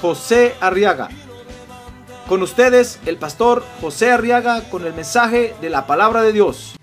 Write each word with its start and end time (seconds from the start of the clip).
José 0.00 0.54
Arriaga. 0.60 1.08
Con 2.28 2.42
ustedes, 2.42 2.98
el 3.06 3.18
pastor 3.18 3.64
José 3.80 4.10
Arriaga 4.10 4.68
con 4.68 4.84
el 4.84 4.92
mensaje 4.92 5.54
de 5.60 5.70
la 5.70 5.86
palabra 5.86 6.22
de 6.22 6.32
Dios. 6.32 6.74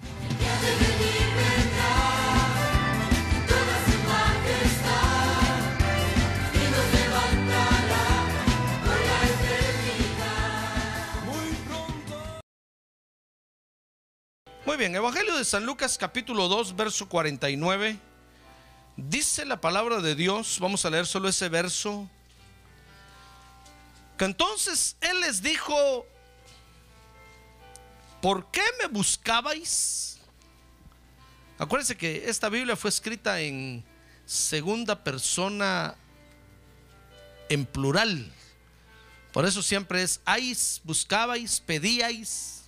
Muy 14.65 14.77
bien, 14.77 14.95
Evangelio 14.95 15.37
de 15.37 15.45
San 15.45 15.65
Lucas 15.65 15.97
capítulo 15.97 16.47
2, 16.47 16.75
verso 16.75 17.07
49. 17.07 17.99
Dice 18.95 19.45
la 19.45 19.59
palabra 19.59 19.99
de 19.99 20.15
Dios, 20.15 20.57
vamos 20.59 20.85
a 20.85 20.89
leer 20.89 21.05
solo 21.05 21.27
ese 21.27 21.49
verso. 21.49 22.09
Que 24.17 24.25
entonces 24.25 24.95
Él 25.01 25.21
les 25.21 25.41
dijo, 25.41 26.05
¿por 28.21 28.49
qué 28.51 28.63
me 28.79 28.87
buscabais? 28.87 30.19
Acuérdense 31.57 31.95
que 31.95 32.29
esta 32.29 32.49
Biblia 32.49 32.75
fue 32.75 32.89
escrita 32.89 33.39
en 33.39 33.83
segunda 34.25 35.03
persona 35.03 35.95
en 37.49 37.65
plural. 37.65 38.31
Por 39.31 39.45
eso 39.45 39.63
siempre 39.63 40.03
es, 40.03 40.21
ais, 40.25 40.81
buscabais, 40.83 41.59
pedíais. 41.59 42.63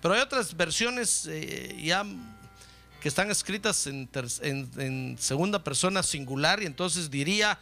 Pero 0.00 0.14
hay 0.14 0.20
otras 0.20 0.56
versiones 0.56 1.26
eh, 1.28 1.80
ya 1.82 2.04
que 3.00 3.08
están 3.08 3.30
escritas 3.30 3.86
en, 3.86 5.16
segunda 5.18 5.62
persona 5.62 6.02
singular 6.02 6.62
y 6.62 6.66
entonces 6.66 7.10
diría, 7.10 7.58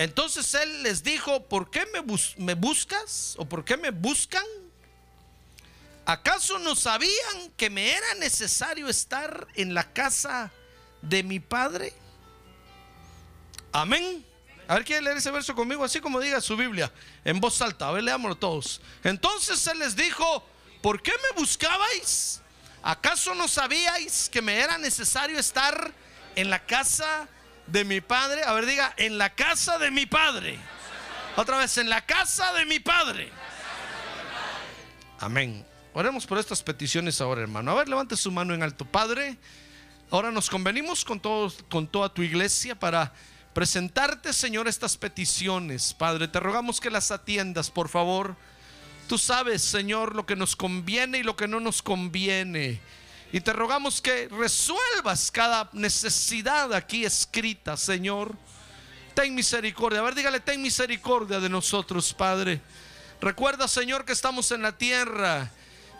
entonces 0.00 0.54
él 0.54 0.82
les 0.82 1.02
dijo, 1.02 1.46
¿por 1.46 1.70
qué 1.70 1.84
me, 1.92 2.00
bus 2.00 2.32
me 2.38 2.54
buscas? 2.54 3.34
¿O 3.36 3.44
por 3.44 3.66
qué 3.66 3.76
me 3.76 3.90
buscan? 3.90 4.46
¿Acaso 6.06 6.58
no 6.58 6.74
sabían 6.74 7.50
que 7.54 7.68
me 7.68 7.90
era 7.90 8.14
necesario 8.14 8.88
estar 8.88 9.46
en 9.56 9.74
la 9.74 9.92
casa 9.92 10.50
de 11.02 11.22
mi 11.22 11.38
padre? 11.38 11.92
Amén. 13.72 14.24
A 14.66 14.76
ver, 14.76 14.86
¿quiere 14.86 15.02
leer 15.02 15.18
ese 15.18 15.30
verso 15.32 15.54
conmigo? 15.54 15.84
Así 15.84 16.00
como 16.00 16.18
diga 16.18 16.40
su 16.40 16.56
Biblia, 16.56 16.90
en 17.22 17.38
voz 17.38 17.60
alta. 17.60 17.88
A 17.88 17.92
ver, 17.92 18.02
leámoslo 18.02 18.38
todos. 18.38 18.80
Entonces 19.04 19.66
él 19.66 19.80
les 19.80 19.94
dijo, 19.96 20.42
¿por 20.80 21.02
qué 21.02 21.12
me 21.12 21.38
buscabais? 21.38 22.40
¿Acaso 22.82 23.34
no 23.34 23.48
sabíais 23.48 24.30
que 24.30 24.40
me 24.40 24.60
era 24.60 24.78
necesario 24.78 25.38
estar 25.38 25.92
en 26.36 26.48
la 26.48 26.64
casa 26.64 27.28
de 27.70 27.84
mi 27.84 28.00
padre? 28.00 28.42
A 28.44 28.52
ver, 28.52 28.66
diga, 28.66 28.92
en 28.96 29.18
la 29.18 29.30
casa 29.30 29.78
de 29.78 29.90
mi 29.90 30.06
padre. 30.06 30.58
Otra 31.36 31.58
vez, 31.58 31.78
en 31.78 31.88
la 31.88 32.04
casa 32.04 32.52
de 32.54 32.64
mi 32.66 32.80
padre. 32.80 33.30
Amén. 35.20 35.64
Oremos 35.92 36.26
por 36.26 36.38
estas 36.38 36.62
peticiones 36.62 37.20
ahora, 37.20 37.42
hermano. 37.42 37.72
A 37.72 37.74
ver, 37.74 37.88
levante 37.88 38.16
su 38.16 38.30
mano 38.30 38.54
en 38.54 38.62
alto, 38.62 38.84
Padre. 38.84 39.36
Ahora 40.10 40.30
nos 40.30 40.48
convenimos 40.48 41.04
con, 41.04 41.20
todo, 41.20 41.52
con 41.68 41.86
toda 41.86 42.12
tu 42.12 42.22
iglesia 42.22 42.78
para 42.78 43.12
presentarte, 43.52 44.32
Señor, 44.32 44.68
estas 44.68 44.96
peticiones. 44.96 45.92
Padre, 45.94 46.28
te 46.28 46.40
rogamos 46.40 46.80
que 46.80 46.90
las 46.90 47.10
atiendas, 47.10 47.70
por 47.70 47.88
favor. 47.88 48.36
Tú 49.08 49.18
sabes, 49.18 49.62
Señor, 49.62 50.14
lo 50.14 50.26
que 50.26 50.36
nos 50.36 50.54
conviene 50.54 51.18
y 51.18 51.22
lo 51.22 51.36
que 51.36 51.48
no 51.48 51.58
nos 51.58 51.82
conviene. 51.82 52.80
Y 53.32 53.40
te 53.40 53.52
rogamos 53.52 54.00
que 54.00 54.28
resuelvas 54.28 55.30
cada 55.30 55.70
necesidad 55.72 56.72
aquí 56.72 57.04
escrita, 57.04 57.76
Señor. 57.76 58.34
Ten 59.14 59.34
misericordia. 59.34 60.00
A 60.00 60.02
ver, 60.02 60.14
dígale, 60.14 60.40
ten 60.40 60.60
misericordia 60.60 61.38
de 61.38 61.48
nosotros, 61.48 62.12
Padre. 62.12 62.60
Recuerda, 63.20 63.68
Señor, 63.68 64.04
que 64.04 64.12
estamos 64.12 64.50
en 64.50 64.62
la 64.62 64.76
tierra 64.76 65.50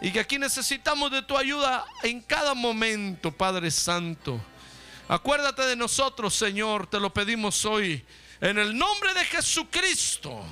y 0.01 0.11
que 0.11 0.21
aquí 0.21 0.39
necesitamos 0.39 1.11
de 1.13 1.23
tu 1.23 1.37
ayuda 1.37 1.85
en 2.03 2.21
cada 2.21 2.55
momento, 2.55 3.31
Padre 3.31 3.71
Santo. 3.71 4.41
Acuérdate 5.07 5.63
de 5.63 5.77
nosotros, 5.77 6.35
Señor, 6.35 6.87
te 6.87 6.99
lo 6.99 7.13
pedimos 7.13 7.65
hoy. 7.65 8.05
En 8.41 8.59
el 8.59 8.77
nombre 8.77 9.13
de 9.13 9.25
Jesucristo. 9.25 10.43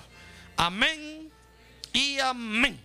Amén 0.57 1.33
y 1.93 2.19
amén. 2.19 2.79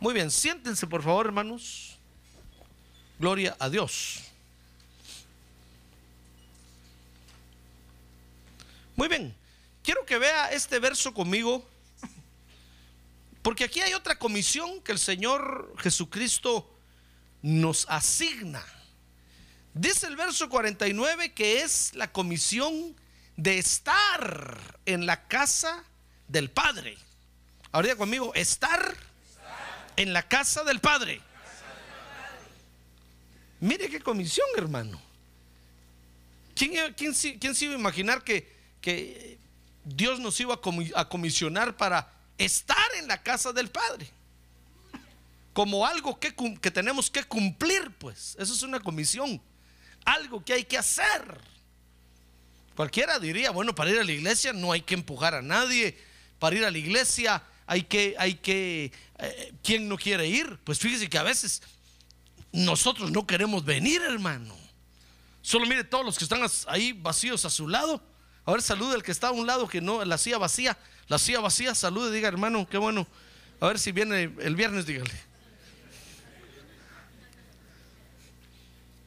Muy 0.00 0.14
bien, 0.14 0.30
siéntense 0.30 0.86
por 0.86 1.02
favor, 1.02 1.26
hermanos. 1.26 1.93
Gloria 3.18 3.56
a 3.58 3.68
Dios. 3.68 4.20
Muy 8.96 9.08
bien, 9.08 9.34
quiero 9.82 10.04
que 10.06 10.18
vea 10.18 10.52
este 10.52 10.78
verso 10.78 11.12
conmigo, 11.12 11.68
porque 13.42 13.64
aquí 13.64 13.80
hay 13.80 13.92
otra 13.94 14.18
comisión 14.18 14.80
que 14.82 14.92
el 14.92 14.98
Señor 14.98 15.74
Jesucristo 15.78 16.70
nos 17.42 17.86
asigna. 17.88 18.64
Dice 19.74 20.06
el 20.06 20.16
verso 20.16 20.48
49 20.48 21.32
que 21.32 21.62
es 21.62 21.92
la 21.94 22.12
comisión 22.12 22.96
de 23.36 23.58
estar 23.58 24.78
en 24.86 25.06
la 25.06 25.26
casa 25.26 25.84
del 26.28 26.50
Padre. 26.50 26.96
Ahora 27.72 27.96
conmigo, 27.96 28.32
estar 28.34 28.96
en 29.96 30.12
la 30.12 30.26
casa 30.28 30.62
del 30.62 30.80
Padre. 30.80 31.20
Mire 33.64 33.88
qué 33.88 33.98
comisión, 33.98 34.46
hermano. 34.58 35.00
¿Quién, 36.54 37.14
se 37.14 37.64
iba 37.64 37.74
a 37.74 37.78
imaginar 37.78 38.22
que, 38.22 39.38
Dios 39.86 40.20
nos 40.20 40.38
iba 40.38 40.60
a 40.94 41.08
comisionar 41.08 41.74
para 41.74 42.12
estar 42.36 42.94
en 42.98 43.08
la 43.08 43.22
casa 43.22 43.54
del 43.54 43.70
Padre? 43.70 44.10
Como 45.54 45.86
algo 45.86 46.20
que, 46.20 46.34
que 46.60 46.70
tenemos 46.70 47.08
que 47.10 47.24
cumplir, 47.24 47.90
pues. 47.98 48.36
Eso 48.38 48.52
es 48.52 48.62
una 48.62 48.80
comisión. 48.80 49.40
Algo 50.04 50.44
que 50.44 50.52
hay 50.52 50.64
que 50.64 50.76
hacer. 50.76 51.40
Cualquiera 52.76 53.18
diría, 53.18 53.50
bueno, 53.50 53.74
para 53.74 53.92
ir 53.92 53.98
a 53.98 54.04
la 54.04 54.12
iglesia 54.12 54.52
no 54.52 54.72
hay 54.72 54.82
que 54.82 54.92
empujar 54.92 55.34
a 55.34 55.40
nadie. 55.40 55.96
Para 56.38 56.54
ir 56.54 56.66
a 56.66 56.70
la 56.70 56.76
iglesia 56.76 57.42
hay 57.66 57.84
que, 57.84 58.14
hay 58.18 58.34
que, 58.34 58.92
eh, 59.20 59.54
¿quién 59.62 59.88
no 59.88 59.96
quiere 59.96 60.26
ir? 60.26 60.58
Pues 60.64 60.78
fíjese 60.78 61.08
que 61.08 61.16
a 61.16 61.22
veces 61.22 61.62
nosotros 62.54 63.10
no 63.10 63.26
queremos 63.26 63.64
venir, 63.64 64.00
hermano. 64.02 64.54
Solo 65.42 65.66
mire 65.66 65.82
todos 65.82 66.06
los 66.06 66.16
que 66.16 66.24
están 66.24 66.40
ahí 66.68 66.92
vacíos 66.92 67.44
a 67.44 67.50
su 67.50 67.66
lado. 67.68 68.00
A 68.44 68.52
ver, 68.52 68.62
salude 68.62 68.94
al 68.94 69.02
que 69.02 69.10
está 69.10 69.28
a 69.28 69.32
un 69.32 69.46
lado 69.46 69.66
que 69.68 69.80
no, 69.80 70.04
la 70.04 70.16
silla 70.16 70.38
vacía. 70.38 70.78
La 71.08 71.18
silla 71.18 71.40
vacía, 71.40 71.74
salude, 71.74 72.14
diga, 72.14 72.28
hermano, 72.28 72.66
qué 72.68 72.78
bueno. 72.78 73.06
A 73.60 73.66
ver 73.66 73.78
si 73.78 73.90
viene 73.90 74.32
el 74.38 74.54
viernes, 74.54 74.86
dígale. 74.86 75.10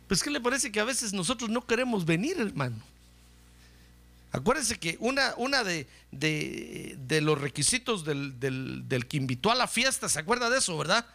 Pues, 0.07 0.21
¿qué 0.21 0.29
le 0.29 0.41
parece 0.41 0.71
que 0.71 0.79
a 0.79 0.85
veces 0.85 1.13
nosotros 1.13 1.49
no 1.49 1.65
queremos 1.65 2.05
venir, 2.05 2.37
hermano? 2.39 2.83
Acuérdense 4.31 4.77
que 4.77 4.97
una, 4.99 5.33
una 5.37 5.63
de, 5.63 5.87
de, 6.11 7.21
los 7.21 7.39
requisitos 7.39 8.03
del, 8.03 8.39
del, 8.39 9.07
que 9.07 9.17
invitó 9.17 9.51
a 9.51 9.55
la 9.55 9.67
fiesta, 9.67 10.09
¿se 10.09 10.19
acuerda 10.19 10.49
de 10.49 10.57
eso, 10.57 10.77
verdad? 10.77 11.05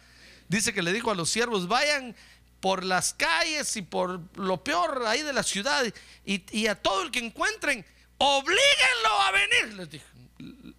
Dice 0.47 0.73
que 0.73 0.81
le 0.81 0.93
dijo 0.93 1.11
a 1.11 1.15
los 1.15 1.29
siervos, 1.29 1.67
vayan 1.67 2.15
por 2.59 2.83
las 2.83 3.13
calles 3.13 3.75
y 3.75 3.81
por 3.81 4.21
lo 4.37 4.63
peor 4.63 5.03
ahí 5.05 5.21
de 5.21 5.33
la 5.33 5.43
ciudad 5.43 5.83
y, 6.25 6.67
a 6.67 6.75
todo 6.75 7.03
el 7.03 7.11
que 7.11 7.19
encuentren, 7.19 7.85
oblíguenlo 8.17 9.21
a 9.21 9.31
venir, 9.31 9.89
dijo, 9.89 10.05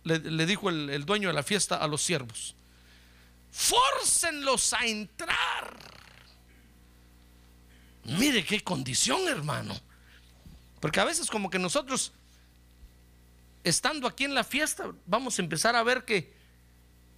le, 0.02 0.19
le 0.19 0.46
dijo 0.46 0.70
el, 0.70 0.88
el 0.90 1.05
dueño 1.05 1.28
de 1.28 1.34
la 1.34 1.43
fiesta 1.43 1.76
a 1.76 1.87
los 1.87 2.02
siervos. 2.02 2.55
Fórcenlos 3.50 4.72
a 4.72 4.87
entrar. 4.87 5.76
Mire 8.05 8.44
qué 8.44 8.62
condición, 8.62 9.28
hermano. 9.28 9.78
Porque 10.81 11.00
a 11.00 11.05
veces 11.05 11.28
como 11.31 11.49
que 11.49 11.58
nosotros, 11.58 12.12
estando 13.62 14.06
aquí 14.06 14.25
en 14.25 14.34
la 14.34 14.44
fiesta, 14.44 14.90
vamos 15.06 15.38
a 15.38 15.43
empezar 15.43 15.76
a 15.76 15.82
ver 15.82 16.05
que 16.05 16.33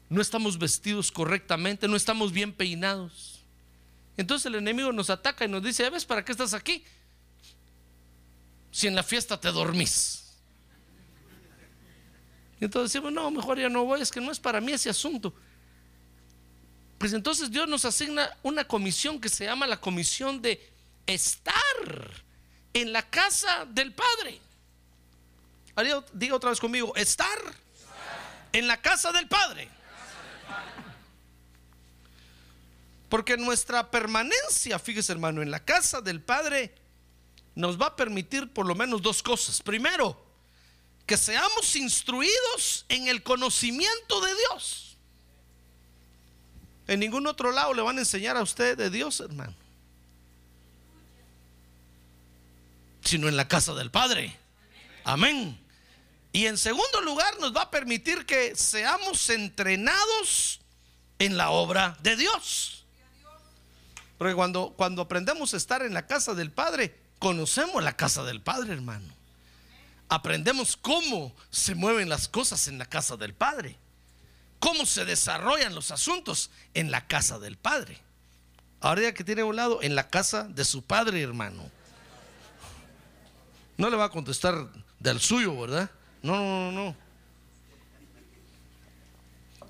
no 0.09 0.23
estamos 0.23 0.59
vestidos 0.59 1.11
correctamente, 1.11 1.89
no 1.89 1.97
estamos 1.97 2.33
bien 2.33 2.53
peinados. 2.53 3.41
Entonces 4.17 4.47
el 4.47 4.55
enemigo 4.55 4.93
nos 4.93 5.11
ataca 5.11 5.45
y 5.45 5.49
nos 5.49 5.63
dice, 5.63 5.89
¿ves 5.91 6.05
para 6.05 6.25
qué 6.25 6.33
estás 6.33 6.55
aquí? 6.55 6.85
Si 8.71 8.87
en 8.87 8.95
la 8.95 9.03
fiesta 9.03 9.39
te 9.39 9.51
dormís. 9.51 10.23
Y 12.61 12.65
entonces 12.65 12.93
decimos, 12.93 13.13
no, 13.13 13.31
mejor 13.31 13.59
ya 13.59 13.69
no 13.69 13.85
voy, 13.85 14.01
es 14.01 14.11
que 14.11 14.21
no 14.21 14.33
es 14.33 14.39
para 14.39 14.61
mí 14.61 14.73
ese 14.73 14.89
asunto. 14.89 15.35
Pues 16.99 17.13
entonces 17.13 17.51
Dios 17.51 17.69
nos 17.69 17.85
asigna 17.85 18.31
una 18.43 18.65
comisión 18.65 19.21
que 19.21 19.29
se 19.29 19.45
llama 19.45 19.67
la 19.67 19.79
comisión 19.79 20.41
de 20.41 20.73
estar 21.07 21.55
en 22.73 22.93
la 22.93 23.03
casa 23.03 23.67
del 23.67 23.93
Padre. 23.93 24.41
Diga 26.15 26.37
otra 26.37 26.51
vez 26.51 26.59
conmigo, 26.59 26.95
estar 26.97 27.39
en 28.53 28.67
la 28.67 28.81
casa 28.81 29.13
del 29.13 29.29
Padre. 29.29 29.69
Porque 33.09 33.37
nuestra 33.37 33.91
permanencia, 33.91 34.79
fíjese 34.79 35.13
hermano, 35.13 35.43
en 35.43 35.51
la 35.51 35.65
casa 35.65 36.01
del 36.01 36.21
Padre 36.21 36.75
nos 37.55 37.81
va 37.81 37.87
a 37.87 37.97
permitir 37.97 38.53
por 38.53 38.67
lo 38.67 38.75
menos 38.75 39.01
dos 39.01 39.23
cosas. 39.23 39.63
Primero, 39.63 40.21
que 41.07 41.17
seamos 41.17 41.77
instruidos 41.77 42.85
en 42.89 43.09
el 43.09 43.23
conocimiento 43.23 44.21
de 44.21 44.35
Dios. 44.35 44.97
En 46.89 47.01
ningún 47.01 47.27
otro 47.27 47.53
lado 47.53 47.75
le 47.75 47.83
van 47.83 47.97
a 47.97 48.01
enseñar 48.01 48.37
a 48.37 48.43
usted 48.43 48.77
de 48.77 48.91
Dios, 48.91 49.21
hermano. 49.21 49.55
Sino 53.03 53.29
en 53.29 53.37
la 53.37 53.47
casa 53.47 53.73
del 53.75 53.91
Padre. 53.91 54.37
Amén. 55.05 55.59
Y 56.37 56.47
en 56.49 56.59
segundo 56.59 57.01
lugar 57.01 57.41
nos 57.41 57.57
va 57.57 57.63
a 57.63 57.71
permitir 57.71 58.27
que 58.27 58.55
seamos 58.57 59.31
entrenados 59.31 60.61
en 61.19 61.39
la 61.39 61.49
obra 61.49 61.97
de 62.03 62.15
Dios. 62.15 62.85
Porque 64.19 64.35
cuando, 64.35 64.75
cuando 64.77 65.01
aprendemos 65.01 65.55
a 65.55 65.57
estar 65.57 65.81
en 65.81 65.95
la 65.95 66.07
casa 66.07 66.35
del 66.35 66.53
Padre, 66.53 66.95
conocemos 67.19 67.83
la 67.83 67.97
casa 67.97 68.23
del 68.23 68.43
Padre, 68.43 68.75
hermano. 68.75 69.09
Aprendemos 70.11 70.77
cómo 70.77 71.35
se 71.49 71.75
mueven 71.75 72.11
las 72.11 72.29
cosas 72.29 72.69
en 72.69 72.77
la 72.77 72.85
casa 72.85 73.17
del 73.17 73.33
Padre. 73.33 73.79
Cómo 74.59 74.85
se 74.85 75.07
desarrollan 75.07 75.75
los 75.75 75.91
asuntos 75.91 76.51
en 76.75 76.91
la 76.91 77.07
casa 77.07 77.39
del 77.39 77.57
Padre. 77.57 77.99
Ahora 78.83 79.01
ya 79.01 79.15
que 79.15 79.25
tiene 79.25 79.43
un 79.43 79.57
lado, 79.57 79.83
en 79.83 79.95
la 79.95 80.11
casa 80.11 80.43
de 80.43 80.67
su 80.67 80.83
Padre, 80.83 81.23
hermano. 81.23 81.63
No 83.79 83.89
le 83.89 83.97
va 83.97 84.05
a 84.05 84.11
contestar 84.11 84.69
del 85.01 85.19
suyo, 85.19 85.59
¿verdad? 85.59 85.91
No, 86.23 86.37
no, 86.37 86.73
no, 86.73 86.85
no. 86.85 86.97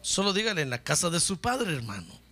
Solo 0.03 0.33
dígale 0.33 0.63
en 0.63 0.71
la 0.71 0.83
casa 0.83 1.11
de 1.11 1.21
su 1.21 1.39
Padre, 1.39 1.75
hermano 1.75 2.27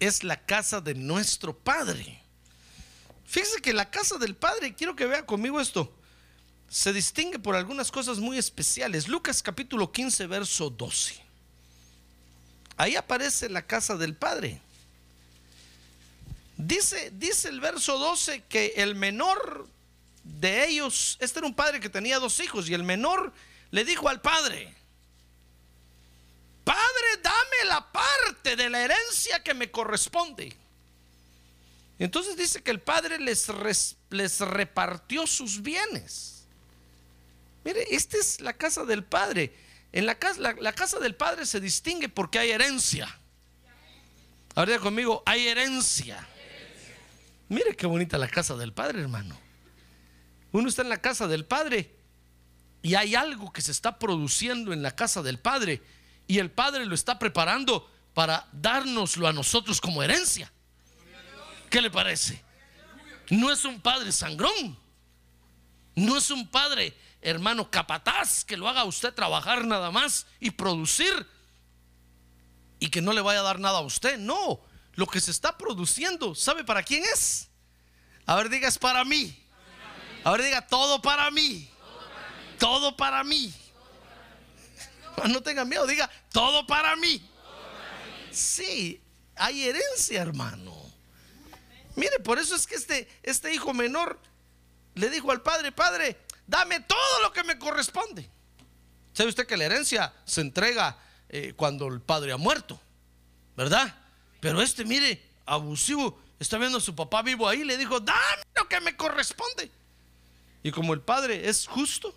es 0.00 0.24
la 0.24 0.36
casa 0.36 0.80
de 0.80 0.94
nuestro 0.94 1.56
Padre. 1.56 2.20
Fíjese 3.26 3.60
que 3.60 3.72
la 3.72 3.90
casa 3.90 4.18
del 4.18 4.36
Padre, 4.36 4.74
quiero 4.74 4.94
que 4.94 5.06
vea 5.06 5.26
conmigo 5.26 5.60
esto, 5.60 5.92
se 6.68 6.92
distingue 6.92 7.38
por 7.38 7.56
algunas 7.56 7.90
cosas 7.90 8.18
muy 8.18 8.38
especiales. 8.38 9.08
Lucas 9.08 9.42
capítulo 9.42 9.90
15, 9.90 10.26
verso 10.26 10.70
12. 10.70 11.24
Ahí 12.76 12.96
aparece 12.96 13.48
la 13.48 13.62
casa 13.62 13.96
del 13.96 14.14
Padre. 14.14 14.60
Dice, 16.56 17.10
dice 17.14 17.48
el 17.48 17.60
verso 17.60 17.98
12 17.98 18.44
que 18.48 18.74
el 18.76 18.94
menor 18.94 19.68
de 20.26 20.68
ellos, 20.68 21.16
este 21.20 21.38
era 21.38 21.46
un 21.46 21.54
padre 21.54 21.80
que 21.80 21.88
tenía 21.88 22.18
dos 22.18 22.40
hijos 22.40 22.68
y 22.68 22.74
el 22.74 22.82
menor 22.82 23.32
le 23.70 23.84
dijo 23.84 24.08
al 24.08 24.20
padre, 24.20 24.74
Padre, 26.66 27.22
dame 27.22 27.68
la 27.68 27.92
parte 27.92 28.56
de 28.56 28.68
la 28.68 28.82
herencia 28.82 29.40
que 29.40 29.54
me 29.54 29.70
corresponde. 29.70 30.52
entonces 32.00 32.36
dice 32.36 32.60
que 32.60 32.72
el 32.72 32.80
padre 32.80 33.20
les, 33.20 33.46
repartió 34.40 35.28
sus 35.28 35.62
bienes. 35.62 36.44
Mire, 37.64 37.86
esta 37.94 38.18
es 38.18 38.40
la 38.40 38.52
casa 38.52 38.84
del 38.84 39.04
padre. 39.04 39.54
En 39.92 40.06
la 40.06 40.16
casa, 40.16 40.40
la, 40.40 40.72
casa 40.72 40.98
del 40.98 41.14
padre 41.14 41.46
se 41.46 41.60
distingue 41.60 42.08
porque 42.08 42.40
hay 42.40 42.50
herencia. 42.50 43.16
Ahora 44.56 44.80
conmigo, 44.80 45.22
hay 45.24 45.46
herencia. 45.46 46.26
Mire 47.48 47.76
qué 47.76 47.86
bonita 47.86 48.18
la 48.18 48.28
casa 48.28 48.56
del 48.56 48.72
padre, 48.72 49.02
hermano. 49.02 49.45
Uno 50.52 50.68
está 50.68 50.82
en 50.82 50.88
la 50.88 51.00
casa 51.00 51.26
del 51.28 51.44
padre 51.44 51.94
y 52.82 52.94
hay 52.94 53.14
algo 53.14 53.52
que 53.52 53.62
se 53.62 53.72
está 53.72 53.98
produciendo 53.98 54.72
en 54.72 54.82
la 54.82 54.94
casa 54.94 55.22
del 55.22 55.38
padre 55.38 55.82
y 56.26 56.38
el 56.38 56.50
Padre 56.50 56.86
lo 56.86 56.94
está 56.94 57.18
preparando 57.18 57.90
para 58.14 58.48
dárnoslo 58.52 59.28
a 59.28 59.32
nosotros 59.32 59.80
como 59.80 60.02
herencia. 60.02 60.52
¿Qué 61.70 61.80
le 61.80 61.90
parece? 61.90 62.42
No 63.30 63.52
es 63.52 63.64
un 63.64 63.80
padre 63.80 64.12
sangrón. 64.12 64.78
No 65.94 66.16
es 66.16 66.30
un 66.30 66.48
padre, 66.48 66.96
hermano, 67.22 67.70
capataz 67.70 68.44
que 68.44 68.56
lo 68.56 68.68
haga 68.68 68.84
usted 68.84 69.14
trabajar 69.14 69.64
nada 69.64 69.90
más 69.90 70.26
y 70.40 70.50
producir 70.50 71.26
y 72.78 72.90
que 72.90 73.00
no 73.00 73.12
le 73.12 73.22
vaya 73.22 73.40
a 73.40 73.44
dar 73.44 73.58
nada 73.58 73.78
a 73.78 73.82
usted. 73.82 74.18
No, 74.18 74.60
lo 74.94 75.06
que 75.06 75.20
se 75.20 75.30
está 75.30 75.56
produciendo, 75.56 76.34
¿sabe 76.34 76.64
para 76.64 76.82
quién 76.82 77.02
es? 77.14 77.48
A 78.26 78.34
ver, 78.34 78.48
diga, 78.50 78.68
es 78.68 78.78
para 78.78 79.04
mí. 79.04 79.42
A 80.26 80.32
ver, 80.32 80.42
diga, 80.42 80.60
todo 80.66 81.00
para 81.00 81.30
mí. 81.30 81.70
Todo 82.58 82.96
para 82.96 83.22
mí. 83.22 83.54
No 85.28 85.40
tenga 85.40 85.64
miedo, 85.64 85.86
diga, 85.86 86.10
todo 86.32 86.66
para 86.66 86.96
mí. 86.96 87.24
Sí, 88.32 89.00
hay 89.36 89.68
herencia, 89.68 90.20
hermano. 90.20 90.74
Mire, 91.94 92.18
por 92.18 92.40
eso 92.40 92.56
es 92.56 92.66
que 92.66 92.74
este, 92.74 93.08
este 93.22 93.54
hijo 93.54 93.72
menor 93.72 94.20
le 94.96 95.10
dijo 95.10 95.30
al 95.30 95.42
padre, 95.42 95.70
padre, 95.70 96.18
dame 96.44 96.80
todo 96.80 97.22
lo 97.22 97.32
que 97.32 97.44
me 97.44 97.56
corresponde. 97.56 98.28
¿Sabe 99.12 99.28
usted 99.28 99.46
que 99.46 99.56
la 99.56 99.66
herencia 99.66 100.12
se 100.24 100.40
entrega 100.40 100.98
eh, 101.28 101.54
cuando 101.54 101.86
el 101.86 102.00
padre 102.00 102.32
ha 102.32 102.36
muerto? 102.36 102.80
¿Verdad? 103.56 103.94
Pero 104.40 104.60
este, 104.60 104.84
mire, 104.84 105.24
abusivo, 105.46 106.20
está 106.40 106.58
viendo 106.58 106.78
a 106.78 106.80
su 106.80 106.96
papá 106.96 107.22
vivo 107.22 107.48
ahí, 107.48 107.62
le 107.62 107.78
dijo, 107.78 108.00
dame 108.00 108.42
lo 108.56 108.68
que 108.68 108.80
me 108.80 108.96
corresponde. 108.96 109.70
Y 110.66 110.72
como 110.72 110.94
el 110.94 111.00
padre 111.00 111.48
es 111.48 111.68
justo, 111.68 112.12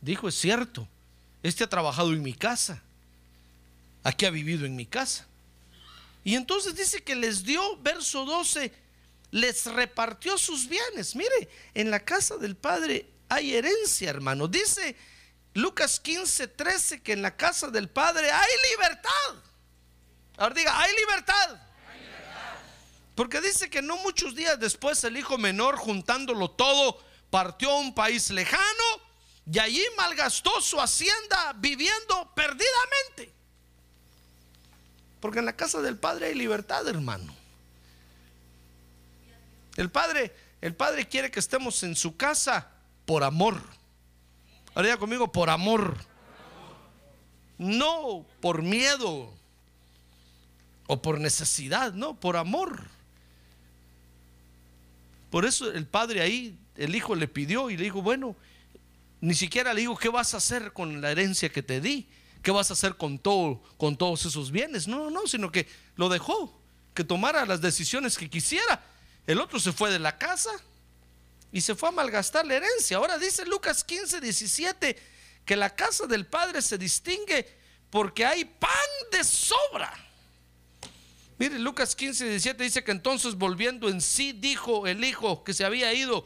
dijo, 0.00 0.28
es 0.28 0.36
cierto, 0.36 0.86
este 1.42 1.64
ha 1.64 1.68
trabajado 1.68 2.12
en 2.12 2.22
mi 2.22 2.32
casa. 2.32 2.80
Aquí 4.04 4.24
ha 4.24 4.30
vivido 4.30 4.66
en 4.66 4.76
mi 4.76 4.86
casa. 4.86 5.26
Y 6.22 6.36
entonces 6.36 6.76
dice 6.76 7.02
que 7.02 7.16
les 7.16 7.42
dio, 7.42 7.76
verso 7.78 8.24
12, 8.24 8.72
les 9.32 9.66
repartió 9.66 10.38
sus 10.38 10.68
bienes. 10.68 11.16
Mire, 11.16 11.48
en 11.74 11.90
la 11.90 11.98
casa 11.98 12.36
del 12.36 12.54
Padre 12.54 13.04
hay 13.28 13.56
herencia, 13.56 14.10
hermano. 14.10 14.46
Dice 14.46 14.94
Lucas 15.54 15.98
15, 15.98 16.46
13 16.46 17.02
que 17.02 17.14
en 17.14 17.22
la 17.22 17.36
casa 17.36 17.66
del 17.66 17.88
Padre 17.88 18.30
hay 18.30 18.52
libertad. 18.76 19.42
Ahora 20.36 20.54
diga, 20.54 20.80
hay 20.80 20.94
libertad. 20.94 21.60
Porque 23.16 23.40
dice 23.40 23.68
que 23.68 23.82
no 23.82 23.96
muchos 23.96 24.36
días 24.36 24.60
después 24.60 25.02
el 25.02 25.16
hijo 25.16 25.36
menor, 25.36 25.74
juntándolo 25.74 26.48
todo, 26.48 27.07
partió 27.30 27.70
a 27.70 27.80
un 27.80 27.94
país 27.94 28.30
lejano 28.30 29.08
y 29.50 29.58
allí 29.58 29.84
malgastó 29.96 30.60
su 30.60 30.80
hacienda 30.80 31.54
viviendo 31.56 32.30
perdidamente. 32.34 33.32
Porque 35.20 35.38
en 35.38 35.46
la 35.46 35.56
casa 35.56 35.80
del 35.80 35.96
Padre 35.96 36.26
hay 36.26 36.34
libertad, 36.34 36.86
hermano. 36.86 37.34
El 39.76 39.90
Padre, 39.90 40.34
el 40.60 40.74
Padre 40.74 41.08
quiere 41.08 41.30
que 41.30 41.40
estemos 41.40 41.82
en 41.82 41.96
su 41.96 42.16
casa 42.16 42.70
por 43.06 43.24
amor. 43.24 43.60
Ahora 44.74 44.96
conmigo, 44.96 45.32
por 45.32 45.50
amor. 45.50 45.96
No 47.56 48.24
por 48.40 48.62
miedo 48.62 49.32
o 50.86 51.02
por 51.02 51.18
necesidad, 51.18 51.92
no, 51.92 52.18
por 52.18 52.36
amor. 52.36 52.86
Por 55.30 55.44
eso 55.44 55.70
el 55.70 55.86
Padre 55.86 56.20
ahí, 56.20 56.58
el 56.76 56.94
Hijo 56.94 57.14
le 57.14 57.28
pidió 57.28 57.70
y 57.70 57.76
le 57.76 57.84
dijo, 57.84 58.02
bueno, 58.02 58.36
ni 59.20 59.34
siquiera 59.34 59.74
le 59.74 59.80
digo, 59.80 59.96
¿qué 59.96 60.08
vas 60.08 60.34
a 60.34 60.38
hacer 60.38 60.72
con 60.72 61.00
la 61.00 61.10
herencia 61.10 61.50
que 61.50 61.62
te 61.62 61.80
di? 61.80 62.08
¿Qué 62.42 62.50
vas 62.50 62.70
a 62.70 62.74
hacer 62.74 62.96
con 62.96 63.18
todo, 63.18 63.62
con 63.76 63.96
todos 63.96 64.24
esos 64.24 64.50
bienes? 64.50 64.86
No, 64.86 65.10
no, 65.10 65.26
sino 65.26 65.50
que 65.50 65.66
lo 65.96 66.08
dejó, 66.08 66.60
que 66.94 67.04
tomara 67.04 67.44
las 67.46 67.60
decisiones 67.60 68.16
que 68.16 68.30
quisiera. 68.30 68.82
El 69.26 69.40
otro 69.40 69.58
se 69.58 69.72
fue 69.72 69.90
de 69.90 69.98
la 69.98 70.16
casa 70.16 70.50
y 71.52 71.60
se 71.60 71.74
fue 71.74 71.88
a 71.88 71.92
malgastar 71.92 72.46
la 72.46 72.54
herencia. 72.54 72.96
Ahora 72.96 73.18
dice 73.18 73.44
Lucas 73.44 73.82
15, 73.84 74.20
17 74.20 74.96
que 75.44 75.56
la 75.56 75.74
casa 75.74 76.06
del 76.06 76.26
padre 76.26 76.62
se 76.62 76.78
distingue 76.78 77.46
porque 77.90 78.24
hay 78.24 78.44
pan 78.44 78.70
de 79.10 79.24
sobra. 79.24 80.07
Mire, 81.38 81.58
Lucas 81.58 81.94
15, 81.94 82.24
17 82.24 82.64
dice 82.64 82.84
que 82.84 82.90
entonces 82.90 83.36
volviendo 83.36 83.88
en 83.88 84.00
sí 84.00 84.32
dijo 84.32 84.86
el 84.86 85.04
hijo 85.04 85.44
que 85.44 85.54
se 85.54 85.64
había 85.64 85.92
ido, 85.92 86.24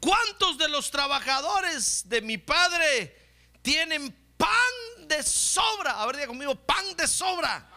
¿Cuántos 0.00 0.58
de 0.58 0.68
los 0.68 0.90
trabajadores 0.90 2.08
de 2.08 2.22
mi 2.22 2.38
padre 2.38 3.16
tienen 3.62 4.14
pan 4.36 5.08
de 5.08 5.22
sobra? 5.22 6.00
A 6.00 6.06
ver, 6.06 6.16
diga 6.16 6.28
conmigo, 6.28 6.54
pan 6.54 6.96
de 6.96 7.06
sobra. 7.06 7.68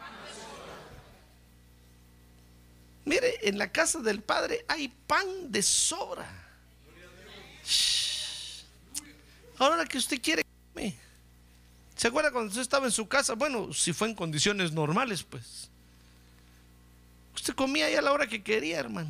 Mire, 3.06 3.40
en 3.48 3.58
la 3.58 3.72
casa 3.72 4.00
del 4.00 4.22
padre 4.22 4.64
hay 4.68 4.88
pan 4.88 5.52
de 5.52 5.64
sobra. 5.64 6.30
Ahora 9.58 9.86
que 9.86 9.98
usted 9.98 10.22
quiere, 10.22 10.44
¿Se 11.96 12.08
acuerda 12.08 12.32
cuando 12.32 12.50
usted 12.50 12.62
estaba 12.62 12.88
en 12.88 12.92
su 12.92 13.08
casa? 13.08 13.36
Bueno, 13.36 13.74
si 13.74 13.94
fue 13.94 14.10
en 14.10 14.16
condiciones 14.16 14.72
normales, 14.72 15.22
pues. 15.22 15.71
Usted 17.42 17.56
comía 17.56 17.88
ahí 17.88 17.96
a 17.96 18.04
la 18.04 18.12
hora 18.12 18.28
que 18.28 18.44
quería, 18.44 18.78
hermano. 18.78 19.10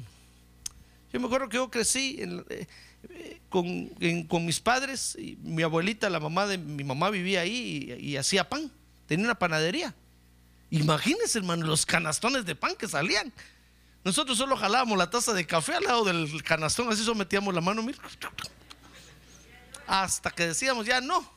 Yo 1.11 1.19
me 1.19 1.25
acuerdo 1.25 1.49
que 1.49 1.57
yo 1.57 1.69
crecí 1.69 2.15
eh, 2.17 2.65
eh, 3.09 3.41
con, 3.49 4.45
mis 4.45 4.61
padres, 4.61 5.17
y 5.19 5.35
mi 5.41 5.63
abuelita, 5.63 6.09
la 6.09 6.21
mamá 6.21 6.47
de 6.47 6.57
mi 6.57 6.85
mamá 6.85 7.09
vivía 7.09 7.41
ahí 7.41 7.93
y, 7.99 8.15
hacía 8.15 8.47
pan. 8.47 8.71
Tenía 9.05 9.25
una 9.25 9.35
panadería. 9.35 9.93
Imagínense, 10.69 11.39
hermano, 11.39 11.65
los 11.65 11.85
canastones 11.85 12.45
de 12.45 12.55
pan 12.55 12.73
que 12.77 12.87
salían. 12.87 13.33
Nosotros 14.05 14.37
solo 14.37 14.55
jalábamos 14.55 14.97
la 14.97 15.09
taza 15.09 15.33
de 15.33 15.45
café 15.45 15.73
al 15.73 15.83
lado 15.83 16.05
del 16.05 16.41
canastón, 16.41 16.87
así 16.89 17.03
solo 17.03 17.15
metíamos 17.15 17.53
la 17.53 17.59
mano, 17.59 17.83
mira. 17.83 17.99
Hasta 19.87 20.31
que 20.31 20.47
decíamos, 20.47 20.85
ya 20.85 21.01
no. 21.01 21.29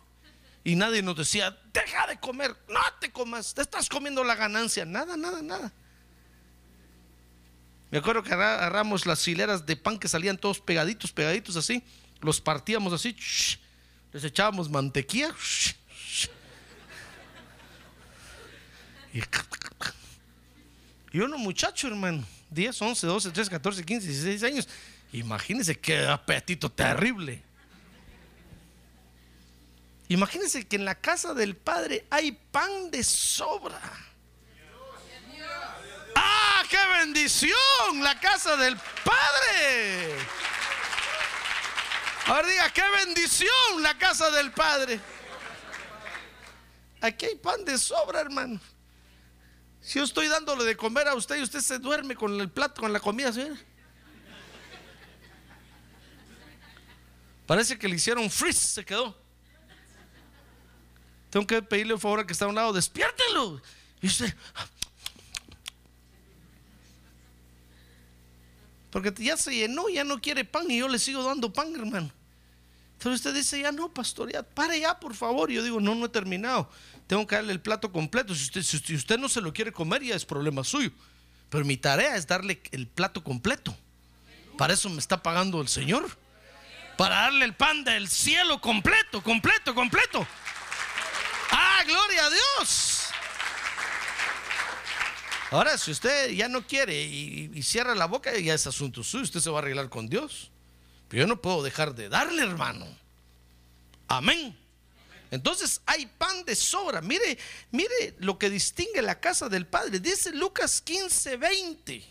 Y 0.63 0.77
nadie 0.77 1.03
nos 1.03 1.17
decía, 1.17 1.59
deja 1.73 2.07
de 2.07 2.21
comer, 2.21 2.57
no 2.69 2.79
te 3.01 3.11
comas, 3.11 3.53
te 3.53 3.63
estás 3.63 3.89
comiendo 3.89 4.23
la 4.23 4.37
ganancia. 4.37 4.85
Nada, 4.85 5.17
nada, 5.17 5.43
nada. 5.43 5.73
Me 7.95 7.99
acuerdo 8.01 8.25
que 8.25 8.35
agarramos 8.35 9.07
las 9.07 9.29
hileras 9.29 9.65
de 9.67 9.77
pan 9.77 10.01
que 10.01 10.09
salían 10.09 10.37
todos 10.37 10.59
pegaditos, 10.59 11.13
pegaditos 11.13 11.55
así. 11.55 11.81
Los 12.23 12.41
partíamos 12.41 12.93
así. 12.93 13.17
les 14.13 14.25
echábamos 14.25 14.69
mantequilla. 14.69 15.33
y, 21.13 21.21
uno 21.21 21.39
muchacho, 21.39 21.87
hermano. 21.87 22.27
10, 22.51 22.83
11, 22.83 23.07
12, 23.07 23.31
13, 23.31 23.51
14, 23.53 23.85
15, 23.85 24.09
16 24.09 24.43
años. 24.43 24.69
Imagínense 25.13 25.79
qué 25.79 26.05
apetito 26.05 26.69
terrible. 26.73 27.45
Imagínense 30.09 30.67
que 30.67 30.75
en 30.75 30.85
la 30.85 30.97
casa 30.97 31.33
del 31.33 31.55
padre 31.55 32.05
hay 32.11 32.33
pan 32.33 32.91
de 32.91 33.05
sobra 33.05 33.81
qué 36.69 36.79
bendición! 36.99 38.03
La 38.03 38.19
casa 38.21 38.57
del 38.57 38.77
Padre. 38.77 40.17
Ahora 42.27 42.49
diga, 42.49 42.71
qué 42.71 42.83
bendición 43.05 43.83
la 43.83 43.97
casa 43.99 44.31
del 44.31 44.51
Padre. 44.53 44.99
Aquí 47.01 47.27
hay 47.27 47.37
pan 47.37 47.65
de 47.65 47.77
sobra, 47.77 48.21
hermano. 48.21 48.59
Si 49.83 49.99
yo 49.99 50.05
estoy 50.05 50.29
dándole 50.29 50.65
de 50.65 50.75
comer 50.75 51.07
a 51.07 51.15
usted 51.15 51.37
y 51.37 51.43
usted 51.43 51.61
se 51.61 51.79
duerme 51.79 52.17
con 52.17 52.41
el 52.41 52.49
plato, 52.49 52.81
con 52.81 52.93
la 52.93 53.01
comida, 53.01 53.31
señor. 53.31 53.59
Parece 57.47 57.79
que 57.79 57.87
le 57.87 57.97
hicieron 57.97 58.31
freeze, 58.31 58.69
se 58.69 58.85
quedó. 58.85 59.15
Tengo 61.29 61.47
que 61.47 61.61
pedirle 61.61 61.93
un 61.93 62.01
favor 62.01 62.21
a 62.21 62.27
que 62.27 62.33
está 62.33 62.47
a 62.47 62.49
un 62.49 62.55
lado, 62.55 62.73
despiértelo. 62.73 63.61
Y 64.01 64.07
usted, 64.07 64.35
Porque 68.95 69.13
ya 69.19 69.37
se 69.37 69.53
llenó, 69.53 69.89
ya 69.89 70.05
no 70.05 70.21
quiere 70.21 70.45
pan 70.45 70.71
y 70.71 70.79
yo 70.79 70.87
le 70.87 71.01
sigo 71.01 71.25
dando 71.25 71.53
pan, 71.53 71.75
hermano. 71.75 72.13
Entonces 72.93 73.27
usted 73.27 73.35
dice, 73.35 73.61
ya 73.61 73.73
no, 73.73 73.93
pastor, 73.93 74.31
ya 74.31 74.45
pare 74.45 74.79
ya, 74.79 75.01
por 75.01 75.17
favor. 75.17 75.51
Y 75.51 75.55
yo 75.55 75.65
digo, 75.65 75.81
no, 75.81 75.97
no 75.97 76.07
he 76.07 76.09
terminado. 76.09 76.71
Tengo 77.09 77.27
que 77.27 77.35
darle 77.35 77.53
el 77.53 77.61
plato 77.61 77.91
completo. 77.91 78.37
Si 78.37 78.45
usted, 78.45 78.63
si 78.63 78.95
usted 78.95 79.19
no 79.19 79.29
se 79.29 79.41
lo 79.41 79.53
quiere 79.53 79.73
comer, 79.73 80.05
ya 80.05 80.15
es 80.15 80.25
problema 80.25 80.63
suyo. 80.63 80.93
Pero 81.51 81.65
mi 81.65 81.77
tarea 81.77 82.15
es 82.15 82.29
darle 82.29 82.63
el 82.71 82.87
plato 82.87 83.25
completo. 83.25 83.77
Para 84.57 84.75
eso 84.75 84.89
me 84.89 85.01
está 85.01 85.21
pagando 85.21 85.61
el 85.61 85.67
Señor. 85.67 86.17
Para 86.97 87.17
darle 87.17 87.47
el 87.47 87.55
pan 87.55 87.83
del 87.83 88.07
cielo 88.09 88.61
completo, 88.61 89.25
completo, 89.25 89.75
completo. 89.75 90.25
Ah, 91.51 91.83
gloria 91.85 92.27
a 92.27 92.31
Dios. 92.31 92.94
Ahora, 95.51 95.77
si 95.79 95.91
usted 95.91 96.31
ya 96.31 96.49
no 96.49 96.67
quiere 96.67 97.03
y, 97.03 97.63
cierra 97.63 97.95
la 97.95 98.07
boca, 98.07 98.37
ya 98.39 98.55
es 98.55 98.67
asunto 98.67 99.03
suyo, 99.03 99.25
usted 99.25 99.41
se 99.41 99.51
va 99.51 99.59
a 99.59 99.63
arreglar 99.63 99.89
con 99.89 100.09
Dios. 100.09 100.51
Pero 101.09 101.23
yo 101.23 101.27
no 101.27 101.41
puedo 101.41 101.63
dejar 101.63 101.95
de 101.95 102.09
darle, 102.09 102.43
hermano. 102.43 102.87
Amén. 104.09 104.59
Entonces 105.31 105.81
hay 105.87 106.07
pan 106.07 106.45
de 106.45 106.55
sobra. 106.55 107.01
Mire, 107.01 107.39
mire 107.71 108.15
lo 108.19 108.39
que 108.39 108.51
distingue 108.51 109.03
la 109.03 109.21
casa 109.21 109.49
del 109.49 109.67
Padre. 109.67 110.01
Dice 110.01 110.33
Lucas 110.33 110.81
15, 110.81 111.37
20. 111.37 112.05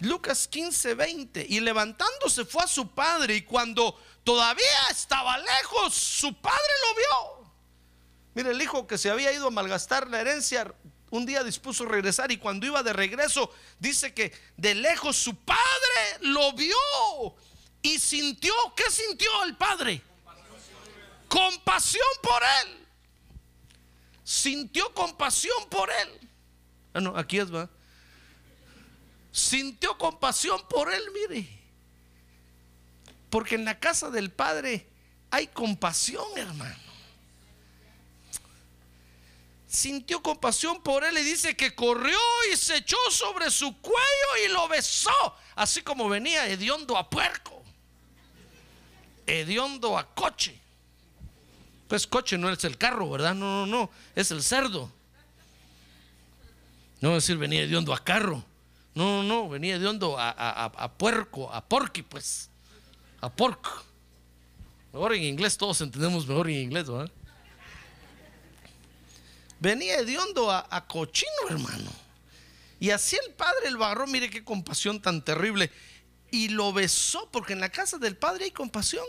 Lucas 0.00 0.46
15, 0.46 0.94
20. 0.94 1.46
Y 1.48 1.60
levantándose 1.60 2.44
fue 2.44 2.62
a 2.62 2.68
su 2.68 2.88
padre 2.90 3.36
y 3.36 3.42
cuando 3.42 3.98
todavía 4.24 4.64
estaba 4.90 5.38
lejos, 5.38 5.94
su 5.94 6.34
padre 6.34 6.72
lo 6.86 6.96
vio. 6.96 7.52
Mire, 8.34 8.50
el 8.52 8.62
hijo 8.62 8.86
que 8.86 8.98
se 8.98 9.10
había 9.10 9.32
ido 9.32 9.48
a 9.48 9.50
malgastar 9.50 10.08
la 10.08 10.20
herencia 10.20 10.72
un 11.10 11.24
día 11.24 11.42
dispuso 11.42 11.84
regresar 11.84 12.30
y 12.30 12.36
cuando 12.36 12.66
iba 12.66 12.82
de 12.82 12.92
regreso 12.92 13.52
dice 13.78 14.12
que 14.12 14.32
de 14.56 14.74
lejos 14.74 15.16
su 15.16 15.34
padre 15.36 15.58
lo 16.20 16.52
vio 16.52 16.76
y 17.82 17.98
sintió, 17.98 18.52
¿qué 18.76 18.90
sintió 18.90 19.28
el 19.44 19.56
padre? 19.56 20.02
Compasión 21.28 22.06
por 22.22 22.42
él. 22.42 22.86
Sintió 24.24 24.92
compasión 24.92 25.68
por 25.70 25.90
él. 25.90 26.28
Ah, 26.92 27.00
no, 27.00 27.16
aquí 27.16 27.38
es, 27.38 27.54
va. 27.54 27.68
Sintió 29.32 29.96
compasión 29.96 30.60
por 30.68 30.92
él, 30.92 31.02
mire. 31.12 31.48
Porque 33.30 33.54
en 33.54 33.64
la 33.64 33.78
casa 33.78 34.10
del 34.10 34.30
padre 34.30 34.86
hay 35.30 35.46
compasión, 35.48 36.26
hermano 36.36 36.87
sintió 39.68 40.22
compasión 40.22 40.82
por 40.82 41.04
él 41.04 41.18
y 41.18 41.22
dice 41.22 41.54
que 41.54 41.74
corrió 41.74 42.18
y 42.50 42.56
se 42.56 42.78
echó 42.78 42.96
sobre 43.10 43.50
su 43.50 43.76
cuello 43.80 44.46
y 44.46 44.48
lo 44.48 44.66
besó, 44.66 45.10
así 45.54 45.82
como 45.82 46.08
venía 46.08 46.46
hediondo 46.48 46.96
a 46.96 47.08
puerco, 47.08 47.62
hediondo 49.26 49.98
a 49.98 50.14
coche. 50.14 50.58
Pues 51.86 52.06
coche 52.06 52.36
no 52.36 52.50
es 52.50 52.64
el 52.64 52.76
carro, 52.76 53.10
¿verdad? 53.10 53.34
No, 53.34 53.66
no, 53.66 53.66
no, 53.66 53.90
es 54.14 54.30
el 54.30 54.42
cerdo. 54.42 54.90
No 57.00 57.14
decir 57.14 57.36
venía 57.36 57.62
hediondo 57.62 57.94
a 57.94 58.02
carro. 58.02 58.44
No, 58.94 59.22
no, 59.22 59.22
no, 59.22 59.48
venía 59.48 59.76
hediondo 59.76 60.18
a, 60.18 60.30
a, 60.30 60.64
a, 60.64 60.92
puerco, 60.92 61.52
a 61.52 61.64
porqui, 61.64 62.02
pues. 62.02 62.50
A 63.20 63.30
porco. 63.30 63.84
Mejor 64.92 65.14
en 65.14 65.22
inglés, 65.22 65.56
todos 65.56 65.80
entendemos 65.80 66.26
mejor 66.26 66.50
en 66.50 66.56
inglés, 66.56 66.88
¿verdad? 66.88 67.10
Venía 69.60 69.98
hediondo 69.98 70.50
a, 70.50 70.86
cochino, 70.86 71.32
hermano. 71.48 71.90
Y 72.80 72.90
así 72.90 73.16
el 73.26 73.34
padre 73.34 73.68
el 73.68 73.76
agarró, 73.76 74.06
mire 74.06 74.30
qué 74.30 74.44
compasión 74.44 75.00
tan 75.00 75.24
terrible. 75.24 75.70
Y 76.30 76.48
lo 76.48 76.72
besó, 76.72 77.28
porque 77.30 77.54
en 77.54 77.60
la 77.60 77.70
casa 77.70 77.98
del 77.98 78.16
padre 78.16 78.44
hay 78.44 78.50
compasión. 78.50 79.06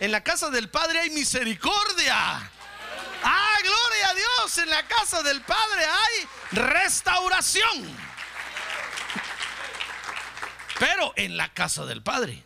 En 0.00 0.12
la 0.12 0.22
casa 0.22 0.50
del 0.50 0.68
padre 0.68 1.00
hay 1.00 1.10
misericordia. 1.10 2.14
Ah, 2.16 3.56
gloria 3.62 4.10
a 4.10 4.14
Dios. 4.14 4.58
En 4.58 4.70
la 4.70 4.86
casa 4.86 5.22
del 5.22 5.40
padre 5.40 5.84
hay 5.84 6.28
restauración. 6.52 7.96
Pero 10.78 11.12
en 11.16 11.36
la 11.36 11.52
casa 11.52 11.86
del 11.86 12.02
padre. 12.02 12.42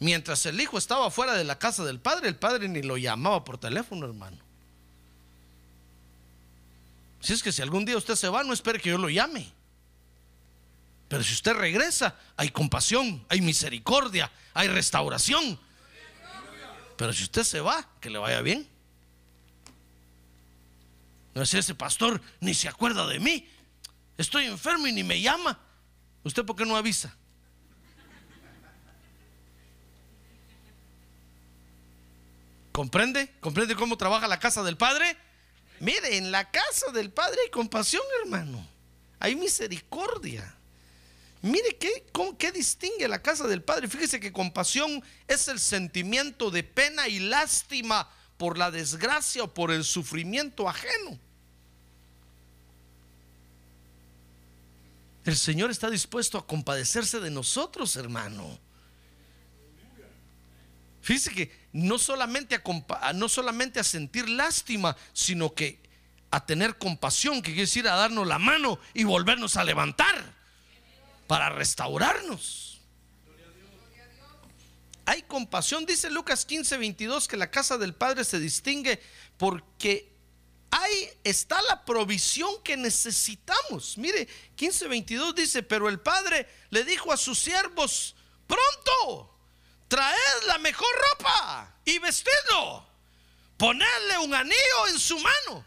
Mientras 0.00 0.46
el 0.46 0.60
hijo 0.60 0.78
estaba 0.78 1.10
fuera 1.10 1.34
de 1.34 1.44
la 1.44 1.58
casa 1.58 1.84
del 1.84 2.00
padre, 2.00 2.28
el 2.28 2.36
padre 2.36 2.68
ni 2.68 2.82
lo 2.82 2.96
llamaba 2.96 3.44
por 3.44 3.58
teléfono, 3.58 4.06
hermano. 4.06 4.47
Si 7.20 7.32
es 7.32 7.42
que 7.42 7.52
si 7.52 7.62
algún 7.62 7.84
día 7.84 7.96
usted 7.96 8.14
se 8.14 8.28
va, 8.28 8.44
no 8.44 8.52
espere 8.52 8.80
que 8.80 8.90
yo 8.90 8.98
lo 8.98 9.08
llame. 9.08 9.52
Pero 11.08 11.24
si 11.24 11.32
usted 11.32 11.54
regresa, 11.54 12.14
hay 12.36 12.50
compasión, 12.50 13.24
hay 13.28 13.40
misericordia, 13.40 14.30
hay 14.54 14.68
restauración. 14.68 15.58
Pero 16.96 17.12
si 17.12 17.24
usted 17.24 17.44
se 17.44 17.60
va, 17.60 17.88
que 18.00 18.10
le 18.10 18.18
vaya 18.18 18.40
bien. 18.40 18.68
No 21.34 21.42
es 21.42 21.54
ese 21.54 21.74
pastor, 21.74 22.20
ni 22.40 22.52
se 22.54 22.68
acuerda 22.68 23.06
de 23.06 23.20
mí. 23.20 23.48
Estoy 24.16 24.46
enfermo 24.46 24.86
y 24.86 24.92
ni 24.92 25.04
me 25.04 25.20
llama. 25.20 25.58
¿Usted 26.24 26.44
por 26.44 26.56
qué 26.56 26.66
no 26.66 26.76
avisa? 26.76 27.14
¿Comprende? 32.72 33.32
¿Comprende 33.40 33.74
cómo 33.74 33.96
trabaja 33.96 34.28
la 34.28 34.38
casa 34.38 34.62
del 34.62 34.76
Padre? 34.76 35.16
Mire, 35.80 36.16
en 36.16 36.30
la 36.30 36.50
casa 36.50 36.90
del 36.92 37.10
Padre 37.10 37.38
hay 37.44 37.50
compasión, 37.50 38.02
hermano. 38.22 38.66
Hay 39.20 39.36
misericordia. 39.36 40.54
Mire 41.42 41.76
qué, 41.76 42.04
qué 42.38 42.52
distingue 42.52 43.06
la 43.06 43.22
casa 43.22 43.46
del 43.46 43.62
Padre. 43.62 43.88
Fíjese 43.88 44.18
que 44.18 44.32
compasión 44.32 45.02
es 45.26 45.48
el 45.48 45.60
sentimiento 45.60 46.50
de 46.50 46.64
pena 46.64 47.08
y 47.08 47.20
lástima 47.20 48.10
por 48.36 48.58
la 48.58 48.70
desgracia 48.70 49.44
o 49.44 49.54
por 49.54 49.70
el 49.70 49.84
sufrimiento 49.84 50.68
ajeno. 50.68 51.18
El 55.24 55.36
Señor 55.36 55.70
está 55.70 55.90
dispuesto 55.90 56.38
a 56.38 56.46
compadecerse 56.46 57.20
de 57.20 57.30
nosotros, 57.30 57.96
hermano. 57.96 58.58
Fíjese 61.08 61.30
que 61.30 61.50
no 61.72 61.98
solamente 61.98 62.62
a, 63.00 63.12
no 63.14 63.30
solamente 63.30 63.80
a 63.80 63.82
sentir 63.82 64.28
lástima, 64.28 64.94
sino 65.14 65.54
que 65.54 65.80
a 66.30 66.44
tener 66.44 66.76
compasión, 66.76 67.36
que 67.36 67.52
quiere 67.52 67.62
decir 67.62 67.88
a 67.88 67.94
darnos 67.94 68.26
la 68.26 68.38
mano 68.38 68.78
y 68.92 69.04
volvernos 69.04 69.56
a 69.56 69.64
levantar 69.64 70.34
para 71.26 71.48
restaurarnos. 71.48 72.82
Hay 75.06 75.22
compasión, 75.22 75.86
dice 75.86 76.10
Lucas 76.10 76.44
15, 76.44 76.76
22, 76.76 77.26
que 77.26 77.38
la 77.38 77.50
casa 77.50 77.78
del 77.78 77.94
Padre 77.94 78.22
se 78.22 78.38
distingue 78.38 79.00
porque 79.38 80.12
ahí 80.70 81.08
está 81.24 81.62
la 81.62 81.86
provisión 81.86 82.50
que 82.62 82.76
necesitamos. 82.76 83.96
Mire, 83.96 84.28
15, 84.56 84.88
22 84.88 85.34
dice, 85.34 85.62
pero 85.62 85.88
el 85.88 86.00
Padre 86.00 86.46
le 86.68 86.84
dijo 86.84 87.10
a 87.10 87.16
sus 87.16 87.38
siervos, 87.38 88.14
pronto, 88.46 89.37
traed 89.88 90.46
la 90.46 90.58
mejor 90.58 90.88
ropa 91.10 91.74
y 91.84 91.98
vestidlo, 91.98 92.86
ponedle 93.56 94.18
un 94.18 94.34
anillo 94.34 94.86
en 94.90 94.98
su 94.98 95.18
mano. 95.18 95.64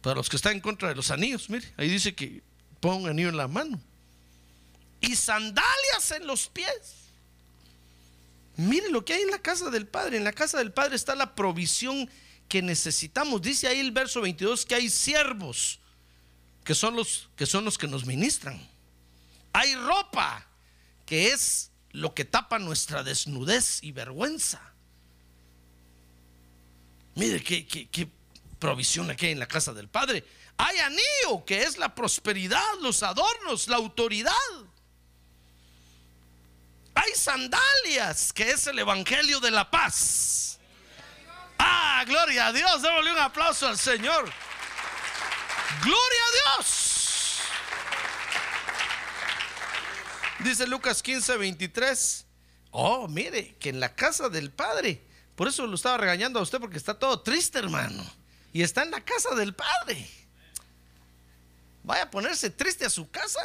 Para 0.00 0.16
los 0.16 0.28
que 0.28 0.36
están 0.36 0.54
en 0.54 0.60
contra 0.60 0.88
de 0.88 0.94
los 0.94 1.10
anillos, 1.10 1.50
mire, 1.50 1.72
ahí 1.76 1.88
dice 1.88 2.14
que 2.14 2.42
ponga 2.80 3.04
un 3.04 3.08
anillo 3.10 3.28
en 3.28 3.36
la 3.36 3.48
mano 3.48 3.80
y 5.00 5.14
sandalias 5.16 6.10
en 6.16 6.26
los 6.26 6.48
pies. 6.48 6.94
Mire 8.56 8.90
lo 8.90 9.04
que 9.04 9.14
hay 9.14 9.22
en 9.22 9.30
la 9.30 9.38
casa 9.38 9.70
del 9.70 9.86
Padre. 9.86 10.16
En 10.16 10.24
la 10.24 10.32
casa 10.32 10.58
del 10.58 10.72
Padre 10.72 10.96
está 10.96 11.14
la 11.14 11.34
provisión 11.34 12.10
que 12.48 12.62
necesitamos. 12.62 13.40
Dice 13.42 13.68
ahí 13.68 13.78
el 13.78 13.92
verso 13.92 14.20
22 14.20 14.66
que 14.66 14.74
hay 14.74 14.90
siervos 14.90 15.78
que 16.64 16.74
son 16.74 16.96
los 16.96 17.30
que 17.36 17.46
son 17.46 17.64
los 17.64 17.78
que 17.78 17.86
nos 17.86 18.04
ministran. 18.04 18.60
Hay 19.52 19.74
ropa 19.76 20.46
que 21.06 21.28
es 21.28 21.70
lo 21.92 22.14
que 22.14 22.24
tapa 22.24 22.58
nuestra 22.58 23.02
desnudez 23.02 23.82
y 23.82 23.92
vergüenza. 23.92 24.60
Mire 27.14 27.42
qué, 27.42 27.66
qué, 27.66 28.08
provisión 28.58 29.10
aquí 29.10 29.26
hay 29.26 29.32
en 29.32 29.38
la 29.38 29.46
casa 29.46 29.72
del 29.72 29.88
Padre. 29.88 30.24
Hay 30.56 30.78
anillo 30.78 31.44
que 31.46 31.62
es 31.62 31.78
la 31.78 31.94
prosperidad, 31.94 32.62
los 32.80 33.02
adornos, 33.02 33.68
la 33.68 33.76
autoridad. 33.76 34.32
Hay 36.94 37.12
sandalias, 37.14 38.32
que 38.32 38.50
es 38.50 38.66
el 38.66 38.78
Evangelio 38.78 39.38
de 39.38 39.52
la 39.52 39.70
paz. 39.70 40.58
Ah, 41.58 42.04
gloria 42.06 42.48
a 42.48 42.52
Dios. 42.52 42.82
Démosle 42.82 43.12
un 43.12 43.18
aplauso 43.18 43.68
al 43.68 43.78
Señor. 43.78 44.30
Gloria 45.82 46.20
a 46.26 46.56
Dios. 46.56 46.87
Dice 50.48 50.66
Lucas 50.66 51.02
15, 51.02 51.36
23. 51.36 52.24
Oh, 52.70 53.06
mire, 53.06 53.54
que 53.56 53.68
en 53.68 53.80
la 53.80 53.94
casa 53.94 54.30
del 54.30 54.50
Padre. 54.50 55.02
Por 55.36 55.46
eso 55.46 55.66
lo 55.66 55.74
estaba 55.74 55.98
regañando 55.98 56.38
a 56.38 56.42
usted 56.42 56.58
porque 56.58 56.78
está 56.78 56.98
todo 56.98 57.20
triste, 57.20 57.58
hermano. 57.58 58.02
Y 58.54 58.62
está 58.62 58.82
en 58.82 58.90
la 58.90 59.04
casa 59.04 59.34
del 59.34 59.54
Padre. 59.54 60.08
Vaya 61.82 62.04
a 62.04 62.10
ponerse 62.10 62.48
triste 62.48 62.86
a 62.86 62.90
su 62.90 63.10
casa. 63.10 63.40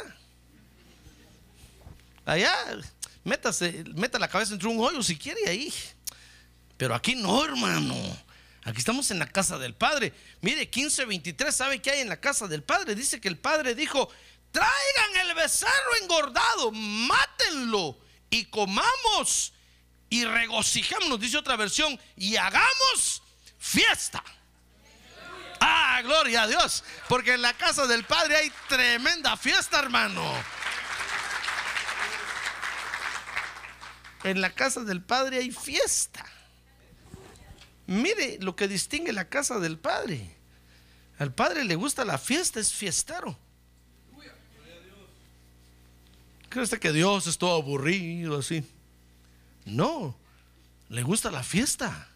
Allá, 2.24 2.54
métase, 3.22 3.84
meta 3.94 4.18
la 4.18 4.28
cabeza 4.28 4.54
entre 4.54 4.68
un 4.68 4.80
hoyo 4.80 5.02
si 5.02 5.18
quiere 5.18 5.46
ahí. 5.46 5.74
Pero 6.78 6.94
aquí 6.94 7.14
no, 7.14 7.44
hermano. 7.44 7.94
Aquí 8.62 8.78
estamos 8.78 9.10
en 9.10 9.18
la 9.18 9.26
casa 9.26 9.58
del 9.58 9.74
Padre. 9.74 10.14
Mire, 10.40 10.70
15:23, 10.70 11.52
¿sabe 11.52 11.82
qué 11.82 11.90
hay 11.90 12.00
en 12.00 12.08
la 12.08 12.18
casa 12.18 12.48
del 12.48 12.62
Padre? 12.62 12.94
Dice 12.94 13.20
que 13.20 13.28
el 13.28 13.36
Padre 13.36 13.74
dijo: 13.74 14.08
traigan 14.54 15.28
el 15.28 15.34
becerro 15.34 15.96
engordado, 16.00 16.70
mátenlo 16.70 17.98
y 18.30 18.44
comamos 18.44 19.52
y 20.08 20.24
regocijémonos, 20.24 21.18
dice 21.18 21.38
otra 21.38 21.56
versión, 21.56 21.98
y 22.16 22.36
hagamos 22.36 23.20
fiesta. 23.58 24.22
Ah, 25.58 26.00
gloria 26.04 26.42
a 26.42 26.46
Dios, 26.46 26.84
porque 27.08 27.34
en 27.34 27.42
la 27.42 27.52
casa 27.54 27.88
del 27.88 28.04
Padre 28.04 28.36
hay 28.36 28.52
tremenda 28.68 29.36
fiesta, 29.36 29.80
hermano. 29.80 30.22
En 34.22 34.40
la 34.40 34.54
casa 34.54 34.84
del 34.84 35.02
Padre 35.02 35.38
hay 35.38 35.50
fiesta. 35.50 36.24
Mire 37.86 38.38
lo 38.40 38.54
que 38.54 38.68
distingue 38.68 39.12
la 39.12 39.28
casa 39.28 39.58
del 39.58 39.78
Padre. 39.80 40.36
Al 41.18 41.34
Padre 41.34 41.64
le 41.64 41.74
gusta 41.74 42.04
la 42.04 42.18
fiesta, 42.18 42.60
es 42.60 42.72
fiestero. 42.72 43.36
¿Cree 46.54 46.62
usted 46.62 46.78
que 46.78 46.92
Dios 46.92 47.26
es 47.26 47.36
todo 47.36 47.56
aburrido 47.56 48.38
así? 48.38 48.64
No, 49.64 50.16
le 50.88 51.02
gusta 51.02 51.28
la 51.32 51.42
fiesta. 51.42 52.08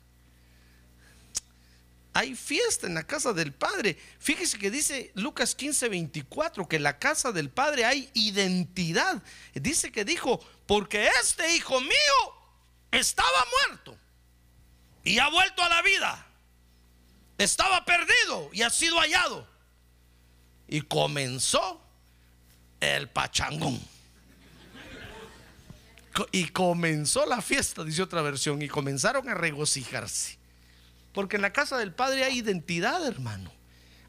Hay 2.13 2.37
fiesta 2.37 2.87
en 2.87 2.95
la 2.95 3.03
casa 3.03 3.33
del 3.33 3.53
Padre. 3.53 3.99
Fíjese 4.21 4.57
que 4.57 4.71
dice 4.71 5.11
Lucas 5.17 5.57
15, 5.57 5.89
24, 5.89 6.69
que 6.69 6.77
en 6.77 6.85
la 6.85 7.01
casa 7.01 7.33
del 7.33 7.51
Padre 7.51 7.85
hay 7.85 8.13
identidad. 8.15 9.21
Dice 9.55 9.91
que 9.91 10.05
dijo, 10.05 10.39
porque 10.69 11.11
este 11.21 11.57
hijo 11.57 11.81
mío 11.81 11.91
estaba 12.93 13.45
muerto 13.67 13.99
y 15.03 15.19
ha 15.19 15.29
vuelto 15.31 15.65
a 15.65 15.69
la 15.69 15.83
vida. 15.83 16.27
Estaba 17.39 17.85
perdido 17.85 18.51
y 18.53 18.63
ha 18.63 18.71
sido 18.71 19.01
hallado. 19.01 19.49
Y 20.69 20.83
comenzó 20.83 21.83
el 22.79 23.09
pachangón. 23.09 23.98
Y 26.33 26.49
comenzó 26.49 27.27
la 27.27 27.41
fiesta, 27.43 27.85
dice 27.85 28.03
otra 28.03 28.23
versión, 28.23 28.63
y 28.63 28.69
comenzaron 28.69 29.29
a 29.29 29.35
regocijarse. 29.35 30.39
Porque 31.13 31.37
en 31.37 31.43
la 31.43 31.53
casa 31.53 31.77
del 31.77 31.93
Padre 31.93 32.25
hay 32.25 32.39
identidad, 32.39 33.07
hermano. 33.07 33.53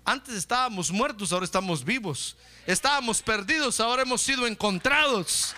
Antes 0.05 0.35
estábamos 0.35 0.91
muertos, 0.91 1.31
ahora 1.31 1.45
estamos 1.45 1.83
vivos. 1.83 2.35
Estábamos 2.65 3.21
perdidos, 3.21 3.79
ahora 3.79 4.01
hemos 4.03 4.21
sido 4.21 4.47
encontrados. 4.47 5.55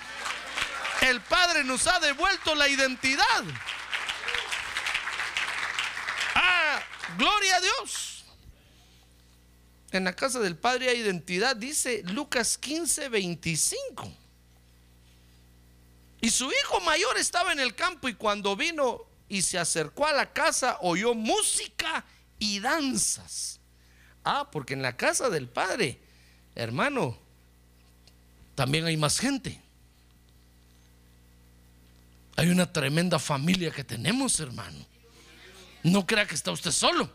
El 1.02 1.22
Padre 1.22 1.64
nos 1.64 1.88
ha 1.88 2.00
devuelto 2.00 2.54
la 2.56 2.68
identidad. 2.68 3.44
Ah, 6.36 6.82
gloria 7.18 7.56
a 7.56 7.62
Dios. 7.62 8.24
En 9.92 10.06
la 10.06 10.16
casa 10.16 10.40
del 10.40 10.56
Padre 10.56 10.90
hay 10.90 11.00
identidad, 11.00 11.56
dice 11.56 12.04
Lucas 12.06 12.58
15, 12.58 13.10
25. 13.10 14.21
Y 16.22 16.30
su 16.30 16.46
hijo 16.52 16.80
mayor 16.82 17.18
estaba 17.18 17.52
en 17.52 17.60
el 17.60 17.74
campo 17.74 18.08
y 18.08 18.14
cuando 18.14 18.56
vino 18.56 19.02
y 19.28 19.42
se 19.42 19.58
acercó 19.58 20.06
a 20.06 20.14
la 20.14 20.32
casa 20.32 20.78
oyó 20.82 21.16
música 21.16 22.06
y 22.38 22.60
danzas. 22.60 23.60
Ah, 24.24 24.50
porque 24.52 24.74
en 24.74 24.84
la 24.84 24.96
casa 24.96 25.30
del 25.30 25.50
Padre, 25.50 26.00
hermano, 26.54 27.18
también 28.54 28.86
hay 28.86 28.98
más 28.98 29.20
gente. 29.20 29.60
Hay 32.36 32.50
una 32.50 32.72
tremenda 32.72 33.18
familia 33.18 33.72
que 33.72 33.84
tenemos, 33.84 34.40
hermano. 34.40 34.86
No 35.84 36.06
crea 36.06 36.28
que 36.28 36.36
está 36.36 36.52
usted 36.52 36.72
solo. 36.72 37.10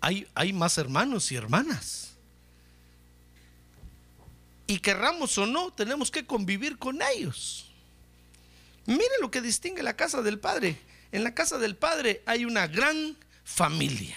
Hay, 0.00 0.26
hay 0.34 0.52
más 0.54 0.78
hermanos 0.78 1.30
y 1.30 1.36
hermanas. 1.36 2.09
Y 4.70 4.78
querramos 4.78 5.36
o 5.36 5.46
no, 5.46 5.72
tenemos 5.72 6.12
que 6.12 6.24
convivir 6.24 6.78
con 6.78 7.02
ellos. 7.02 7.66
Mire 8.86 9.10
lo 9.20 9.28
que 9.28 9.40
distingue 9.40 9.82
la 9.82 9.96
casa 9.96 10.22
del 10.22 10.38
Padre. 10.38 10.78
En 11.10 11.24
la 11.24 11.34
casa 11.34 11.58
del 11.58 11.74
Padre 11.74 12.22
hay 12.24 12.44
una 12.44 12.68
gran 12.68 13.16
familia. 13.42 14.16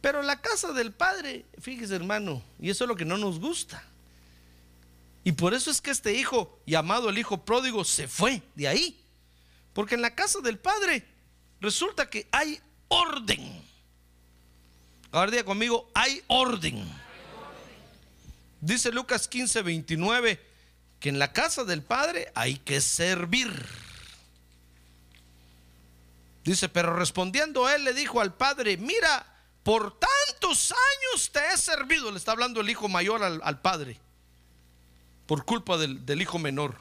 Pero 0.00 0.22
la 0.22 0.40
casa 0.40 0.72
del 0.72 0.92
Padre, 0.92 1.44
fíjese 1.60 1.94
hermano, 1.94 2.42
y 2.58 2.70
eso 2.70 2.84
es 2.84 2.88
lo 2.88 2.96
que 2.96 3.04
no 3.04 3.18
nos 3.18 3.38
gusta. 3.38 3.84
Y 5.24 5.32
por 5.32 5.52
eso 5.52 5.70
es 5.70 5.82
que 5.82 5.90
este 5.90 6.14
hijo, 6.14 6.58
llamado 6.64 7.10
el 7.10 7.18
hijo 7.18 7.44
pródigo, 7.44 7.84
se 7.84 8.08
fue 8.08 8.40
de 8.54 8.66
ahí. 8.66 8.98
Porque 9.74 9.94
en 9.94 10.00
la 10.00 10.14
casa 10.14 10.40
del 10.40 10.58
Padre 10.58 11.04
resulta 11.60 12.08
que 12.08 12.30
hay 12.32 12.58
orden. 12.88 13.62
Ahora 15.12 15.30
diga 15.30 15.44
conmigo, 15.44 15.90
hay 15.92 16.22
orden. 16.28 17.09
Dice 18.60 18.92
Lucas 18.92 19.26
15, 19.28 19.62
29, 19.62 20.40
que 21.00 21.08
en 21.08 21.18
la 21.18 21.32
casa 21.32 21.64
del 21.64 21.82
Padre 21.82 22.30
hay 22.34 22.58
que 22.58 22.80
servir. 22.80 23.50
Dice, 26.44 26.68
pero 26.68 26.94
respondiendo 26.94 27.68
él 27.68 27.84
le 27.84 27.94
dijo 27.94 28.20
al 28.20 28.34
Padre, 28.34 28.76
mira, 28.76 29.26
por 29.62 29.98
tantos 29.98 30.72
años 30.72 31.30
te 31.32 31.40
he 31.52 31.56
servido. 31.56 32.10
Le 32.10 32.18
está 32.18 32.32
hablando 32.32 32.60
el 32.60 32.70
hijo 32.70 32.88
mayor 32.88 33.22
al, 33.22 33.40
al 33.42 33.60
Padre, 33.60 33.98
por 35.26 35.44
culpa 35.44 35.78
del, 35.78 36.04
del 36.04 36.20
hijo 36.22 36.38
menor. 36.38 36.76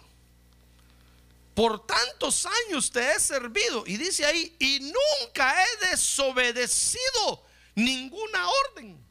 Por 1.55 1.85
tantos 1.85 2.47
años 2.67 2.91
te 2.91 3.11
he 3.11 3.19
servido. 3.19 3.83
Y 3.85 3.97
dice 3.97 4.25
ahí, 4.25 4.55
y 4.59 4.79
nunca 4.79 5.63
he 5.63 5.91
desobedecido 5.91 7.45
ninguna 7.75 8.47
orden. 8.49 9.08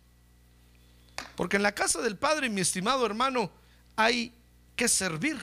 Porque 1.38 1.54
en 1.54 1.62
la 1.62 1.72
casa 1.72 2.02
del 2.02 2.16
Padre, 2.16 2.50
mi 2.50 2.60
estimado 2.60 3.06
hermano, 3.06 3.48
hay 3.94 4.34
que 4.74 4.88
servir. 4.88 5.40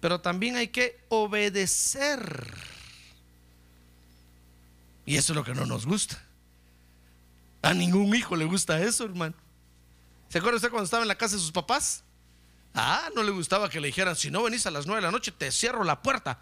pero 0.00 0.20
también 0.20 0.56
hay 0.56 0.68
que 0.68 1.00
obedecer. 1.08 2.52
Y 5.06 5.16
eso 5.16 5.32
es 5.32 5.36
lo 5.36 5.44
que 5.44 5.54
no 5.54 5.64
nos 5.64 5.86
gusta. 5.86 6.22
A 7.62 7.72
ningún 7.72 8.14
hijo 8.14 8.36
le 8.36 8.44
gusta 8.44 8.78
eso, 8.82 9.06
hermano. 9.06 9.34
¿Se 10.28 10.36
acuerda 10.36 10.56
usted 10.56 10.68
cuando 10.68 10.84
estaba 10.84 11.04
en 11.04 11.08
la 11.08 11.16
casa 11.16 11.36
de 11.36 11.40
sus 11.40 11.52
papás? 11.52 12.04
Ah, 12.74 13.08
no 13.16 13.22
le 13.22 13.30
gustaba 13.30 13.70
que 13.70 13.80
le 13.80 13.86
dijeran, 13.86 14.14
si 14.14 14.30
no 14.30 14.42
venís 14.42 14.66
a 14.66 14.70
las 14.70 14.84
nueve 14.84 15.00
de 15.00 15.06
la 15.06 15.10
noche, 15.10 15.32
te 15.32 15.50
cierro 15.50 15.84
la 15.84 16.02
puerta. 16.02 16.38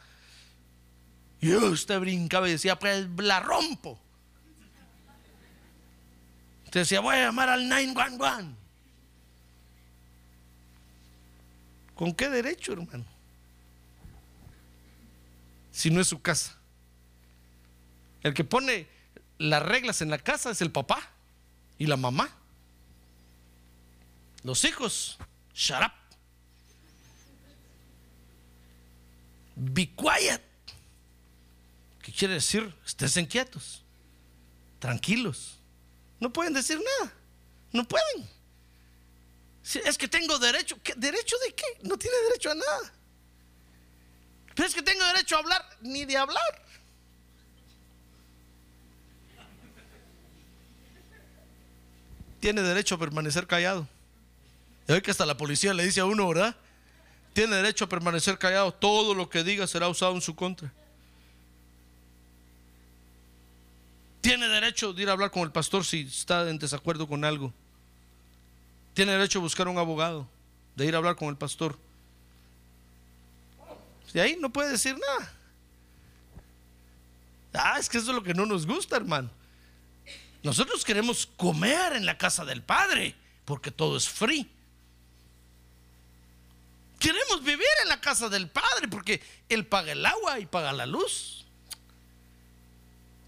Y 1.41 1.55
usted 1.55 2.01
brincaba 2.01 2.49
y 2.49 2.53
decía, 2.53 2.77
pues 2.81 3.07
la 3.19 3.39
rompo. 3.39 4.02
Usted 6.73 6.81
decía, 6.81 7.01
voy 7.01 7.17
a 7.17 7.27
llamar 7.27 7.51
al 7.51 7.69
911. 7.69 8.57
¿Con 11.95 12.15
qué 12.15 12.31
derecho, 12.31 12.73
hermano? 12.73 13.05
Si 15.71 15.91
no 15.91 16.01
es 16.01 16.09
su 16.09 16.23
casa. 16.23 16.57
El 18.23 18.33
que 18.33 18.45
pone 18.45 18.89
las 19.37 19.63
reglas 19.63 20.01
en 20.01 20.09
la 20.09 20.17
casa 20.17 20.51
es 20.51 20.63
el 20.63 20.73
papá 20.73 21.11
y 21.77 21.85
la 21.85 21.99
mamá. 21.99 22.35
Los 24.43 24.65
hijos, 24.65 25.19
shut 25.53 25.83
up. 25.83 25.93
Be 29.57 29.91
quiet. 29.91 30.41
¿Qué 32.01 32.13
quiere 32.13 32.33
decir? 32.33 32.75
Estén 32.87 33.27
quietos, 33.27 33.83
tranquilos. 34.79 35.59
No 36.23 36.33
pueden 36.33 36.53
decir 36.53 36.79
nada. 36.79 37.13
No 37.73 37.83
pueden. 37.83 38.29
es 39.85 39.99
que 39.99 40.07
tengo 40.07 40.39
derecho. 40.39 40.77
¿Derecho 40.97 41.37
de 41.45 41.53
qué? 41.53 41.65
No 41.83 41.99
tiene 41.99 42.17
derecho 42.29 42.53
a 42.53 42.55
nada. 42.55 42.93
Pero 44.55 44.69
es 44.69 44.73
que 44.73 44.83
tengo 44.83 45.05
derecho 45.05 45.35
a 45.35 45.41
hablar, 45.41 45.69
ni 45.81 46.05
de 46.05 46.17
hablar. 46.17 46.63
Tiene 52.39 52.63
derecho 52.63 52.95
a 52.95 52.99
permanecer 52.99 53.49
callado. 53.49 53.89
Y 54.87 54.93
hoy 54.93 55.03
que 55.03 55.11
hasta 55.11 55.27
la 55.27 55.37
policía 55.37 55.75
le 55.75 55.85
dice 55.85 55.99
a 55.99 56.05
uno, 56.05 56.29
¿verdad? 56.29 56.55
Tiene 57.33 57.57
derecho 57.57 57.87
a 57.87 57.89
permanecer 57.89 58.39
callado. 58.39 58.73
Todo 58.73 59.13
lo 59.17 59.29
que 59.29 59.43
diga 59.43 59.67
será 59.67 59.89
usado 59.89 60.15
en 60.15 60.21
su 60.21 60.37
contra. 60.37 60.73
Tiene 64.23 64.49
derecho 64.49 64.93
de 64.93 65.03
ir 65.03 65.09
a 65.09 65.13
hablar 65.13 65.33
con 65.33 65.43
el 65.43 65.51
pastor 65.51 65.85
si 65.85 66.03
está 66.03 66.49
en 66.49 66.59
desacuerdo 66.59 67.09
con 67.09 67.25
algo. 67.25 67.53
Tiene 68.95 69.13
derecho 69.13 69.41
a 69.41 69.43
buscar 69.43 69.67
un 69.67 69.79
abogado, 69.79 70.29
de 70.77 70.87
ir 70.87 70.95
a 70.95 70.99
hablar 70.99 71.17
con 71.17 71.29
el 71.29 71.37
pastor. 71.37 71.77
De 74.13 74.21
ahí 74.21 74.37
no 74.39 74.51
puede 74.51 74.71
decir 74.71 74.97
nada. 74.97 75.33
Ah, 77.53 77.79
es 77.81 77.89
que 77.89 77.99
eso 77.99 78.11
es 78.11 78.15
lo 78.15 78.23
que 78.23 78.33
no 78.33 78.47
nos 78.47 78.65
gusta, 78.65 78.97
hermano. 78.97 79.29
Nosotros 80.45 80.85
queremos 80.85 81.27
comer 81.37 81.95
en 81.95 82.07
la 82.07 82.17
casa 82.17 82.45
del 82.45 82.63
Padre, 82.63 83.17
porque 83.45 83.73
todo 83.73 83.97
es 83.97 84.09
free. 84.09 84.49
Queremos 87.01 87.43
vivir 87.43 87.67
en 87.83 87.89
la 87.89 88.01
casa 88.01 88.29
del 88.29 88.49
Padre, 88.49 88.87
porque 88.89 89.21
Él 89.49 89.67
paga 89.67 89.91
el 89.91 90.07
agua 90.07 90.39
y 90.39 90.47
paga 90.47 90.73
la 90.73 90.87
luz. 90.87 91.45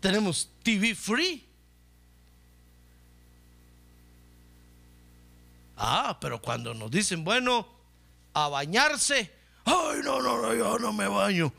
Tenemos 0.00 0.48
TV 0.64 0.94
free. 0.96 1.46
Ah, 5.76 6.18
pero 6.20 6.40
cuando 6.40 6.72
nos 6.74 6.90
dicen, 6.90 7.22
bueno, 7.22 7.68
a 8.32 8.48
bañarse, 8.48 9.32
ay, 9.64 10.00
no, 10.02 10.20
no, 10.20 10.40
no, 10.40 10.54
yo 10.54 10.78
no 10.78 10.92
me 10.92 11.06
baño. 11.06 11.52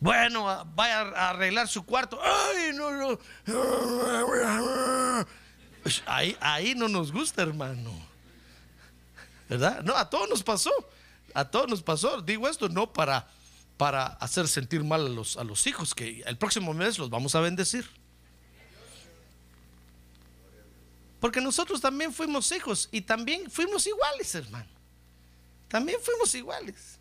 Bueno, 0.00 0.64
vaya 0.74 1.00
a 1.00 1.30
arreglar 1.30 1.68
su 1.68 1.84
cuarto. 1.84 2.20
Ay, 2.20 2.72
no, 2.74 2.90
no. 2.90 3.18
Pues 5.82 6.02
ahí, 6.06 6.36
ahí 6.40 6.74
no 6.74 6.88
nos 6.88 7.12
gusta, 7.12 7.42
hermano. 7.42 7.92
¿Verdad? 9.48 9.82
No, 9.84 9.96
a 9.96 10.10
todos 10.10 10.28
nos 10.28 10.42
pasó. 10.42 10.72
A 11.34 11.44
todos 11.44 11.68
nos 11.68 11.82
pasó. 11.82 12.20
Digo 12.20 12.48
esto 12.48 12.68
no 12.68 12.92
para, 12.92 13.28
para 13.76 14.06
hacer 14.06 14.48
sentir 14.48 14.84
mal 14.84 15.06
a 15.06 15.08
los, 15.08 15.36
a 15.36 15.44
los 15.44 15.66
hijos, 15.66 15.94
que 15.94 16.22
el 16.26 16.38
próximo 16.38 16.72
mes 16.74 16.98
los 16.98 17.10
vamos 17.10 17.34
a 17.34 17.40
bendecir. 17.40 17.88
Porque 21.20 21.40
nosotros 21.40 21.80
también 21.80 22.12
fuimos 22.12 22.50
hijos 22.50 22.88
y 22.90 23.00
también 23.00 23.48
fuimos 23.48 23.86
iguales, 23.86 24.34
hermano. 24.34 24.68
También 25.68 25.98
fuimos 26.02 26.34
iguales. 26.34 26.98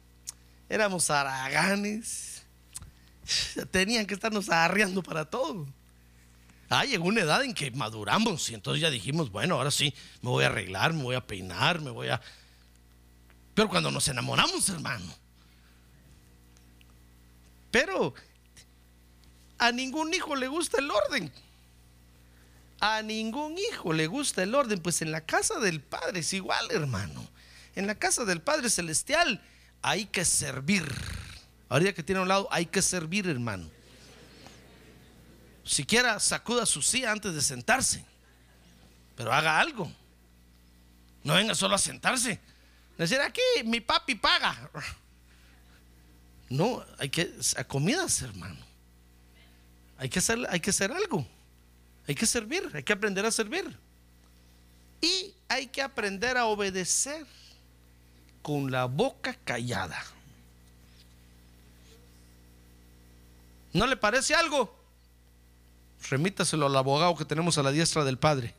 Éramos 0.69 1.09
araganes. 1.09 2.43
Tenían 3.71 4.05
que 4.05 4.13
estarnos 4.13 4.49
arreando 4.49 5.01
para 5.01 5.25
todo. 5.25 5.67
Ah, 6.69 6.85
llegó 6.85 7.05
una 7.05 7.21
edad 7.21 7.43
en 7.43 7.53
que 7.53 7.69
maduramos 7.71 8.49
y 8.49 8.53
entonces 8.53 8.81
ya 8.81 8.89
dijimos, 8.89 9.29
bueno, 9.29 9.55
ahora 9.55 9.71
sí, 9.71 9.93
me 10.21 10.29
voy 10.29 10.45
a 10.45 10.47
arreglar, 10.47 10.93
me 10.93 11.03
voy 11.03 11.15
a 11.15 11.25
peinar, 11.27 11.81
me 11.81 11.89
voy 11.89 12.07
a... 12.07 12.21
Pero 13.53 13.67
cuando 13.67 13.91
nos 13.91 14.07
enamoramos, 14.07 14.69
hermano. 14.69 15.20
Pero 17.71 18.13
a 19.57 19.71
ningún 19.71 20.13
hijo 20.13 20.35
le 20.35 20.47
gusta 20.47 20.79
el 20.79 20.91
orden. 20.91 21.31
A 22.79 23.01
ningún 23.01 23.57
hijo 23.57 23.93
le 23.93 24.07
gusta 24.07 24.43
el 24.43 24.55
orden, 24.55 24.79
pues 24.79 25.01
en 25.01 25.11
la 25.11 25.21
casa 25.21 25.59
del 25.59 25.81
Padre 25.81 26.21
es 26.21 26.33
igual, 26.33 26.69
hermano. 26.71 27.27
En 27.75 27.87
la 27.87 27.95
casa 27.95 28.25
del 28.25 28.41
Padre 28.41 28.69
Celestial 28.69 29.41
hay 29.81 30.05
que 30.05 30.25
servir. 30.25 30.83
Ahorita 31.69 31.93
que 31.93 32.03
tiene 32.03 32.19
a 32.19 32.23
un 32.23 32.27
lado, 32.27 32.47
hay 32.51 32.65
que 32.65 32.81
servir, 32.81 33.27
hermano. 33.27 33.69
Siquiera 35.63 36.19
sacuda 36.19 36.65
su 36.65 36.81
silla 36.81 37.11
antes 37.11 37.33
de 37.33 37.41
sentarse. 37.41 38.03
Pero 39.15 39.31
haga 39.31 39.59
algo. 39.59 39.91
No 41.23 41.35
venga 41.35 41.53
solo 41.53 41.75
a 41.75 41.77
sentarse. 41.77 42.39
Decir 42.97 43.21
aquí, 43.21 43.41
mi 43.63 43.79
papi 43.79 44.15
paga. 44.15 44.69
No, 46.51 46.83
hay 46.99 47.07
que 47.07 47.33
a 47.55 47.63
comidas, 47.63 48.21
hermano. 48.21 48.59
Hay 49.97 50.09
que 50.09 50.19
hacer, 50.19 50.37
hay 50.49 50.59
que 50.59 50.71
hacer 50.71 50.91
algo. 50.91 51.25
Hay 52.05 52.13
que 52.13 52.25
servir, 52.25 52.69
hay 52.73 52.83
que 52.83 52.91
aprender 52.91 53.25
a 53.25 53.31
servir. 53.31 53.77
Y 54.99 55.33
hay 55.47 55.67
que 55.67 55.81
aprender 55.81 56.37
a 56.37 56.47
obedecer 56.47 57.25
con 58.41 58.69
la 58.69 58.83
boca 58.83 59.33
callada. 59.45 60.03
¿No 63.71 63.87
le 63.87 63.95
parece 63.95 64.35
algo? 64.35 64.77
Remítaselo 66.09 66.65
al 66.65 66.75
abogado 66.75 67.15
que 67.15 67.23
tenemos 67.23 67.57
a 67.57 67.63
la 67.63 67.71
diestra 67.71 68.03
del 68.03 68.17
Padre. 68.17 68.53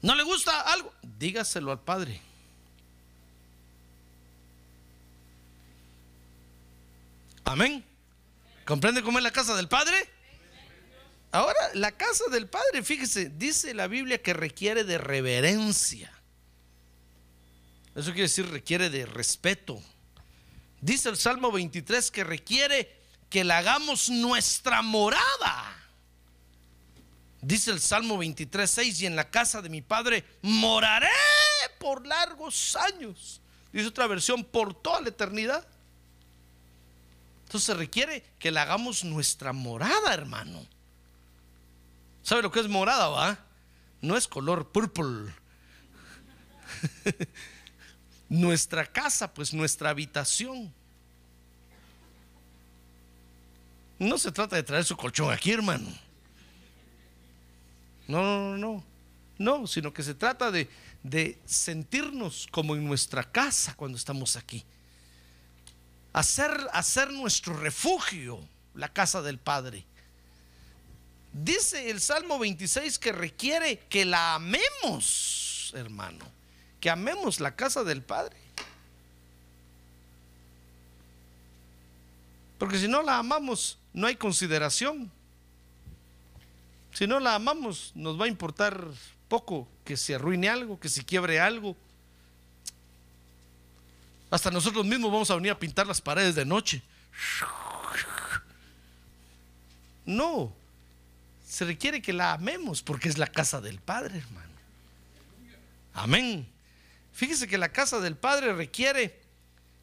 ¿No 0.00 0.14
le 0.14 0.22
gusta 0.22 0.58
algo? 0.62 0.90
Dígaselo 1.18 1.70
al 1.70 1.80
Padre. 1.80 2.25
Amén. 7.46 7.84
¿Comprende 8.64 9.02
cómo 9.02 9.18
es 9.18 9.24
la 9.24 9.30
casa 9.30 9.54
del 9.54 9.68
Padre? 9.68 9.96
Ahora, 11.30 11.58
la 11.74 11.92
casa 11.92 12.24
del 12.30 12.48
Padre, 12.48 12.82
fíjese, 12.82 13.28
dice 13.28 13.72
la 13.72 13.86
Biblia 13.86 14.20
que 14.20 14.34
requiere 14.34 14.82
de 14.82 14.98
reverencia. 14.98 16.12
Eso 17.94 18.06
quiere 18.06 18.22
decir 18.22 18.50
requiere 18.50 18.90
de 18.90 19.06
respeto. 19.06 19.80
Dice 20.80 21.08
el 21.08 21.16
Salmo 21.16 21.52
23 21.52 22.10
que 22.10 22.24
requiere 22.24 23.00
que 23.30 23.44
la 23.44 23.58
hagamos 23.58 24.10
nuestra 24.10 24.82
morada. 24.82 25.76
Dice 27.40 27.70
el 27.70 27.80
Salmo 27.80 28.18
23, 28.18 28.68
6, 28.68 29.00
y 29.02 29.06
en 29.06 29.14
la 29.14 29.30
casa 29.30 29.62
de 29.62 29.68
mi 29.68 29.82
Padre 29.82 30.24
moraré 30.42 31.06
por 31.78 32.04
largos 32.04 32.74
años. 32.74 33.40
Dice 33.72 33.86
otra 33.86 34.08
versión, 34.08 34.42
por 34.42 34.74
toda 34.74 35.00
la 35.00 35.10
eternidad. 35.10 35.64
Entonces 37.46 37.76
requiere 37.76 38.24
que 38.40 38.50
la 38.50 38.62
hagamos 38.62 39.04
nuestra 39.04 39.52
morada, 39.52 40.12
hermano. 40.12 40.66
¿Sabe 42.24 42.42
lo 42.42 42.50
que 42.50 42.58
es 42.58 42.66
morada, 42.66 43.08
va? 43.08 43.38
No 44.00 44.16
es 44.16 44.26
color 44.26 44.72
purple. 44.72 45.32
nuestra 48.28 48.84
casa, 48.84 49.32
pues 49.32 49.54
nuestra 49.54 49.90
habitación. 49.90 50.74
No 54.00 54.18
se 54.18 54.32
trata 54.32 54.56
de 54.56 54.64
traer 54.64 54.84
su 54.84 54.96
colchón 54.96 55.32
aquí, 55.32 55.52
hermano. 55.52 55.88
No, 58.08 58.22
no, 58.22 58.56
no, 58.56 58.58
no. 58.58 58.84
No, 59.38 59.66
sino 59.68 59.92
que 59.92 60.02
se 60.02 60.14
trata 60.14 60.50
de, 60.50 60.68
de 61.04 61.38
sentirnos 61.44 62.48
como 62.50 62.74
en 62.74 62.84
nuestra 62.84 63.22
casa 63.22 63.76
cuando 63.76 63.96
estamos 63.96 64.34
aquí. 64.34 64.64
Hacer, 66.16 66.66
hacer 66.72 67.12
nuestro 67.12 67.52
refugio 67.52 68.40
la 68.74 68.88
casa 68.88 69.20
del 69.20 69.38
Padre. 69.38 69.84
Dice 71.30 71.90
el 71.90 72.00
Salmo 72.00 72.38
26 72.38 72.98
que 72.98 73.12
requiere 73.12 73.80
que 73.90 74.06
la 74.06 74.36
amemos. 74.36 75.74
hermano, 75.74 76.24
que 76.80 76.88
amemos 76.88 77.38
la 77.38 77.54
casa 77.54 77.84
del 77.84 78.00
Padre. 78.00 78.34
Porque 82.56 82.78
si 82.78 82.88
no 82.88 83.02
la 83.02 83.18
amamos, 83.18 83.78
no 83.92 84.06
hay 84.06 84.16
consideración. 84.16 85.12
Si 86.94 87.06
no 87.06 87.20
la 87.20 87.34
amamos, 87.34 87.92
nos 87.94 88.18
va 88.18 88.24
a 88.24 88.28
importar 88.28 88.88
poco 89.28 89.68
que 89.84 89.98
se 89.98 90.14
arruine 90.14 90.48
algo, 90.48 90.80
que 90.80 90.88
se 90.88 91.04
quiebre 91.04 91.40
algo. 91.40 91.76
Hasta 94.30 94.50
nosotros 94.50 94.84
mismos 94.84 95.12
vamos 95.12 95.30
a 95.30 95.36
venir 95.36 95.52
a 95.52 95.58
pintar 95.58 95.86
las 95.86 96.00
paredes 96.00 96.34
de 96.34 96.44
noche. 96.44 96.82
No, 100.04 100.52
se 101.46 101.64
requiere 101.64 102.00
que 102.02 102.12
la 102.12 102.32
amemos 102.32 102.82
porque 102.82 103.08
es 103.08 103.18
la 103.18 103.26
casa 103.26 103.60
del 103.60 103.80
Padre, 103.80 104.18
hermano. 104.18 104.46
Amén. 105.94 106.46
Fíjese 107.12 107.48
que 107.48 107.58
la 107.58 107.72
casa 107.72 107.98
del 108.00 108.16
Padre 108.16 108.52
requiere 108.52 109.18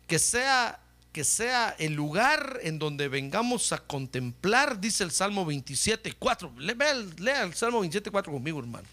que 0.07 0.19
sea 0.19 0.79
que 1.13 1.23
sea 1.23 1.75
el 1.77 1.93
lugar 1.93 2.59
en 2.63 2.79
donde 2.79 3.07
vengamos 3.07 3.71
a 3.71 3.77
contemplar, 3.77 4.81
dice 4.81 5.03
el 5.03 5.11
Salmo 5.11 5.45
27, 5.45 6.13
4. 6.17 6.55
Lea, 6.57 7.43
el 7.43 7.53
Salmo 7.53 7.81
27, 7.81 8.09
4 8.09 8.33
conmigo, 8.33 8.59
hermano. 8.59 8.87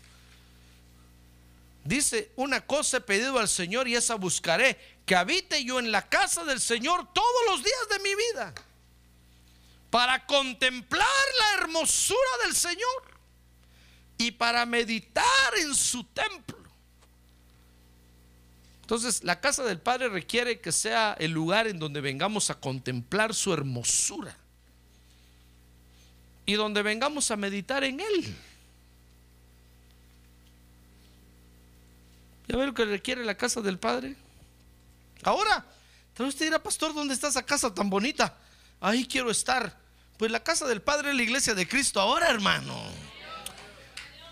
Dice, 1.91 2.31
una 2.37 2.65
cosa 2.65 2.99
he 2.99 3.01
pedido 3.01 3.41
al 3.41 3.49
Señor 3.49 3.89
y 3.89 3.97
esa 3.97 4.15
buscaré, 4.15 4.79
que 5.05 5.17
habite 5.17 5.65
yo 5.65 5.81
en 5.81 5.91
la 5.91 6.09
casa 6.09 6.45
del 6.45 6.61
Señor 6.61 7.13
todos 7.13 7.41
los 7.49 7.65
días 7.65 7.89
de 7.91 7.99
mi 7.99 8.15
vida, 8.15 8.55
para 9.91 10.25
contemplar 10.25 11.09
la 11.41 11.61
hermosura 11.61 12.31
del 12.45 12.55
Señor 12.55 13.19
y 14.19 14.31
para 14.31 14.65
meditar 14.67 15.25
en 15.61 15.75
su 15.75 16.05
templo. 16.05 16.63
Entonces, 18.83 19.25
la 19.25 19.41
casa 19.41 19.65
del 19.65 19.81
Padre 19.81 20.11
requiere 20.11 20.61
que 20.61 20.71
sea 20.71 21.17
el 21.19 21.33
lugar 21.33 21.67
en 21.67 21.81
donde 21.81 22.01
vengamos 22.01 22.51
a 22.51 22.61
contemplar 22.61 23.35
su 23.35 23.53
hermosura 23.53 24.39
y 26.47 26.53
donde 26.55 26.83
vengamos 26.83 27.33
a 27.33 27.37
meditar 27.37 27.83
en 27.83 27.99
Él. 27.99 28.37
¿Ya 32.51 32.57
ve 32.57 32.67
lo 32.67 32.75
que 32.75 32.85
requiere 32.85 33.25
la 33.25 33.37
casa 33.37 33.61
del 33.61 33.79
Padre? 33.79 34.17
Ahora, 35.23 35.65
tal 36.15 36.27
usted 36.27 36.47
dirá, 36.47 36.61
pastor, 36.61 36.93
¿dónde 36.93 37.15
está 37.15 37.29
esa 37.29 37.47
casa 37.47 37.73
tan 37.73 37.89
bonita? 37.89 38.37
Ahí 38.81 39.07
quiero 39.07 39.31
estar. 39.31 39.79
Pues 40.17 40.33
la 40.33 40.43
casa 40.43 40.67
del 40.67 40.83
Padre 40.83 41.11
es 41.11 41.17
la 41.17 41.23
iglesia 41.23 41.55
de 41.55 41.69
Cristo 41.69 42.01
ahora, 42.01 42.29
hermano. 42.29 42.77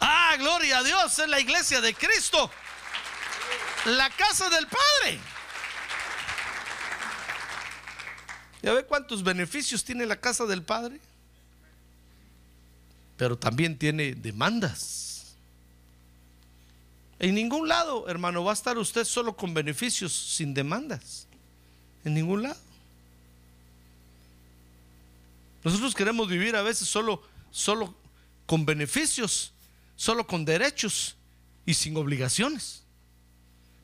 Ah, 0.00 0.34
gloria 0.36 0.78
a 0.78 0.82
Dios, 0.82 1.16
es 1.16 1.28
la 1.28 1.38
iglesia 1.38 1.80
de 1.80 1.94
Cristo 1.94 2.50
la 3.84 4.10
casa 4.10 4.48
del 4.50 4.66
Padre. 4.66 5.20
¿Ya 8.62 8.72
ve 8.72 8.84
cuántos 8.84 9.22
beneficios 9.22 9.84
tiene 9.84 10.04
la 10.06 10.20
casa 10.20 10.44
del 10.44 10.62
Padre? 10.64 11.00
Pero 13.16 13.38
también 13.38 13.78
tiene 13.78 14.14
demandas. 14.14 15.07
En 17.18 17.34
ningún 17.34 17.68
lado, 17.68 18.08
hermano, 18.08 18.44
va 18.44 18.52
a 18.52 18.54
estar 18.54 18.78
usted 18.78 19.04
solo 19.04 19.36
con 19.36 19.52
beneficios, 19.52 20.12
sin 20.12 20.54
demandas. 20.54 21.26
En 22.04 22.14
ningún 22.14 22.44
lado. 22.44 22.60
Nosotros 25.64 25.94
queremos 25.94 26.28
vivir 26.28 26.54
a 26.54 26.62
veces 26.62 26.88
solo, 26.88 27.22
solo 27.50 27.94
con 28.46 28.64
beneficios, 28.64 29.52
solo 29.96 30.26
con 30.26 30.44
derechos 30.44 31.16
y 31.66 31.74
sin 31.74 31.96
obligaciones. 31.96 32.84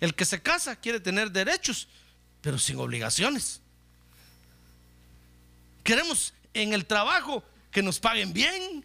El 0.00 0.14
que 0.14 0.24
se 0.24 0.40
casa 0.40 0.76
quiere 0.76 1.00
tener 1.00 1.30
derechos, 1.30 1.88
pero 2.40 2.58
sin 2.58 2.78
obligaciones. 2.78 3.60
Queremos 5.82 6.32
en 6.54 6.72
el 6.72 6.86
trabajo 6.86 7.42
que 7.70 7.82
nos 7.82 7.98
paguen 7.98 8.32
bien, 8.32 8.84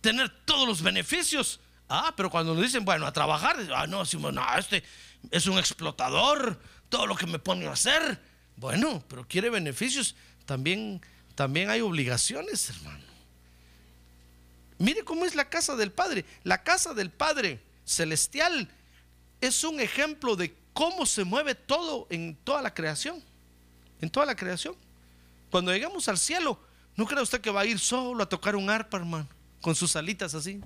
tener 0.00 0.28
todos 0.44 0.68
los 0.68 0.82
beneficios. 0.82 1.60
Ah, 1.94 2.12
pero 2.16 2.28
cuando 2.28 2.54
nos 2.54 2.62
dicen, 2.62 2.84
bueno, 2.84 3.06
a 3.06 3.12
trabajar, 3.12 3.56
ah, 3.74 3.86
no, 3.86 4.02
no, 4.32 4.58
este 4.58 4.82
es 5.30 5.46
un 5.46 5.58
explotador, 5.58 6.60
todo 6.88 7.06
lo 7.06 7.14
que 7.14 7.26
me 7.26 7.38
pone 7.38 7.66
a 7.66 7.72
hacer. 7.72 8.20
Bueno, 8.56 9.02
pero 9.08 9.26
quiere 9.28 9.48
beneficios, 9.48 10.16
también, 10.44 11.00
también 11.36 11.70
hay 11.70 11.80
obligaciones, 11.80 12.70
hermano. 12.70 13.04
Mire 14.78 15.04
cómo 15.04 15.24
es 15.24 15.34
la 15.34 15.48
casa 15.48 15.76
del 15.76 15.92
Padre. 15.92 16.24
La 16.42 16.62
casa 16.64 16.94
del 16.94 17.10
Padre 17.10 17.62
celestial 17.84 18.68
es 19.40 19.62
un 19.62 19.78
ejemplo 19.80 20.34
de 20.34 20.54
cómo 20.72 21.06
se 21.06 21.24
mueve 21.24 21.54
todo 21.54 22.08
en 22.10 22.36
toda 22.42 22.60
la 22.60 22.74
creación. 22.74 23.22
En 24.00 24.10
toda 24.10 24.26
la 24.26 24.34
creación. 24.34 24.74
Cuando 25.50 25.72
llegamos 25.72 26.08
al 26.08 26.18
cielo, 26.18 26.58
¿no 26.96 27.06
cree 27.06 27.22
usted 27.22 27.40
que 27.40 27.50
va 27.50 27.60
a 27.60 27.66
ir 27.66 27.78
solo 27.78 28.22
a 28.22 28.28
tocar 28.28 28.56
un 28.56 28.68
arpa, 28.68 28.96
hermano? 28.96 29.28
Con 29.60 29.76
sus 29.76 29.94
alitas 29.94 30.34
así. 30.34 30.60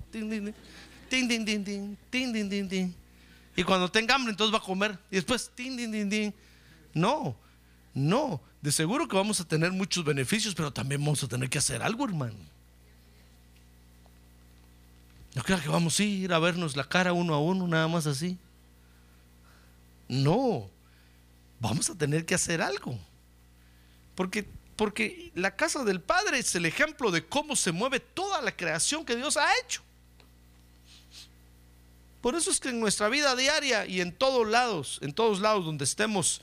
Y 3.55 3.63
cuando 3.63 3.91
tenga 3.91 4.15
hambre, 4.15 4.31
entonces 4.31 4.53
va 4.53 4.59
a 4.59 4.65
comer. 4.65 4.97
Y 5.11 5.15
después, 5.15 5.51
No, 6.93 7.35
no. 7.93 8.41
De 8.61 8.71
seguro 8.71 9.07
que 9.07 9.15
vamos 9.15 9.39
a 9.39 9.45
tener 9.45 9.71
muchos 9.71 10.03
beneficios, 10.03 10.53
pero 10.53 10.71
también 10.71 11.01
vamos 11.01 11.23
a 11.23 11.27
tener 11.27 11.49
que 11.49 11.57
hacer 11.57 11.81
algo, 11.81 12.05
hermano. 12.05 12.37
No 15.35 15.43
creo 15.43 15.61
que 15.61 15.69
vamos 15.69 15.99
a 15.99 16.03
ir 16.03 16.33
a 16.33 16.39
vernos 16.39 16.75
la 16.75 16.83
cara 16.83 17.13
uno 17.13 17.33
a 17.33 17.39
uno, 17.39 17.67
nada 17.67 17.87
más 17.87 18.07
así. 18.07 18.37
No, 20.07 20.69
vamos 21.59 21.89
a 21.89 21.95
tener 21.95 22.25
que 22.25 22.35
hacer 22.35 22.61
algo. 22.61 22.97
Porque, 24.15 24.47
porque 24.75 25.31
la 25.35 25.55
casa 25.55 25.83
del 25.83 26.01
Padre 26.01 26.39
es 26.39 26.55
el 26.55 26.65
ejemplo 26.65 27.11
de 27.11 27.25
cómo 27.25 27.55
se 27.55 27.71
mueve 27.71 27.99
toda 27.99 28.41
la 28.41 28.55
creación 28.55 29.05
que 29.05 29.15
Dios 29.15 29.37
ha 29.37 29.47
hecho. 29.59 29.81
Por 32.21 32.35
eso 32.35 32.51
es 32.51 32.59
que 32.59 32.69
en 32.69 32.79
nuestra 32.79 33.07
vida 33.09 33.35
diaria 33.35 33.85
y 33.85 34.01
en 34.01 34.11
todos 34.11 34.47
lados, 34.47 34.99
en 35.01 35.13
todos 35.13 35.39
lados 35.39 35.65
donde 35.65 35.85
estemos, 35.85 36.41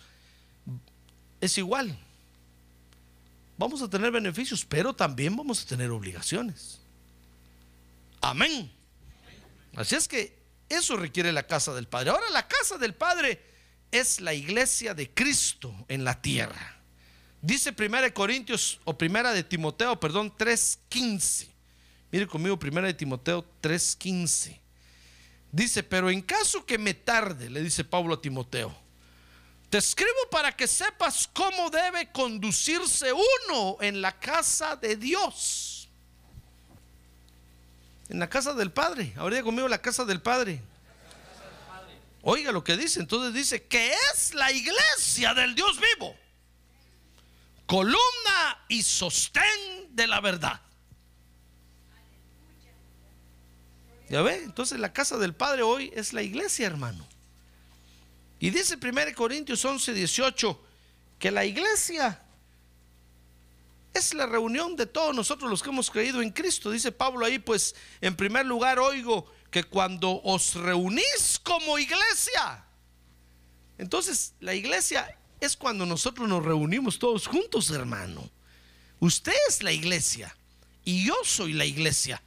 es 1.41 1.59
igual. 1.59 1.99
Vamos 3.59 3.83
a 3.83 3.89
tener 3.89 4.11
beneficios, 4.11 4.65
pero 4.65 4.95
también 4.95 5.37
vamos 5.37 5.63
a 5.63 5.67
tener 5.67 5.91
obligaciones. 5.91 6.81
Amén. 8.21 8.71
Así 9.75 9.95
es 9.95 10.09
que 10.09 10.37
eso 10.69 10.97
requiere 10.97 11.33
la 11.33 11.47
casa 11.47 11.75
del 11.75 11.87
Padre. 11.87 12.11
Ahora 12.11 12.29
la 12.31 12.49
casa 12.49 12.79
del 12.79 12.95
Padre 12.95 13.41
es 13.91 14.21
la 14.21 14.35
iglesia 14.35 14.95
de 14.95 15.11
Cristo 15.11 15.75
en 15.89 16.05
la 16.05 16.21
tierra. 16.21 16.81
Dice 17.41 17.73
Primera 17.73 18.05
de 18.05 18.13
Corintios 18.13 18.81
o 18.85 18.97
Primera 18.97 19.33
de 19.33 19.45
Timoteo, 19.45 20.01
perdón, 20.01 20.33
3:15. 20.37 21.49
Mire 22.11 22.27
conmigo 22.27 22.59
Primera 22.59 22.87
de 22.87 22.95
Timoteo 22.95 23.45
3:15. 23.61 24.61
Dice, 25.53 25.83
pero 25.83 26.11
en 26.11 26.23
caso 26.23 26.67
que 26.67 26.79
me 26.79 26.95
tarde, 26.95 27.49
le 27.49 27.63
dice 27.63 27.85
Pablo 27.85 28.15
a 28.15 28.21
Timoteo, 28.21 28.77
te 29.71 29.79
escribo 29.79 30.31
para 30.31 30.55
que 30.55 30.67
sepas 30.67 31.29
cómo 31.33 31.71
debe 31.71 32.11
conducirse 32.13 33.13
uno 33.13 33.79
en 33.81 34.01
la 34.01 34.19
casa 34.19 34.77
de 34.77 34.97
Dios. 34.97 35.89
En 38.09 38.21
la 38.21 38.29
casa 38.29 38.53
del 38.55 38.71
Padre. 38.71 39.13
Ahora 39.17 39.43
conmigo 39.43 39.67
la 39.67 39.83
casa 39.83 40.05
del 40.05 40.23
Padre. 40.23 40.63
Oiga 42.23 42.53
lo 42.53 42.63
que 42.63 42.77
dice. 42.77 43.01
Entonces 43.01 43.35
dice 43.35 43.65
que 43.65 43.93
es 43.93 44.35
la 44.35 44.53
iglesia 44.53 45.35
del 45.35 45.55
Dios 45.55 45.79
vivo. 45.81 46.17
Columna 47.67 48.65
y 48.69 48.83
sostén 48.83 49.89
de 49.91 50.07
la 50.07 50.21
verdad. 50.21 50.61
¿Ya 54.09 54.23
ve? 54.23 54.43
Entonces 54.45 54.79
la 54.79 54.93
casa 54.93 55.19
del 55.19 55.35
Padre 55.35 55.63
hoy 55.63 55.91
es 55.95 56.13
la 56.13 56.23
iglesia, 56.23 56.67
hermano. 56.67 57.07
Y 58.39 58.51
dice 58.51 58.77
1 58.81 59.15
Corintios 59.15 59.65
11, 59.65 59.95
18, 59.95 60.65
que 61.19 61.31
la 61.31 61.45
iglesia 61.45 62.23
es 63.95 64.13
la 64.13 64.27
reunión 64.27 64.77
de 64.77 64.87
todos 64.87 65.15
nosotros 65.15 65.51
los 65.51 65.63
que 65.63 65.71
hemos 65.71 65.91
creído 65.91 66.21
en 66.21 66.31
Cristo. 66.31 66.71
Dice 66.71 66.93
Pablo 66.93 67.25
ahí, 67.25 67.39
pues 67.39 67.75
en 68.01 68.15
primer 68.15 68.45
lugar 68.47 68.79
oigo 68.79 69.31
que 69.51 69.65
cuando 69.65 70.21
os 70.23 70.55
reunís 70.55 71.41
como 71.43 71.79
iglesia, 71.79 72.65
entonces 73.79 74.35
la 74.41 74.55
iglesia 74.55 75.19
es 75.41 75.57
cuando 75.57 75.87
nosotros 75.87 76.29
nos 76.29 76.45
reunimos 76.45 76.99
todos 76.99 77.27
juntos, 77.27 77.71
hermano. 77.71 78.31
Usted 79.01 79.35
es 79.49 79.63
la 79.63 79.73
iglesia 79.73 80.35
y 80.85 81.07
yo 81.07 81.15
soy 81.25 81.53
la 81.53 81.65
iglesia. 81.65 82.23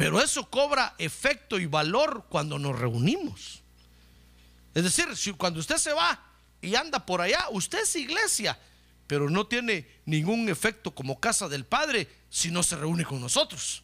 Pero 0.00 0.18
eso 0.18 0.48
cobra 0.48 0.94
efecto 0.96 1.60
y 1.60 1.66
valor 1.66 2.24
cuando 2.30 2.58
nos 2.58 2.78
reunimos. 2.78 3.60
Es 4.72 4.82
decir, 4.82 5.14
si 5.14 5.30
cuando 5.32 5.60
usted 5.60 5.76
se 5.76 5.92
va 5.92 6.18
y 6.62 6.74
anda 6.74 7.04
por 7.04 7.20
allá, 7.20 7.44
usted 7.50 7.80
es 7.82 7.94
iglesia, 7.96 8.58
pero 9.06 9.28
no 9.28 9.46
tiene 9.46 9.86
ningún 10.06 10.48
efecto 10.48 10.90
como 10.92 11.20
casa 11.20 11.50
del 11.50 11.66
Padre 11.66 12.08
si 12.30 12.50
no 12.50 12.62
se 12.62 12.76
reúne 12.76 13.04
con 13.04 13.20
nosotros. 13.20 13.82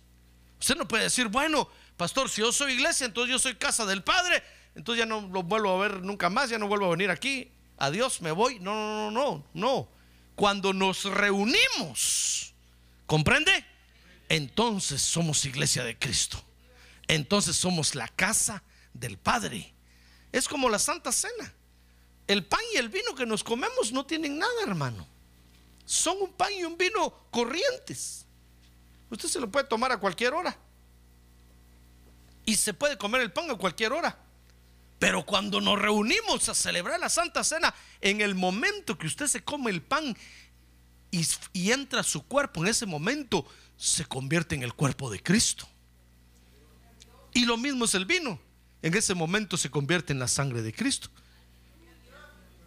Usted 0.58 0.76
no 0.76 0.88
puede 0.88 1.02
decir, 1.02 1.28
bueno, 1.28 1.68
pastor, 1.98 2.30
si 2.30 2.40
yo 2.40 2.50
soy 2.50 2.72
iglesia, 2.72 3.04
entonces 3.04 3.32
yo 3.32 3.38
soy 3.38 3.56
casa 3.56 3.84
del 3.84 4.02
Padre, 4.02 4.42
entonces 4.74 5.00
ya 5.00 5.06
no 5.06 5.20
lo 5.20 5.42
vuelvo 5.42 5.70
a 5.70 5.86
ver 5.86 6.00
nunca 6.00 6.30
más, 6.30 6.48
ya 6.48 6.58
no 6.58 6.66
vuelvo 6.66 6.86
a 6.86 6.90
venir 6.92 7.10
aquí. 7.10 7.50
Adiós, 7.76 8.22
me 8.22 8.32
voy. 8.32 8.58
No, 8.58 8.74
no, 8.74 9.10
no, 9.10 9.10
no, 9.10 9.44
no. 9.52 9.88
Cuando 10.34 10.72
nos 10.72 11.04
reunimos, 11.04 12.54
¿comprende? 13.04 13.66
Entonces 14.28 15.02
somos 15.02 15.44
iglesia 15.44 15.84
de 15.84 15.98
Cristo. 15.98 16.42
Entonces 17.08 17.56
somos 17.56 17.94
la 17.94 18.08
casa 18.08 18.62
del 18.92 19.18
Padre. 19.18 19.72
Es 20.32 20.48
como 20.48 20.68
la 20.68 20.78
Santa 20.78 21.12
Cena. 21.12 21.52
El 22.26 22.44
pan 22.44 22.60
y 22.74 22.78
el 22.78 22.88
vino 22.88 23.14
que 23.14 23.26
nos 23.26 23.44
comemos 23.44 23.92
no 23.92 24.04
tienen 24.04 24.38
nada, 24.38 24.62
hermano. 24.66 25.06
Son 25.84 26.20
un 26.20 26.32
pan 26.32 26.52
y 26.52 26.64
un 26.64 26.76
vino 26.76 27.28
corrientes. 27.30 28.26
Usted 29.08 29.28
se 29.28 29.40
lo 29.40 29.50
puede 29.50 29.66
tomar 29.66 29.92
a 29.92 29.98
cualquier 29.98 30.34
hora. 30.34 30.56
Y 32.44 32.56
se 32.56 32.74
puede 32.74 32.98
comer 32.98 33.22
el 33.22 33.32
pan 33.32 33.50
a 33.50 33.54
cualquier 33.54 33.92
hora. 33.92 34.18
Pero 34.98 35.24
cuando 35.24 35.60
nos 35.60 35.78
reunimos 35.78 36.48
a 36.48 36.54
celebrar 36.54 36.98
la 36.98 37.08
Santa 37.08 37.44
Cena, 37.44 37.74
en 38.00 38.20
el 38.20 38.34
momento 38.34 38.96
que 38.98 39.06
usted 39.06 39.26
se 39.26 39.44
come 39.44 39.70
el 39.70 39.82
pan 39.82 40.16
y, 41.52 41.70
entra 41.70 42.00
a 42.00 42.04
su 42.04 42.26
cuerpo, 42.26 42.62
en 42.62 42.68
ese 42.68 42.86
momento 42.86 43.46
se 43.76 44.04
convierte 44.06 44.54
en 44.54 44.62
el 44.62 44.74
cuerpo 44.74 45.10
de 45.10 45.22
Cristo. 45.22 45.68
Y 47.32 47.44
lo 47.44 47.56
mismo 47.56 47.84
es 47.84 47.94
el 47.94 48.06
vino. 48.06 48.40
En 48.82 48.94
ese 48.94 49.14
momento 49.14 49.56
se 49.56 49.70
convierte 49.70 50.12
en 50.12 50.18
la 50.18 50.28
sangre 50.28 50.62
de 50.62 50.72
Cristo. 50.72 51.10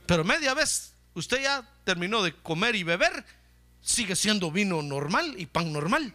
Pero 0.06 0.24
media 0.24 0.54
vez 0.54 0.94
usted 1.14 1.44
ya 1.44 1.68
terminó 1.84 2.24
de 2.24 2.34
comer 2.34 2.76
y 2.76 2.84
beber, 2.84 3.26
sigue 3.82 4.16
siendo 4.16 4.52
vino 4.52 4.82
normal 4.82 5.36
y 5.38 5.46
pan 5.46 5.72
normal. 5.72 6.14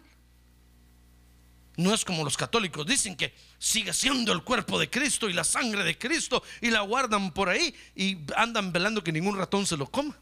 No 1.77 1.93
es 1.93 2.05
como 2.05 2.23
los 2.23 2.37
católicos 2.37 2.85
dicen 2.85 3.17
que 3.17 3.33
sigue 3.59 3.93
siendo 3.93 4.31
el 4.31 4.43
cuerpo 4.43 4.79
de 4.79 4.89
Cristo 4.89 5.29
y 5.29 5.33
la 5.33 5.43
sangre 5.43 5.83
de 5.83 5.97
Cristo 5.97 6.41
y 6.61 6.69
la 6.69 6.81
guardan 6.81 7.33
por 7.33 7.49
ahí 7.49 7.75
y 7.95 8.17
andan 8.37 8.71
velando 8.71 9.03
que 9.03 9.11
ningún 9.11 9.37
ratón 9.37 9.65
se 9.65 9.75
lo 9.75 9.87
coma. 9.87 10.17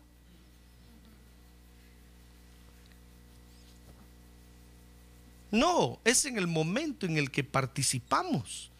No, 5.53 6.01
es 6.03 6.25
en 6.25 6.39
el 6.39 6.47
momento 6.47 7.05
en 7.05 7.15
el 7.15 7.29
que 7.29 7.43
participamos, 7.43 8.71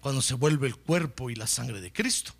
cuando 0.00 0.22
se 0.22 0.32
vuelve 0.32 0.66
el 0.66 0.74
cuerpo 0.74 1.28
y 1.28 1.34
la 1.34 1.46
sangre 1.46 1.82
de 1.82 1.92
Cristo. 1.92 2.32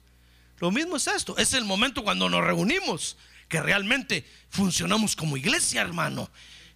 Lo 0.58 0.70
mismo 0.70 0.96
es 0.96 1.06
esto, 1.06 1.36
es 1.36 1.52
el 1.52 1.66
momento 1.66 2.02
cuando 2.02 2.30
nos 2.30 2.42
reunimos, 2.42 3.18
que 3.46 3.60
realmente 3.60 4.26
funcionamos 4.48 5.14
como 5.14 5.36
iglesia, 5.36 5.82
hermano, 5.82 6.30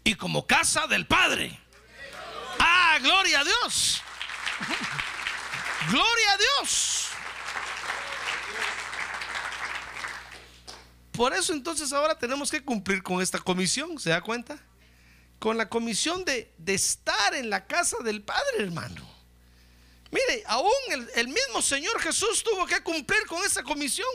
y 0.04 0.16
como 0.16 0.46
casa 0.46 0.86
del 0.86 1.06
Padre. 1.06 1.58
Ah, 2.58 2.98
gloria 3.00 3.40
a 3.40 3.44
Dios. 3.44 4.02
Gloria 5.90 6.32
a 6.34 6.36
Dios. 6.36 7.06
Por 11.12 11.32
eso 11.32 11.54
entonces 11.54 11.90
ahora 11.94 12.18
tenemos 12.18 12.50
que 12.50 12.62
cumplir 12.62 13.02
con 13.02 13.22
esta 13.22 13.38
comisión, 13.38 13.98
¿se 13.98 14.10
da 14.10 14.20
cuenta? 14.20 14.62
Con 15.38 15.56
la 15.56 15.68
comisión 15.68 16.24
de, 16.24 16.52
de 16.58 16.74
estar 16.74 17.34
en 17.34 17.50
la 17.50 17.66
casa 17.66 17.96
del 18.02 18.22
Padre, 18.22 18.58
hermano. 18.58 19.06
Mire, 20.10 20.42
aún 20.46 20.72
el, 20.90 21.08
el, 21.14 21.28
mismo 21.28 21.62
Señor 21.62 22.00
Jesús 22.00 22.42
tuvo 22.42 22.66
que 22.66 22.82
cumplir 22.82 23.26
con 23.26 23.44
esa 23.44 23.62
comisión. 23.62 24.08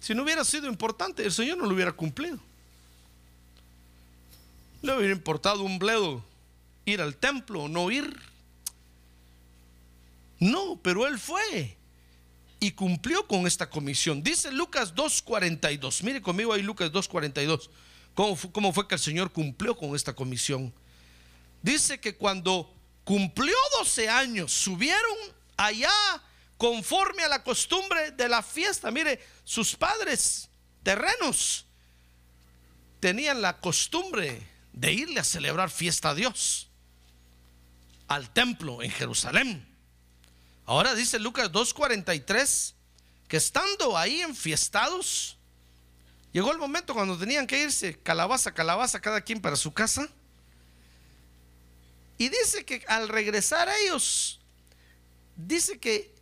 Si 0.00 0.14
no 0.14 0.22
hubiera 0.22 0.44
sido 0.44 0.66
importante, 0.66 1.24
el 1.24 1.32
Señor 1.32 1.58
no 1.58 1.66
lo 1.66 1.74
hubiera 1.74 1.92
cumplido. 1.92 2.38
Le 4.82 4.96
hubiera 4.96 5.12
importado 5.12 5.62
un 5.62 5.78
bledo 5.78 6.24
ir 6.86 7.00
al 7.00 7.16
templo 7.16 7.64
o 7.64 7.68
no 7.68 7.90
ir. 7.90 8.18
No, 10.38 10.80
pero 10.82 11.06
Él 11.06 11.18
fue 11.18 11.76
y 12.60 12.72
cumplió 12.72 13.26
con 13.26 13.46
esta 13.46 13.68
comisión. 13.68 14.22
Dice 14.22 14.50
Lucas 14.52 14.94
2.42. 14.94 16.02
Mire 16.02 16.22
conmigo 16.22 16.52
ahí 16.52 16.62
Lucas 16.62 16.90
2.42. 16.90 17.68
¿Cómo, 18.20 18.36
¿Cómo 18.52 18.70
fue 18.74 18.86
que 18.86 18.96
el 18.96 19.00
Señor 19.00 19.32
cumplió 19.32 19.74
con 19.74 19.96
esta 19.96 20.12
comisión? 20.12 20.74
Dice 21.62 21.98
que 21.98 22.16
cuando 22.16 22.70
cumplió 23.02 23.54
12 23.78 24.10
años, 24.10 24.52
subieron 24.52 25.16
allá 25.56 25.90
conforme 26.58 27.22
a 27.22 27.28
la 27.28 27.42
costumbre 27.42 28.10
de 28.10 28.28
la 28.28 28.42
fiesta. 28.42 28.90
Mire, 28.90 29.26
sus 29.42 29.74
padres 29.74 30.50
terrenos 30.82 31.64
tenían 33.00 33.40
la 33.40 33.58
costumbre 33.58 34.46
de 34.74 34.92
irle 34.92 35.20
a 35.20 35.24
celebrar 35.24 35.70
fiesta 35.70 36.10
a 36.10 36.14
Dios 36.14 36.68
al 38.06 38.28
templo 38.34 38.82
en 38.82 38.90
Jerusalén. 38.90 39.66
Ahora 40.66 40.94
dice 40.94 41.18
Lucas 41.18 41.50
2.43 41.50 42.74
que 43.28 43.38
estando 43.38 43.96
ahí 43.96 44.20
enfiestados, 44.20 45.38
llegó 46.32 46.52
el 46.52 46.58
momento 46.58 46.94
cuando 46.94 47.18
tenían 47.18 47.46
que 47.46 47.62
irse 47.62 47.98
calabaza, 48.02 48.52
calabaza, 48.52 49.00
cada 49.00 49.20
quien 49.20 49.40
para 49.40 49.56
su 49.56 49.72
casa. 49.72 50.08
Y 52.18 52.28
dice 52.28 52.64
que 52.64 52.84
al 52.86 53.08
regresar 53.08 53.68
ellos, 53.82 54.40
dice 55.36 55.78
que 55.78 56.14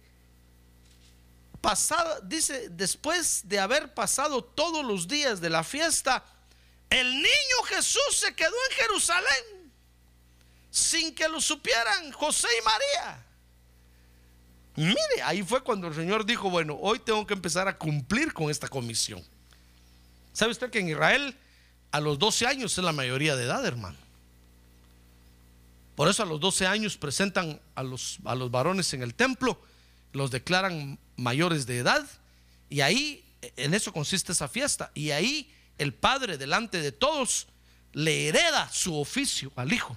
pasado, 1.61 2.21
dice, 2.23 2.69
después 2.71 3.49
de 3.49 3.59
haber 3.59 3.93
pasado 3.95 4.45
todos 4.45 4.85
los 4.85 5.09
días 5.09 5.41
de 5.41 5.51
la 5.51 5.65
fiesta, 5.65 6.25
el 6.91 7.15
niño 7.17 7.63
Jesús 7.67 8.17
se 8.17 8.35
quedó 8.35 8.55
en 8.71 8.77
Jerusalén 8.77 9.73
sin 10.71 11.15
que 11.15 11.29
lo 11.29 11.41
supieran 11.41 12.13
José 12.13 12.49
y 12.59 12.65
María. 12.65 13.25
Mire, 14.77 15.23
ahí 15.25 15.43
fue 15.43 15.63
cuando 15.63 15.89
el 15.89 15.95
Señor 15.95 16.25
dijo, 16.25 16.51
bueno, 16.51 16.79
hoy 16.81 17.01
tengo 17.01 17.27
que 17.27 17.35
empezar 17.35 17.67
a 17.67 17.77
cumplir 17.77 18.33
con 18.33 18.49
esta 18.51 18.69
comisión. 18.69 19.25
¿Sabe 20.39 20.53
usted 20.53 20.71
que 20.71 20.79
en 20.79 20.89
Israel 20.89 21.37
a 21.91 21.99
los 21.99 22.17
12 22.17 22.47
años 22.47 22.79
es 22.79 22.85
la 22.85 22.93
mayoría 22.93 23.35
de 23.35 23.43
edad, 23.43 23.67
hermano? 23.67 23.99
Por 25.97 26.07
eso 26.09 26.23
a 26.23 26.27
los 26.27 26.39
12 26.39 26.65
años 26.65 26.97
presentan 26.97 27.61
a 27.75 27.83
los, 27.83 28.21
a 28.25 28.37
los 28.37 28.49
varones 28.49 28.95
en 28.95 29.03
el 29.03 29.17
templo, 29.17 29.61
los 30.13 30.31
declaran 30.31 30.97
mayores 31.17 31.67
de 31.67 31.79
edad 31.79 32.09
y 32.71 32.83
ahí, 32.83 33.25
en 33.57 33.75
eso 33.75 33.93
consiste 33.93 34.31
esa 34.31 34.47
fiesta. 34.47 34.93
Y 34.95 35.11
ahí 35.11 35.53
el 35.77 35.93
padre 35.93 36.39
delante 36.39 36.81
de 36.81 36.93
todos 36.93 37.49
le 37.93 38.29
hereda 38.29 38.71
su 38.71 38.97
oficio 38.97 39.51
al 39.57 39.73
hijo. 39.73 39.97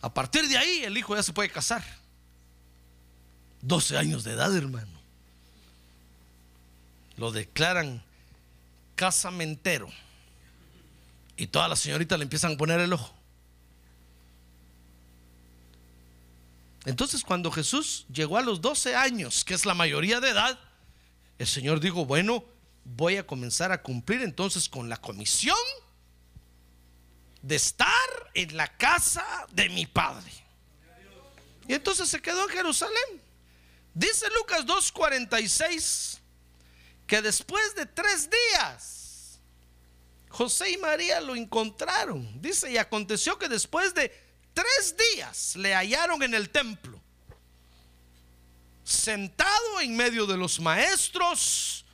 A 0.00 0.14
partir 0.14 0.46
de 0.46 0.56
ahí 0.56 0.84
el 0.84 0.96
hijo 0.96 1.16
ya 1.16 1.24
se 1.24 1.32
puede 1.32 1.50
casar. 1.50 1.84
12 3.62 3.98
años 3.98 4.22
de 4.22 4.34
edad, 4.34 4.56
hermano. 4.56 4.99
Lo 7.20 7.30
declaran 7.32 8.02
casamentero. 8.96 9.90
Y 11.36 11.48
todas 11.48 11.68
las 11.68 11.78
señoritas 11.78 12.18
le 12.18 12.22
empiezan 12.22 12.54
a 12.54 12.56
poner 12.56 12.80
el 12.80 12.94
ojo. 12.94 13.14
Entonces 16.86 17.22
cuando 17.22 17.50
Jesús 17.50 18.06
llegó 18.10 18.38
a 18.38 18.40
los 18.40 18.62
12 18.62 18.96
años, 18.96 19.44
que 19.44 19.52
es 19.52 19.66
la 19.66 19.74
mayoría 19.74 20.18
de 20.18 20.30
edad, 20.30 20.58
el 21.38 21.46
Señor 21.46 21.78
dijo, 21.80 22.06
bueno, 22.06 22.42
voy 22.84 23.18
a 23.18 23.26
comenzar 23.26 23.70
a 23.70 23.82
cumplir 23.82 24.22
entonces 24.22 24.66
con 24.66 24.88
la 24.88 24.96
comisión 24.96 25.58
de 27.42 27.56
estar 27.56 28.30
en 28.32 28.56
la 28.56 28.66
casa 28.78 29.46
de 29.52 29.68
mi 29.68 29.84
Padre. 29.84 30.32
Y 31.68 31.74
entonces 31.74 32.08
se 32.08 32.22
quedó 32.22 32.44
en 32.44 32.48
Jerusalén. 32.48 33.20
Dice 33.92 34.26
Lucas 34.34 34.64
2.46 34.64 36.19
que 37.10 37.20
después 37.20 37.74
de 37.74 37.86
tres 37.86 38.30
días, 38.30 39.40
José 40.28 40.70
y 40.70 40.78
María 40.78 41.20
lo 41.20 41.34
encontraron. 41.34 42.40
Dice, 42.40 42.70
y 42.70 42.76
aconteció 42.76 43.36
que 43.36 43.48
después 43.48 43.92
de 43.94 44.12
tres 44.54 44.94
días 44.96 45.56
le 45.56 45.74
hallaron 45.74 46.22
en 46.22 46.34
el 46.34 46.50
templo, 46.50 47.02
sentado 48.84 49.80
en 49.80 49.96
medio 49.96 50.24
de 50.24 50.36
los 50.36 50.60
maestros, 50.60 51.84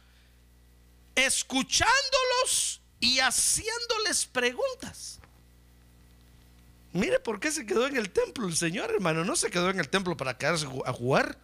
escuchándolos 1.15 2.83
y 3.01 3.19
haciéndoles 3.19 4.27
preguntas. 4.27 5.19
Mire 6.93 7.21
por 7.21 7.41
qué 7.41 7.51
se 7.51 7.65
quedó 7.65 7.87
en 7.87 7.97
el 7.97 8.11
templo 8.11 8.47
el 8.47 8.57
Señor, 8.57 8.91
hermano. 8.91 9.25
No 9.25 9.35
se 9.35 9.51
quedó 9.51 9.71
en 9.71 9.81
el 9.81 9.89
templo 9.89 10.15
para 10.15 10.37
quedarse 10.37 10.67
a 10.85 10.93
jugar, 10.93 11.39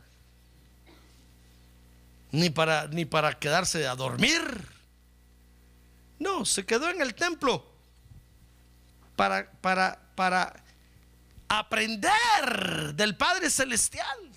ni 2.32 2.50
para, 2.50 2.88
ni 2.88 3.04
para 3.04 3.38
quedarse 3.38 3.86
a 3.86 3.94
dormir. 3.94 4.42
No, 6.18 6.44
se 6.44 6.64
quedó 6.64 6.88
en 6.88 7.00
el 7.00 7.14
templo 7.14 7.64
para, 9.16 9.50
para, 9.60 10.00
para 10.14 10.64
aprender 11.48 12.94
del 12.94 13.16
Padre 13.16 13.50
Celestial. 13.50 14.30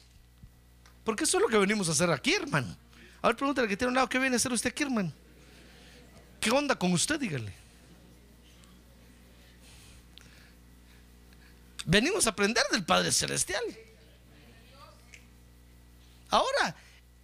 Porque 1.04 1.24
eso 1.24 1.38
es 1.38 1.44
lo 1.44 1.50
que 1.50 1.58
venimos 1.58 1.88
a 1.88 1.94
hacer 1.94 2.12
aquí, 2.12 2.34
hermano. 2.34 2.76
A 3.22 3.28
ver, 3.28 3.38
pregúntale 3.38 3.68
que 3.68 3.78
tiene 3.78 3.90
un 3.90 3.96
lado, 3.96 4.10
¿qué 4.10 4.20
viene 4.20 4.36
a 4.36 4.38
hacer 4.38 4.52
usted 4.52 4.72
aquí, 4.72 4.84
hermano? 4.84 5.12
¿Qué 6.42 6.52
onda 6.52 6.76
con 6.76 6.92
usted? 6.92 7.20
Dígale. 7.20 7.54
Venimos 11.86 12.26
a 12.26 12.32
aprender 12.32 12.64
del 12.72 12.84
Padre 12.84 13.12
Celestial. 13.12 13.64
Ahora, 16.30 16.76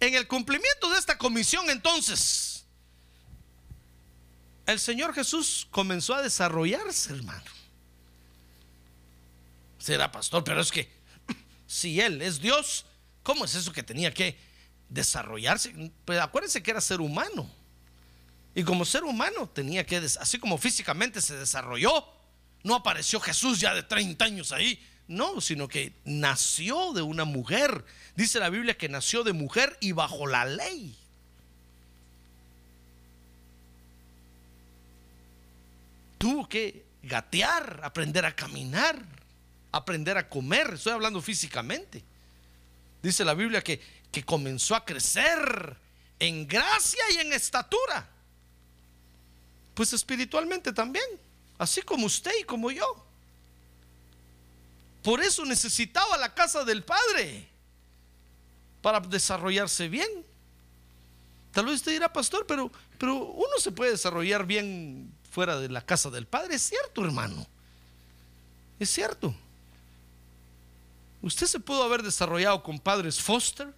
en 0.06 0.16
el 0.16 0.26
cumplimiento 0.26 0.90
de 0.90 0.98
esta 0.98 1.16
comisión 1.16 1.70
entonces, 1.70 2.64
el 4.66 4.80
Señor 4.80 5.14
Jesús 5.14 5.68
comenzó 5.70 6.14
a 6.14 6.22
desarrollarse, 6.22 7.12
hermano. 7.12 7.50
Será 9.78 10.10
pastor, 10.10 10.42
pero 10.42 10.60
es 10.60 10.72
que 10.72 10.90
si 11.68 12.00
Él 12.00 12.20
es 12.20 12.40
Dios, 12.40 12.84
¿cómo 13.22 13.44
es 13.44 13.54
eso 13.54 13.72
que 13.72 13.84
tenía 13.84 14.12
que 14.12 14.36
desarrollarse? 14.88 15.92
Pues 16.04 16.18
acuérdense 16.18 16.64
que 16.64 16.72
era 16.72 16.80
ser 16.80 17.00
humano. 17.00 17.48
Y 18.56 18.64
como 18.64 18.84
ser 18.84 19.04
humano 19.04 19.48
tenía 19.48 19.86
que, 19.86 19.98
así 19.98 20.36
como 20.38 20.58
físicamente 20.58 21.20
se 21.20 21.36
desarrolló, 21.36 22.04
no 22.64 22.74
apareció 22.74 23.20
Jesús 23.20 23.60
ya 23.60 23.72
de 23.72 23.84
30 23.84 24.24
años 24.24 24.50
ahí, 24.50 24.84
no, 25.12 25.40
sino 25.40 25.68
que 25.68 25.92
nació 26.04 26.92
de 26.92 27.02
una 27.02 27.24
mujer. 27.24 27.84
Dice 28.16 28.40
la 28.40 28.50
Biblia 28.50 28.76
que 28.76 28.88
nació 28.88 29.22
de 29.22 29.32
mujer 29.32 29.76
y 29.80 29.92
bajo 29.92 30.26
la 30.26 30.44
ley. 30.44 30.96
Tuvo 36.18 36.48
que 36.48 36.84
gatear, 37.02 37.80
aprender 37.82 38.24
a 38.24 38.34
caminar, 38.34 39.00
aprender 39.70 40.16
a 40.16 40.28
comer. 40.28 40.74
Estoy 40.74 40.92
hablando 40.92 41.20
físicamente. 41.20 42.02
Dice 43.02 43.24
la 43.24 43.34
Biblia 43.34 43.62
que, 43.62 43.80
que 44.10 44.24
comenzó 44.24 44.74
a 44.74 44.84
crecer 44.84 45.76
en 46.18 46.46
gracia 46.46 47.02
y 47.14 47.18
en 47.18 47.32
estatura. 47.32 48.08
Pues 49.74 49.92
espiritualmente 49.92 50.72
también, 50.72 51.04
así 51.58 51.82
como 51.82 52.06
usted 52.06 52.32
y 52.40 52.44
como 52.44 52.70
yo. 52.70 53.11
Por 55.02 55.20
eso 55.20 55.44
necesitaba 55.44 56.16
la 56.16 56.32
casa 56.32 56.64
del 56.64 56.84
Padre 56.84 57.48
para 58.80 59.00
desarrollarse 59.00 59.88
bien. 59.88 60.08
Tal 61.52 61.66
vez 61.66 61.76
usted 61.76 61.92
dirá, 61.92 62.12
pastor, 62.12 62.46
pero, 62.46 62.70
pero 62.98 63.16
uno 63.16 63.58
se 63.58 63.72
puede 63.72 63.92
desarrollar 63.92 64.46
bien 64.46 65.12
fuera 65.30 65.58
de 65.58 65.68
la 65.68 65.84
casa 65.84 66.08
del 66.08 66.26
Padre. 66.26 66.54
Es 66.54 66.62
cierto, 66.62 67.04
hermano. 67.04 67.46
Es 68.78 68.90
cierto. 68.90 69.34
Usted 71.20 71.46
se 71.46 71.60
pudo 71.60 71.82
haber 71.82 72.02
desarrollado 72.02 72.62
con 72.62 72.78
padres 72.78 73.20
foster. 73.20 73.74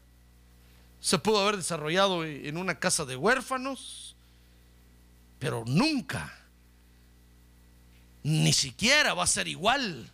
Se 1.00 1.18
pudo 1.18 1.40
haber 1.40 1.56
desarrollado 1.56 2.24
en 2.24 2.56
una 2.56 2.78
casa 2.78 3.04
de 3.04 3.16
huérfanos. 3.16 4.14
Pero 5.38 5.64
nunca, 5.66 6.32
ni 8.22 8.52
siquiera 8.52 9.12
va 9.12 9.24
a 9.24 9.26
ser 9.26 9.48
igual 9.48 10.10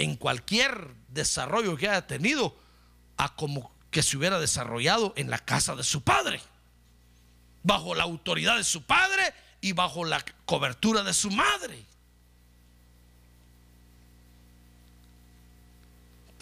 en 0.00 0.16
cualquier 0.16 0.94
desarrollo 1.08 1.76
que 1.76 1.86
haya 1.86 2.06
tenido 2.06 2.56
a 3.18 3.34
como 3.36 3.70
que 3.90 4.02
se 4.02 4.16
hubiera 4.16 4.40
desarrollado 4.40 5.12
en 5.16 5.28
la 5.28 5.38
casa 5.38 5.76
de 5.76 5.84
su 5.84 6.02
padre, 6.02 6.40
bajo 7.62 7.94
la 7.94 8.04
autoridad 8.04 8.56
de 8.56 8.64
su 8.64 8.82
padre 8.82 9.34
y 9.60 9.72
bajo 9.72 10.06
la 10.06 10.24
cobertura 10.46 11.02
de 11.02 11.12
su 11.12 11.30
madre. 11.30 11.84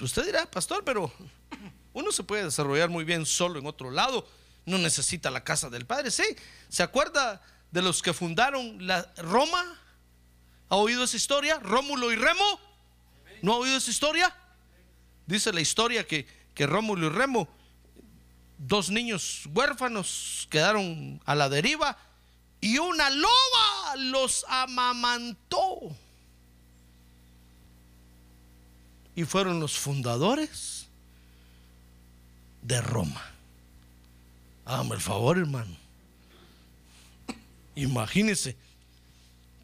Usted 0.00 0.24
dirá, 0.24 0.48
pastor, 0.48 0.84
pero 0.84 1.12
uno 1.94 2.12
se 2.12 2.22
puede 2.22 2.44
desarrollar 2.44 2.88
muy 2.88 3.02
bien 3.02 3.26
solo 3.26 3.58
en 3.58 3.66
otro 3.66 3.90
lado, 3.90 4.24
no 4.66 4.78
necesita 4.78 5.32
la 5.32 5.42
casa 5.42 5.68
del 5.68 5.84
padre. 5.84 6.12
Sí, 6.12 6.22
¿se 6.68 6.84
acuerda 6.84 7.42
de 7.72 7.82
los 7.82 8.02
que 8.02 8.12
fundaron 8.12 8.86
la 8.86 9.12
Roma? 9.16 9.64
¿Ha 10.68 10.76
oído 10.76 11.02
esa 11.02 11.16
historia? 11.16 11.58
Rómulo 11.58 12.12
y 12.12 12.16
Remo. 12.16 12.67
¿No 13.42 13.54
ha 13.54 13.56
oído 13.56 13.76
esa 13.76 13.90
historia? 13.90 14.34
Dice 15.26 15.52
la 15.52 15.60
historia 15.60 16.06
que, 16.06 16.26
que 16.54 16.66
Rómulo 16.66 17.06
y 17.06 17.10
Remo, 17.10 17.48
dos 18.58 18.90
niños 18.90 19.44
huérfanos, 19.52 20.46
quedaron 20.50 21.20
a 21.24 21.34
la 21.34 21.48
deriva 21.48 21.96
y 22.60 22.78
una 22.78 23.10
loba 23.10 23.96
los 23.96 24.44
amamantó. 24.48 25.80
Y 29.14 29.24
fueron 29.24 29.60
los 29.60 29.76
fundadores 29.76 30.86
de 32.62 32.80
Roma. 32.80 33.24
Hágame 34.64 34.96
el 34.96 35.00
favor, 35.00 35.38
hermano. 35.38 35.76
Imagínense 37.74 38.56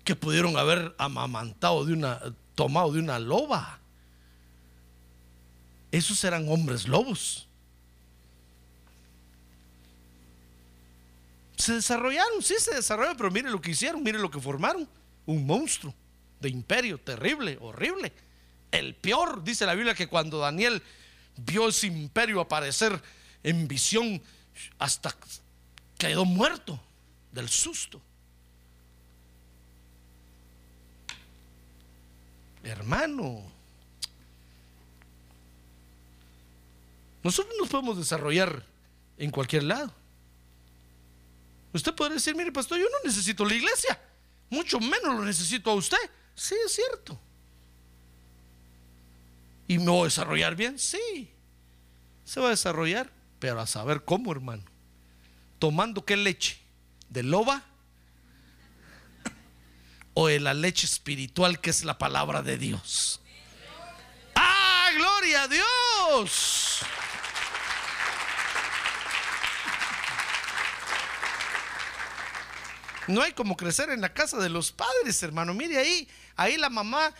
que 0.05 0.15
pudieron 0.15 0.57
haber 0.57 0.95
amamantado 0.99 1.85
de 1.85 1.93
una, 1.93 2.21
tomado 2.55 2.93
de 2.93 3.01
una 3.01 3.19
loba. 3.19 3.81
Esos 5.91 6.23
eran 6.25 6.49
hombres 6.49 6.89
lobos. 6.89 7.47
Se 11.57 11.75
desarrollaron, 11.75 12.43
sí 12.43 12.55
se 12.59 12.75
desarrollaron, 12.75 13.17
pero 13.17 13.31
mire 13.31 13.51
lo 13.51 13.61
que 13.61 13.71
hicieron, 13.71 14.03
mire 14.03 14.19
lo 14.19 14.31
que 14.31 14.41
formaron. 14.41 14.89
Un 15.27 15.47
monstruo 15.47 15.95
de 16.41 16.49
imperio 16.49 16.99
terrible, 16.99 17.57
horrible. 17.61 18.13
El 18.71 18.95
peor, 18.97 19.45
dice 19.45 19.67
la 19.67 19.75
Biblia, 19.75 19.95
que 19.95 20.09
cuando 20.09 20.39
Daniel 20.39 20.83
vio 21.37 21.69
ese 21.69 21.87
imperio 21.87 22.41
aparecer 22.41 23.01
en 23.43 23.69
visión, 23.69 24.21
hasta 24.79 25.15
quedó 25.97 26.25
muerto 26.25 26.81
del 27.33 27.49
susto. 27.49 28.01
Hermano, 32.65 33.43
nosotros 37.23 37.55
nos 37.59 37.69
podemos 37.69 37.99
desarrollar 37.99 38.65
en 39.19 39.31
cualquier 39.31 39.65
lado. 39.65 39.93
Usted 41.75 41.95
podría 41.95 42.15
decir, 42.15 42.35
mire, 42.35 42.53
pastor, 42.53 42.79
yo 42.79 42.85
no 42.85 42.97
necesito 43.05 43.45
la 43.45 43.55
iglesia, 43.55 44.01
mucho 44.49 44.81
menos 44.81 45.15
lo 45.15 45.25
necesito 45.25 45.71
a 45.71 45.75
usted. 45.75 45.99
Sí, 46.35 46.55
es 46.65 46.73
cierto. 46.73 47.21
¿Y 49.69 49.79
me 49.79 49.91
voy 49.91 50.03
a 50.03 50.05
desarrollar 50.05 50.57
bien? 50.57 50.79
Sí, 50.79 51.31
se 52.25 52.41
va 52.41 52.47
a 52.47 52.51
desarrollar, 52.51 53.11
pero 53.41 53.61
a 53.61 53.67
saber 53.67 54.05
cómo, 54.05 54.33
hermano. 54.33 54.63
Tomando 55.59 56.05
qué 56.05 56.17
leche, 56.17 56.59
de 57.11 57.23
loba 57.23 57.65
o 60.15 60.29
de 60.29 60.41
la 60.41 60.55
leche 60.55 60.87
espiritual 60.87 61.61
que 61.61 61.71
es 61.71 61.85
la 61.85 61.99
palabra 61.99 62.43
de 62.43 62.57
Dios. 62.57 63.21
¡Ah, 64.35 64.91
gloria 64.97 65.43
a 65.43 65.49
Dios! 65.49 66.81
No 73.07 73.23
hay 73.23 73.33
como 73.33 73.57
crecer 73.57 73.91
en 73.91 74.01
la 74.01 74.15
casa 74.15 74.39
de 74.39 74.49
los 74.49 74.73
padres, 74.73 75.23
hermano. 75.23 75.53
Mire 75.53 75.79
ahí, 75.79 76.09
ahí 76.37 76.57
la 76.57 76.71
mamá 76.71 77.13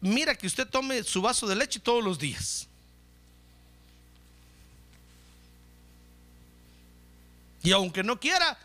mira 0.00 0.34
que 0.34 0.46
usted 0.46 0.68
tome 0.68 1.02
su 1.04 1.22
vaso 1.22 1.46
de 1.46 1.56
leche 1.56 1.80
todos 1.80 2.04
los 2.04 2.18
días. 2.18 2.68
Y 7.62 7.72
aunque 7.72 8.02
no 8.02 8.20
quiera, 8.20 8.58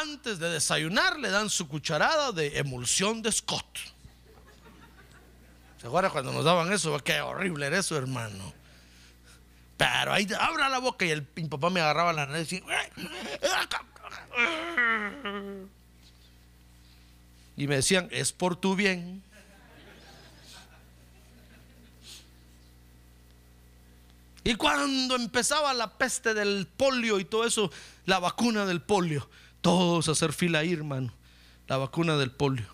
antes 0.00 0.38
de 0.38 0.50
desayunar 0.50 1.18
le 1.18 1.30
dan 1.30 1.48
su 1.48 1.68
cucharada 1.68 2.32
de 2.32 2.58
emulsión 2.58 3.22
de 3.22 3.30
Scott. 3.30 3.78
¿Se 5.80 5.86
acuerda 5.86 6.10
cuando 6.10 6.32
nos 6.32 6.44
daban 6.44 6.72
eso? 6.72 6.98
Qué 7.00 7.20
horrible 7.20 7.66
era 7.66 7.78
eso, 7.78 7.96
hermano. 7.96 8.52
Pero 9.76 10.12
ahí 10.12 10.26
abra 10.38 10.68
la 10.68 10.78
boca 10.78 11.04
y 11.04 11.10
el 11.10 11.24
papá 11.24 11.70
me 11.70 11.80
agarraba 11.80 12.12
la 12.12 12.26
nariz 12.26 12.52
y 17.56 17.66
me 17.68 17.76
decían, 17.76 18.08
es 18.10 18.32
por 18.32 18.56
tu 18.56 18.74
bien. 18.74 19.22
Y 24.42 24.56
cuando 24.56 25.16
empezaba 25.16 25.72
la 25.72 25.96
peste 25.96 26.34
del 26.34 26.66
polio 26.66 27.18
y 27.18 27.24
todo 27.24 27.46
eso, 27.46 27.70
la 28.04 28.18
vacuna 28.18 28.66
del 28.66 28.82
polio, 28.82 29.28
todos 29.64 30.10
a 30.10 30.12
hacer 30.12 30.34
fila 30.34 30.58
ahí, 30.58 30.74
hermano. 30.74 31.10
La 31.68 31.78
vacuna 31.78 32.18
del 32.18 32.30
polio. 32.30 32.66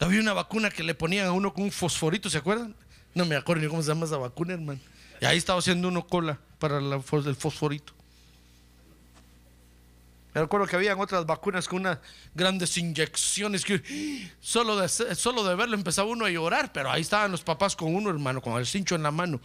Había 0.00 0.18
una 0.18 0.32
vacuna 0.32 0.70
que 0.70 0.82
le 0.82 0.94
ponían 0.94 1.26
a 1.26 1.32
uno 1.32 1.52
con 1.52 1.64
un 1.64 1.70
fosforito, 1.70 2.30
¿se 2.30 2.38
acuerdan? 2.38 2.74
No 3.14 3.26
me 3.26 3.36
acuerdo 3.36 3.62
ni 3.62 3.68
cómo 3.68 3.82
se 3.82 3.88
llama 3.88 4.06
esa 4.06 4.16
vacuna, 4.16 4.54
hermano. 4.54 4.80
Y 5.20 5.26
ahí 5.26 5.36
estaba 5.36 5.58
haciendo 5.58 5.88
uno 5.88 6.06
cola 6.06 6.40
para 6.58 6.78
el 6.78 7.02
fosforito. 7.02 7.92
Me 10.32 10.40
acuerdo 10.40 10.66
que 10.66 10.76
habían 10.76 10.98
otras 10.98 11.26
vacunas 11.26 11.68
con 11.68 11.80
unas 11.80 11.98
grandes 12.34 12.78
inyecciones 12.78 13.62
que 13.62 13.82
solo 14.40 14.78
de, 14.78 14.88
solo 14.88 15.44
de 15.44 15.54
verlo 15.54 15.74
empezaba 15.74 16.08
uno 16.08 16.24
a 16.24 16.30
llorar, 16.30 16.72
pero 16.72 16.90
ahí 16.90 17.02
estaban 17.02 17.30
los 17.30 17.42
papás 17.42 17.76
con 17.76 17.94
uno, 17.94 18.08
hermano, 18.08 18.40
con 18.40 18.58
el 18.58 18.66
cincho 18.66 18.94
en 18.94 19.02
la 19.02 19.10
mano. 19.10 19.38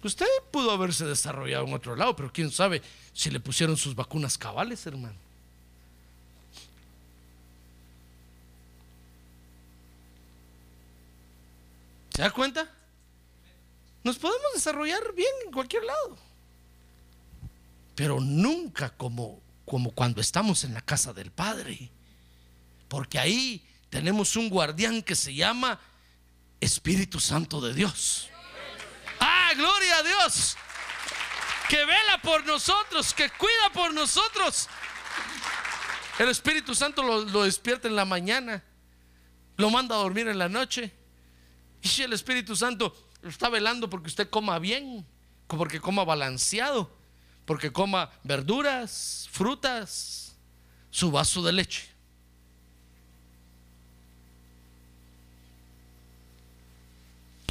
Pues 0.00 0.14
usted 0.14 0.26
pudo 0.50 0.70
haberse 0.70 1.04
desarrollado 1.04 1.66
en 1.66 1.74
otro 1.74 1.94
lado, 1.94 2.16
pero 2.16 2.32
quién 2.32 2.50
sabe 2.50 2.80
si 3.12 3.30
le 3.30 3.38
pusieron 3.38 3.76
sus 3.76 3.94
vacunas 3.94 4.38
cabales, 4.38 4.86
hermano. 4.86 5.16
¿Se 12.14 12.22
da 12.22 12.30
cuenta? 12.30 12.70
Nos 14.02 14.18
podemos 14.18 14.52
desarrollar 14.54 15.14
bien 15.14 15.30
en 15.44 15.52
cualquier 15.52 15.84
lado, 15.84 16.16
pero 17.94 18.20
nunca 18.20 18.90
como, 18.96 19.40
como 19.66 19.90
cuando 19.90 20.22
estamos 20.22 20.64
en 20.64 20.72
la 20.72 20.80
casa 20.80 21.12
del 21.12 21.30
Padre, 21.30 21.90
porque 22.88 23.18
ahí 23.18 23.62
tenemos 23.90 24.36
un 24.36 24.48
guardián 24.48 25.02
que 25.02 25.14
se 25.14 25.34
llama 25.34 25.78
Espíritu 26.60 27.20
Santo 27.20 27.60
de 27.60 27.74
Dios. 27.74 28.30
Ah, 29.20 29.52
gloria 29.54 29.98
a 29.98 30.02
Dios. 30.02 30.56
Que 31.68 31.84
vela 31.84 32.18
por 32.22 32.44
nosotros, 32.44 33.14
que 33.14 33.30
cuida 33.30 33.70
por 33.72 33.94
nosotros. 33.94 34.68
El 36.18 36.28
Espíritu 36.28 36.74
Santo 36.74 37.02
lo, 37.02 37.44
despierta 37.44 37.88
en 37.88 37.96
la 37.96 38.04
mañana, 38.04 38.62
lo 39.56 39.70
manda 39.70 39.94
a 39.94 39.98
dormir 39.98 40.28
en 40.28 40.38
la 40.38 40.48
noche. 40.48 40.92
Y 41.82 42.02
el 42.02 42.12
Espíritu 42.12 42.56
Santo 42.56 42.94
está 43.22 43.48
velando 43.48 43.88
porque 43.88 44.08
usted 44.08 44.28
coma 44.28 44.58
bien, 44.58 45.06
porque 45.46 45.80
coma 45.80 46.04
balanceado, 46.04 46.94
porque 47.44 47.72
coma 47.72 48.10
verduras, 48.22 49.28
frutas, 49.30 50.36
su 50.90 51.10
vaso 51.10 51.42
de 51.42 51.52
leche. 51.52 51.89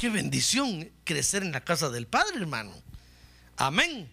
Qué 0.00 0.08
bendición 0.08 0.90
crecer 1.04 1.42
en 1.42 1.52
la 1.52 1.62
casa 1.62 1.90
del 1.90 2.06
Padre, 2.06 2.38
hermano. 2.38 2.72
Amén. 3.58 4.10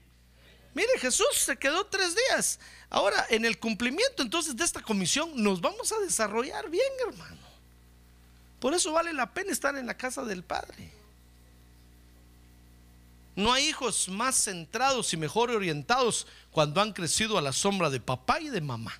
Mire, 0.73 0.99
Jesús 0.99 1.25
se 1.33 1.55
quedó 1.55 1.85
tres 1.85 2.13
días. 2.13 2.59
Ahora, 2.89 3.25
en 3.29 3.45
el 3.45 3.57
cumplimiento 3.57 4.21
entonces 4.21 4.57
de 4.57 4.65
esta 4.65 4.81
comisión, 4.81 5.41
nos 5.41 5.61
vamos 5.61 5.93
a 5.93 5.99
desarrollar 5.99 6.69
bien, 6.69 6.91
hermano. 7.07 7.37
Por 8.59 8.73
eso 8.73 8.91
vale 8.91 9.13
la 9.13 9.33
pena 9.33 9.53
estar 9.53 9.77
en 9.77 9.85
la 9.85 9.95
casa 9.95 10.25
del 10.25 10.43
Padre. 10.43 10.91
No 13.37 13.53
hay 13.53 13.69
hijos 13.69 14.09
más 14.09 14.35
centrados 14.35 15.13
y 15.13 15.15
mejor 15.15 15.51
orientados 15.51 16.27
cuando 16.51 16.81
han 16.81 16.91
crecido 16.91 17.37
a 17.37 17.41
la 17.41 17.53
sombra 17.53 17.89
de 17.89 18.01
papá 18.01 18.41
y 18.41 18.49
de 18.49 18.59
mamá. 18.59 18.99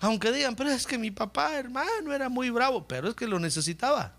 Aunque 0.00 0.32
digan, 0.32 0.56
pero 0.56 0.70
es 0.70 0.86
que 0.86 0.96
mi 0.96 1.10
papá, 1.10 1.58
hermano, 1.58 2.14
era 2.14 2.30
muy 2.30 2.48
bravo, 2.48 2.88
pero 2.88 3.10
es 3.10 3.14
que 3.14 3.26
lo 3.26 3.38
necesitaba. 3.38 4.17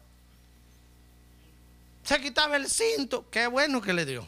Se 2.09 2.19
quitaba 2.19 2.55
el 2.57 2.67
cinto, 2.67 3.29
qué 3.29 3.45
bueno 3.45 3.83
que 3.83 3.93
le 3.93 4.03
dio. 4.03 4.27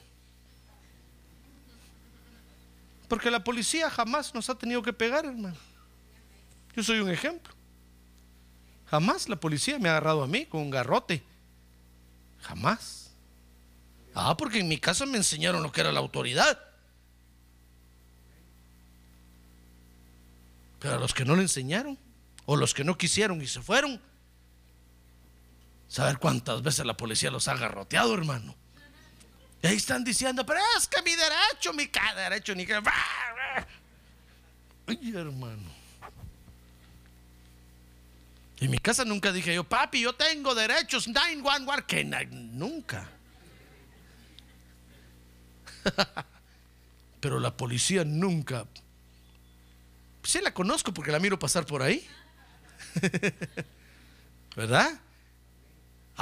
Porque 3.08 3.32
la 3.32 3.44
policía 3.44 3.90
jamás 3.90 4.36
nos 4.36 4.48
ha 4.52 4.54
tenido 4.54 4.84
que 4.84 4.94
pegar, 4.94 5.26
hermano. 5.26 5.58
Yo 6.76 6.84
soy 6.84 7.00
un 7.00 7.10
ejemplo. 7.10 7.52
Jamás 8.86 9.28
la 9.28 9.36
policía 9.36 9.80
me 9.80 9.90
ha 9.90 9.94
agarrado 9.94 10.22
a 10.22 10.28
mí 10.28 10.46
con 10.46 10.62
un 10.62 10.70
garrote. 10.70 11.24
Jamás. 12.42 13.10
Ah, 14.14 14.38
porque 14.38 14.60
en 14.60 14.68
mi 14.68 14.78
casa 14.78 15.08
me 15.08 15.18
enseñaron 15.18 15.64
lo 15.64 15.72
que 15.72 15.82
era 15.82 15.92
la 15.92 16.02
autoridad. 16.02 16.60
Pero 20.78 20.98
a 20.98 21.00
los 21.00 21.16
que 21.16 21.26
no 21.26 21.36
le 21.36 21.42
enseñaron, 21.42 21.98
o 22.46 22.56
los 22.58 22.76
que 22.76 22.84
no 22.84 22.96
quisieron 22.96 23.42
y 23.42 23.48
se 23.48 23.60
fueron, 23.60 24.00
saber 25.92 26.20
cuántas 26.20 26.62
veces 26.62 26.86
la 26.86 26.96
policía 26.96 27.30
los 27.30 27.50
ha 27.50 27.56
garroteado, 27.56 28.14
hermano. 28.14 28.56
Y 29.62 29.68
ahí 29.68 29.76
están 29.76 30.06
diciendo, 30.06 30.46
pero 30.46 30.62
es 30.78 30.88
que 30.88 31.02
mi 31.02 31.12
derecho, 31.12 31.74
mi 31.74 31.88
cada 31.90 32.30
derecho, 32.30 32.56
ni 32.56 32.66
que. 32.66 32.82
Ay, 34.88 35.14
hermano. 35.14 35.82
En 38.62 38.72
mi 38.72 38.78
casa 38.78 39.04
nunca 39.04 39.34
dije 39.34 39.54
yo, 39.54 39.66
papi, 39.66 40.02
yo 40.02 40.14
tengo 40.14 40.56
derechos, 40.56 41.08
911, 41.10 41.84
que 41.86 42.06
nunca. 42.06 43.10
Pero 47.20 47.40
la 47.40 47.58
policía 47.58 48.06
nunca. 48.06 48.68
Sí 50.24 50.40
la 50.42 50.54
conozco 50.54 50.94
porque 50.94 51.12
la 51.12 51.20
miro 51.20 51.40
pasar 51.40 51.66
por 51.66 51.82
ahí. 51.82 52.08
¿Verdad? 54.56 55.02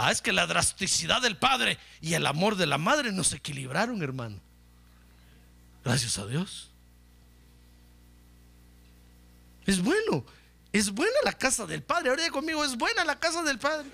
Ah, 0.01 0.11
es 0.11 0.21
que 0.21 0.31
la 0.31 0.47
drasticidad 0.47 1.21
del 1.21 1.35
padre 1.35 1.77
y 1.99 2.13
el 2.13 2.25
amor 2.25 2.55
de 2.55 2.65
la 2.65 2.77
madre 2.77 3.11
no 3.11 3.25
se 3.25 3.35
equilibraron, 3.35 4.01
hermano. 4.01 4.39
Gracias 5.83 6.17
a 6.17 6.25
Dios. 6.25 6.69
Es 9.65 9.81
bueno. 9.81 10.23
Es 10.71 10.91
buena 10.91 11.17
la 11.25 11.33
casa 11.33 11.65
del 11.65 11.83
padre. 11.83 12.11
Ahora 12.11 12.29
conmigo, 12.29 12.63
es 12.63 12.77
buena 12.77 13.03
la 13.03 13.19
casa 13.19 13.43
del 13.43 13.59
padre. 13.59 13.89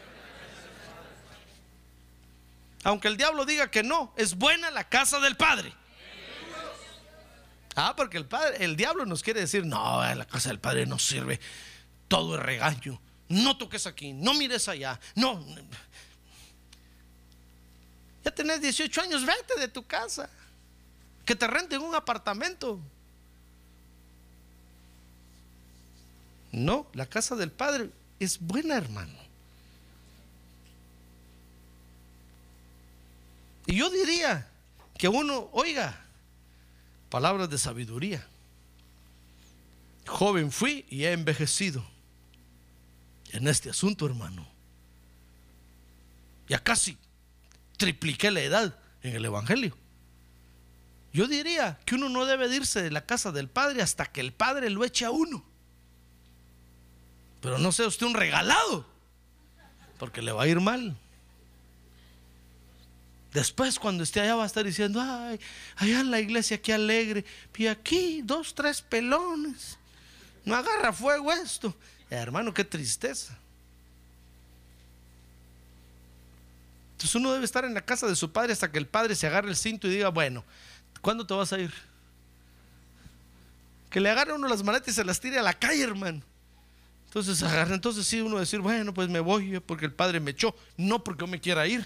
Aunque 2.83 3.07
el 3.07 3.17
diablo 3.17 3.43
diga 3.43 3.71
que 3.71 3.81
no, 3.81 4.13
es 4.15 4.35
buena 4.35 4.69
la 4.69 4.87
casa 4.87 5.19
del 5.19 5.35
padre. 5.35 5.73
Ah, 7.75 7.95
porque 7.97 8.17
el 8.17 8.27
padre, 8.27 8.63
el 8.63 8.75
diablo 8.75 9.07
nos 9.07 9.23
quiere 9.23 9.39
decir, 9.39 9.65
no, 9.65 10.03
la 10.13 10.25
casa 10.25 10.49
del 10.49 10.59
padre 10.59 10.85
no 10.85 10.99
sirve. 10.99 11.39
Todo 12.07 12.35
es 12.35 12.43
regaño. 12.43 13.01
No 13.27 13.57
toques 13.57 13.87
aquí, 13.87 14.13
no 14.13 14.33
mires 14.33 14.67
allá. 14.67 14.99
No. 15.15 15.43
Ya 18.23 18.31
tenés 18.31 18.61
18 18.61 19.01
años, 19.01 19.25
vete 19.25 19.59
de 19.59 19.67
tu 19.67 19.85
casa. 19.85 20.29
Que 21.25 21.35
te 21.35 21.47
renten 21.47 21.81
un 21.81 21.95
apartamento. 21.95 22.79
No, 26.51 26.87
la 26.93 27.05
casa 27.05 27.35
del 27.35 27.51
Padre 27.51 27.89
es 28.19 28.39
buena, 28.39 28.77
hermano. 28.77 29.17
Y 33.65 33.75
yo 33.75 33.89
diría 33.89 34.47
que 34.97 35.07
uno, 35.07 35.49
oiga, 35.51 35.99
palabras 37.09 37.49
de 37.49 37.57
sabiduría. 37.57 38.25
Joven 40.05 40.51
fui 40.51 40.85
y 40.89 41.05
he 41.05 41.11
envejecido 41.11 41.94
en 43.35 43.47
este 43.47 43.69
asunto, 43.69 44.05
hermano. 44.05 44.47
Ya 46.47 46.63
casi 46.63 46.97
tripliqué 47.77 48.31
la 48.31 48.41
edad 48.41 48.79
en 49.01 49.15
el 49.15 49.25
Evangelio. 49.25 49.77
Yo 51.11 51.27
diría 51.27 51.79
que 51.85 51.95
uno 51.95 52.09
no 52.09 52.25
debe 52.25 52.53
irse 52.53 52.81
de 52.81 52.91
la 52.91 53.05
casa 53.05 53.31
del 53.31 53.49
Padre 53.49 53.81
hasta 53.81 54.05
que 54.05 54.21
el 54.21 54.33
Padre 54.33 54.69
lo 54.69 54.83
eche 54.83 55.05
a 55.05 55.11
uno. 55.11 55.43
Pero 57.41 57.57
no 57.57 57.71
sea 57.71 57.87
usted 57.87 58.05
un 58.05 58.13
regalado, 58.13 58.85
porque 59.97 60.21
le 60.21 60.31
va 60.31 60.43
a 60.43 60.47
ir 60.47 60.59
mal. 60.59 60.97
Después 63.33 63.79
cuando 63.79 64.03
esté 64.03 64.21
allá 64.21 64.35
va 64.35 64.43
a 64.43 64.47
estar 64.47 64.63
diciendo, 64.63 65.01
ay, 65.01 65.39
allá 65.75 65.99
en 65.99 66.11
la 66.11 66.21
iglesia 66.21 66.61
qué 66.61 66.73
alegre, 66.73 67.25
y 67.57 67.67
aquí 67.67 68.21
dos, 68.23 68.55
tres 68.55 68.81
pelones. 68.81 69.77
No 70.45 70.55
agarra 70.55 70.93
fuego 70.93 71.31
esto. 71.33 71.75
Hermano, 72.09 72.53
qué 72.53 72.63
tristeza. 72.63 73.37
Entonces 76.93 77.15
uno 77.15 77.33
debe 77.33 77.45
estar 77.45 77.65
en 77.65 77.73
la 77.73 77.81
casa 77.81 78.07
de 78.07 78.15
su 78.15 78.31
padre 78.31 78.53
hasta 78.53 78.71
que 78.71 78.77
el 78.77 78.87
padre 78.87 79.15
se 79.15 79.27
agarre 79.27 79.49
el 79.49 79.55
cinto 79.55 79.87
y 79.87 79.91
diga, 79.91 80.09
bueno, 80.09 80.43
¿cuándo 81.01 81.25
te 81.27 81.33
vas 81.33 81.51
a 81.51 81.59
ir? 81.59 81.73
Que 83.89 83.99
le 83.99 84.09
agarre 84.09 84.33
uno 84.33 84.47
las 84.47 84.63
maletas 84.63 84.89
y 84.89 84.93
se 84.93 85.03
las 85.03 85.19
tire 85.19 85.37
a 85.37 85.43
la 85.43 85.53
calle, 85.53 85.83
hermano. 85.83 86.21
Entonces 87.07 87.41
entonces 87.69 88.05
sí 88.05 88.19
uno 88.19 88.39
decir, 88.39 88.59
bueno, 88.59 88.93
pues 88.93 89.07
me 89.07 89.19
voy 89.21 89.59
porque 89.61 89.85
el 89.85 89.93
padre 89.93 90.19
me 90.19 90.31
echó, 90.31 90.55
no 90.75 91.03
porque 91.03 91.21
yo 91.21 91.27
me 91.27 91.39
quiera 91.39 91.65
ir. 91.65 91.85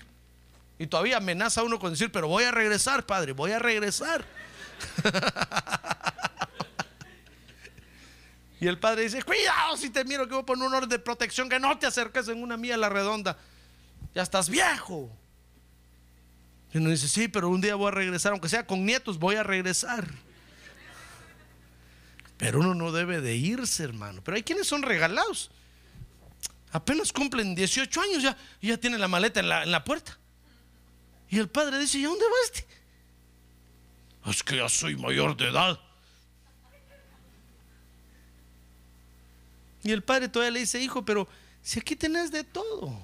Y 0.80 0.88
todavía 0.88 1.18
amenaza 1.18 1.62
uno 1.62 1.78
con 1.78 1.92
decir, 1.92 2.12
pero 2.12 2.28
voy 2.28 2.46
a 2.46 2.52
regresar, 2.52 3.06
padre, 3.06 3.34
voy 3.34 3.52
a 3.52 3.60
regresar. 3.60 4.26
y 8.60 8.68
el 8.68 8.78
padre 8.78 9.04
dice, 9.04 9.24
cuidado 9.24 9.78
si 9.78 9.90
te 9.90 10.04
miro 10.04 10.28
que 10.28 10.34
voy 10.34 10.44
a 10.44 10.46
poner 10.46 10.68
un 10.68 10.74
orden 10.74 10.90
de 10.90 11.00
protección, 11.00 11.48
que 11.48 11.60
no 11.60 11.78
te 11.78 11.88
acerques 11.88 12.28
en 12.28 12.44
una 12.44 12.58
mía 12.58 12.76
a 12.76 12.78
la 12.78 12.90
redonda. 12.90 13.38
Ya 14.14 14.22
estás 14.22 14.50
viejo. 14.50 15.10
Y 16.74 16.78
uno 16.78 16.90
dice, 16.90 17.08
sí, 17.08 17.28
pero 17.28 17.50
un 17.50 17.62
día 17.62 17.76
voy 17.76 17.88
a 17.88 17.92
regresar, 17.92 18.34
aunque 18.34 18.50
sea 18.50 18.68
con 18.68 18.86
nietos, 18.86 19.18
voy 19.18 19.36
a 19.36 19.44
regresar. 19.44 20.08
Pero 22.38 22.60
uno 22.60 22.76
no 22.76 22.92
debe 22.92 23.22
de 23.22 23.36
irse, 23.36 23.84
hermano. 23.84 24.22
Pero 24.24 24.36
hay 24.36 24.44
quienes 24.44 24.68
son 24.68 24.82
regalados. 24.82 25.52
Apenas 26.72 27.12
cumplen 27.14 27.56
18 27.56 28.02
años, 28.02 28.24
ya, 28.24 28.38
ya 28.62 28.78
tienen 28.78 29.00
la 29.00 29.08
maleta 29.08 29.40
en 29.40 29.50
la, 29.50 29.64
en 29.64 29.72
la 29.72 29.84
puerta. 29.84 30.18
Y 31.30 31.40
el 31.40 31.50
padre 31.50 31.80
dice, 31.80 31.98
¿y 31.98 32.06
a 32.06 32.10
dónde 32.10 32.26
vas? 32.26 32.52
Este? 32.52 32.68
Es 34.30 34.44
que 34.44 34.58
ya 34.58 34.70
soy 34.70 34.96
mayor 34.96 35.36
de 35.38 35.50
edad. 35.50 35.80
Y 39.84 39.92
el 39.92 40.04
padre 40.04 40.28
todavía 40.28 40.52
le 40.52 40.60
dice, 40.60 40.82
hijo, 40.82 41.04
pero 41.06 41.28
si 41.62 41.80
aquí 41.80 41.96
tenés 41.96 42.32
de 42.32 42.44
todo, 42.44 43.00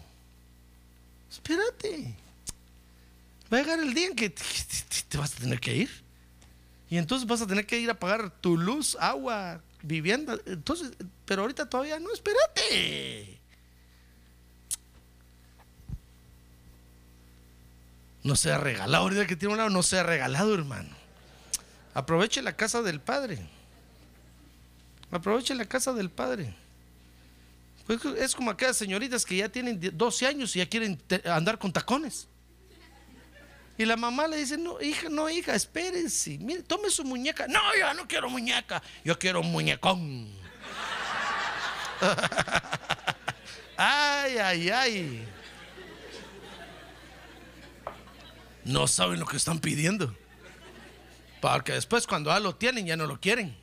espérate. 1.32 2.16
Va 3.52 3.58
a 3.58 3.62
llegar 3.62 3.80
el 3.80 3.94
día 3.94 4.08
en 4.08 4.16
que 4.16 4.30
te 4.30 5.18
vas 5.18 5.34
a 5.36 5.40
tener 5.40 5.60
que 5.60 5.76
ir. 5.76 6.06
Y 6.90 6.98
entonces 6.98 7.28
vas 7.28 7.42
a 7.42 7.48
tener 7.48 7.66
que 7.66 7.80
ir 7.80 7.90
a 7.90 8.00
pagar 8.00 8.30
tu 8.30 8.58
luz, 8.58 8.98
agua, 9.00 9.62
vivienda. 9.82 10.38
Entonces, 10.46 10.92
pero 11.26 11.44
ahorita 11.44 11.70
todavía 11.70 12.00
no, 12.00 12.14
espérate. 12.14 13.40
No 18.24 18.36
sea 18.36 18.58
regalado. 18.58 19.04
Ahorita 19.04 19.28
que 19.28 19.36
tiene 19.36 19.54
un 19.54 19.58
lado, 19.58 19.70
no 19.70 19.84
sea 19.84 20.04
regalado, 20.04 20.54
hermano. 20.54 20.90
Aproveche 21.94 22.42
la 22.42 22.56
casa 22.56 22.82
del 22.82 23.00
Padre. 23.00 23.40
Aproveche 25.12 25.54
la 25.56 25.66
casa 25.66 25.94
del 25.94 26.10
Padre. 26.10 26.54
Pues 27.86 28.04
es 28.18 28.36
como 28.36 28.52
aquellas 28.52 28.78
señoritas 28.78 29.26
que 29.26 29.38
ya 29.38 29.50
tienen 29.50 29.80
12 29.80 30.26
años 30.26 30.56
y 30.56 30.60
ya 30.60 30.68
quieren 30.68 31.02
andar 31.26 31.60
con 31.60 31.72
tacones. 31.72 32.28
Y 33.78 33.86
la 33.86 33.98
mamá 33.98 34.28
le 34.28 34.38
dice, 34.38 34.58
no, 34.58 34.82
hija, 34.82 35.10
no, 35.10 35.30
hija, 35.30 35.54
espérese. 35.54 36.38
Mire, 36.38 36.64
tome 36.64 36.90
su 36.90 37.04
muñeca. 37.04 37.46
No, 37.48 37.60
yo 37.78 37.94
no 37.94 38.08
quiero 38.08 38.30
muñeca. 38.30 38.82
Yo 39.04 39.20
quiero 39.20 39.42
un 39.42 39.52
muñecón. 39.52 40.30
ay, 43.78 44.38
ay, 44.38 44.70
ay. 44.70 45.28
No 48.64 48.88
saben 48.88 49.20
lo 49.20 49.26
que 49.26 49.38
están 49.38 49.60
pidiendo. 49.60 50.16
Porque 51.42 51.74
después 51.74 52.08
cuando 52.08 52.32
ya 52.32 52.40
lo 52.40 52.56
tienen 52.56 52.86
ya 52.86 52.96
no 52.96 53.06
lo 53.06 53.20
quieren. 53.20 53.56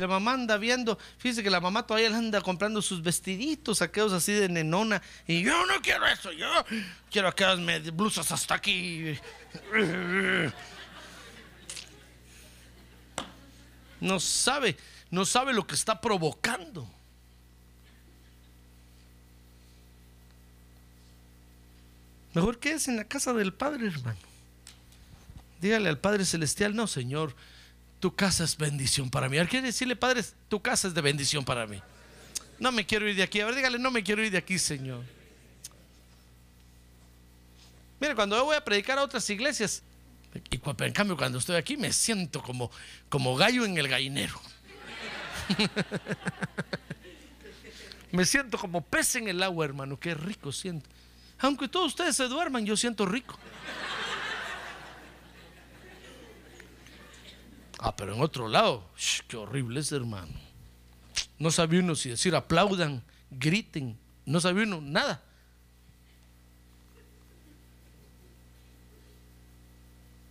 La 0.00 0.08
mamá 0.08 0.32
anda 0.32 0.56
viendo, 0.56 0.98
fíjese 1.18 1.42
que 1.42 1.50
la 1.50 1.60
mamá 1.60 1.86
todavía 1.86 2.08
anda 2.16 2.40
comprando 2.40 2.82
sus 2.82 3.02
vestiditos, 3.02 3.82
aquellos 3.82 4.12
así 4.12 4.32
de 4.32 4.48
nenona. 4.48 5.00
Y 5.26 5.42
yo 5.42 5.66
no 5.66 5.80
quiero 5.80 6.06
eso, 6.06 6.32
yo 6.32 6.48
quiero 7.10 7.28
aquellas 7.28 7.94
blusas 7.94 8.32
hasta 8.32 8.54
aquí. 8.54 9.16
No 14.00 14.18
sabe, 14.18 14.76
no 15.10 15.26
sabe 15.26 15.52
lo 15.52 15.66
que 15.66 15.74
está 15.74 16.00
provocando. 16.00 16.88
Mejor 22.32 22.58
que 22.58 22.72
es 22.72 22.88
en 22.88 22.96
la 22.96 23.04
casa 23.04 23.32
del 23.32 23.52
Padre, 23.52 23.88
hermano. 23.88 24.18
Dígale 25.60 25.88
al 25.88 25.98
Padre 25.98 26.24
Celestial, 26.24 26.74
no, 26.74 26.86
Señor, 26.86 27.34
tu 28.00 28.14
casa 28.14 28.44
es 28.44 28.56
bendición 28.56 29.10
para 29.10 29.28
mí. 29.28 29.38
A 29.38 29.46
quiere 29.46 29.66
decirle, 29.66 29.94
Padre, 29.94 30.24
tu 30.48 30.60
casa 30.60 30.88
es 30.88 30.94
de 30.94 31.00
bendición 31.00 31.44
para 31.44 31.66
mí. 31.66 31.80
No 32.58 32.72
me 32.72 32.84
quiero 32.84 33.08
ir 33.08 33.14
de 33.14 33.22
aquí. 33.22 33.40
A 33.40 33.46
ver, 33.46 33.54
dígale, 33.54 33.78
no 33.78 33.90
me 33.90 34.02
quiero 34.02 34.24
ir 34.24 34.30
de 34.32 34.38
aquí, 34.38 34.58
Señor. 34.58 35.04
Mira, 38.00 38.14
cuando 38.14 38.36
yo 38.36 38.44
voy 38.46 38.56
a 38.56 38.64
predicar 38.64 38.98
a 38.98 39.02
otras 39.02 39.28
iglesias, 39.28 39.82
y 40.34 40.60
en 40.84 40.92
cambio 40.92 41.16
cuando 41.16 41.38
estoy 41.38 41.56
aquí 41.56 41.76
me 41.76 41.92
siento 41.92 42.42
como, 42.42 42.70
como 43.08 43.36
gallo 43.36 43.64
en 43.64 43.76
el 43.76 43.88
gallinero. 43.88 44.40
me 48.12 48.24
siento 48.24 48.56
como 48.56 48.80
pez 48.80 49.16
en 49.16 49.28
el 49.28 49.42
agua, 49.42 49.64
hermano. 49.66 49.98
Qué 49.98 50.14
rico 50.14 50.52
siento. 50.52 50.88
Aunque 51.40 51.68
todos 51.68 51.88
ustedes 51.88 52.16
se 52.16 52.28
duerman, 52.28 52.64
yo 52.64 52.76
siento 52.76 53.04
rico. 53.06 53.38
Ah, 57.82 57.96
pero 57.96 58.14
en 58.14 58.20
otro 58.20 58.46
lado, 58.46 58.90
qué 59.26 59.38
horrible 59.38 59.80
es, 59.80 59.90
hermano. 59.90 60.34
No 61.38 61.50
sabía 61.50 61.80
uno 61.80 61.94
si 61.94 62.10
decir 62.10 62.36
aplaudan, 62.36 63.02
griten, 63.30 63.98
no 64.26 64.38
sabía 64.38 64.64
uno 64.64 64.82
nada. 64.82 65.22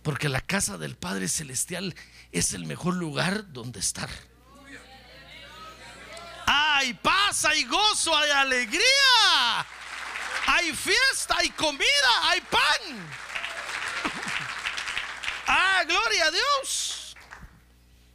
Porque 0.04 0.28
la 0.28 0.40
casa 0.40 0.78
del 0.78 0.96
Padre 0.96 1.26
Celestial 1.26 1.96
es 2.30 2.54
el 2.54 2.66
mejor 2.66 2.94
lugar 2.94 3.52
donde 3.52 3.80
estar. 3.80 4.08
Hay 6.46 6.94
paz, 6.94 7.44
hay 7.46 7.64
gozo, 7.64 8.16
hay 8.16 8.30
alegría. 8.30 9.66
Hay 10.46 10.72
fiesta, 10.72 11.34
hay 11.36 11.50
comida, 11.50 12.28
hay 12.28 12.40
pan. 12.42 13.10
Ah, 15.52 15.82
gloria 15.84 16.26
a 16.26 16.30
Dios. 16.30 16.99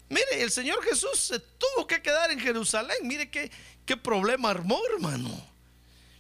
Mire, 0.10 0.43
el 0.43 0.51
Señor 0.51 0.84
Jesús 0.84 1.20
se 1.20 1.39
tuvo 1.39 1.88
que 1.88 2.01
quedar 2.01 2.32
en 2.32 2.39
Jerusalén. 2.39 2.97
Mire 3.03 3.30
qué, 3.30 3.49
problema 3.97 4.51
armó, 4.51 4.80
hermano. 4.93 5.30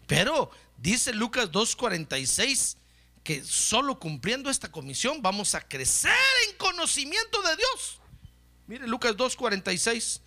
Pero 0.07 0.51
dice 0.77 1.13
Lucas 1.13 1.51
2.46 1.51 2.77
que 3.23 3.43
solo 3.43 3.99
cumpliendo 3.99 4.51
esta 4.51 4.71
comisión 4.71 5.21
vamos 5.21 5.55
a 5.55 5.67
crecer 5.67 6.13
en 6.47 6.57
conocimiento 6.57 7.41
de 7.41 7.55
Dios. 7.55 7.99
Mire, 8.67 8.87
Lucas 8.87 9.15
2.46 9.15 10.21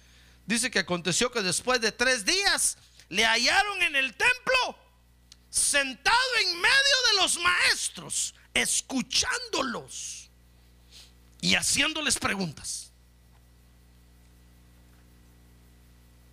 dice 0.47 0.71
que 0.71 0.81
aconteció 0.81 1.31
que 1.31 1.43
después 1.43 1.81
de 1.81 1.93
tres 1.93 2.25
días 2.25 2.77
le 3.09 3.25
hallaron 3.25 3.83
en 3.83 3.97
el 3.97 4.15
templo 4.15 4.79
sentado 5.51 6.17
en 6.43 6.61
medio 6.61 6.97
de 7.11 7.23
los 7.23 7.39
maestros, 7.39 8.35
escuchándolos 8.55 10.31
y 11.41 11.55
haciéndoles 11.55 12.19
preguntas. 12.19 12.93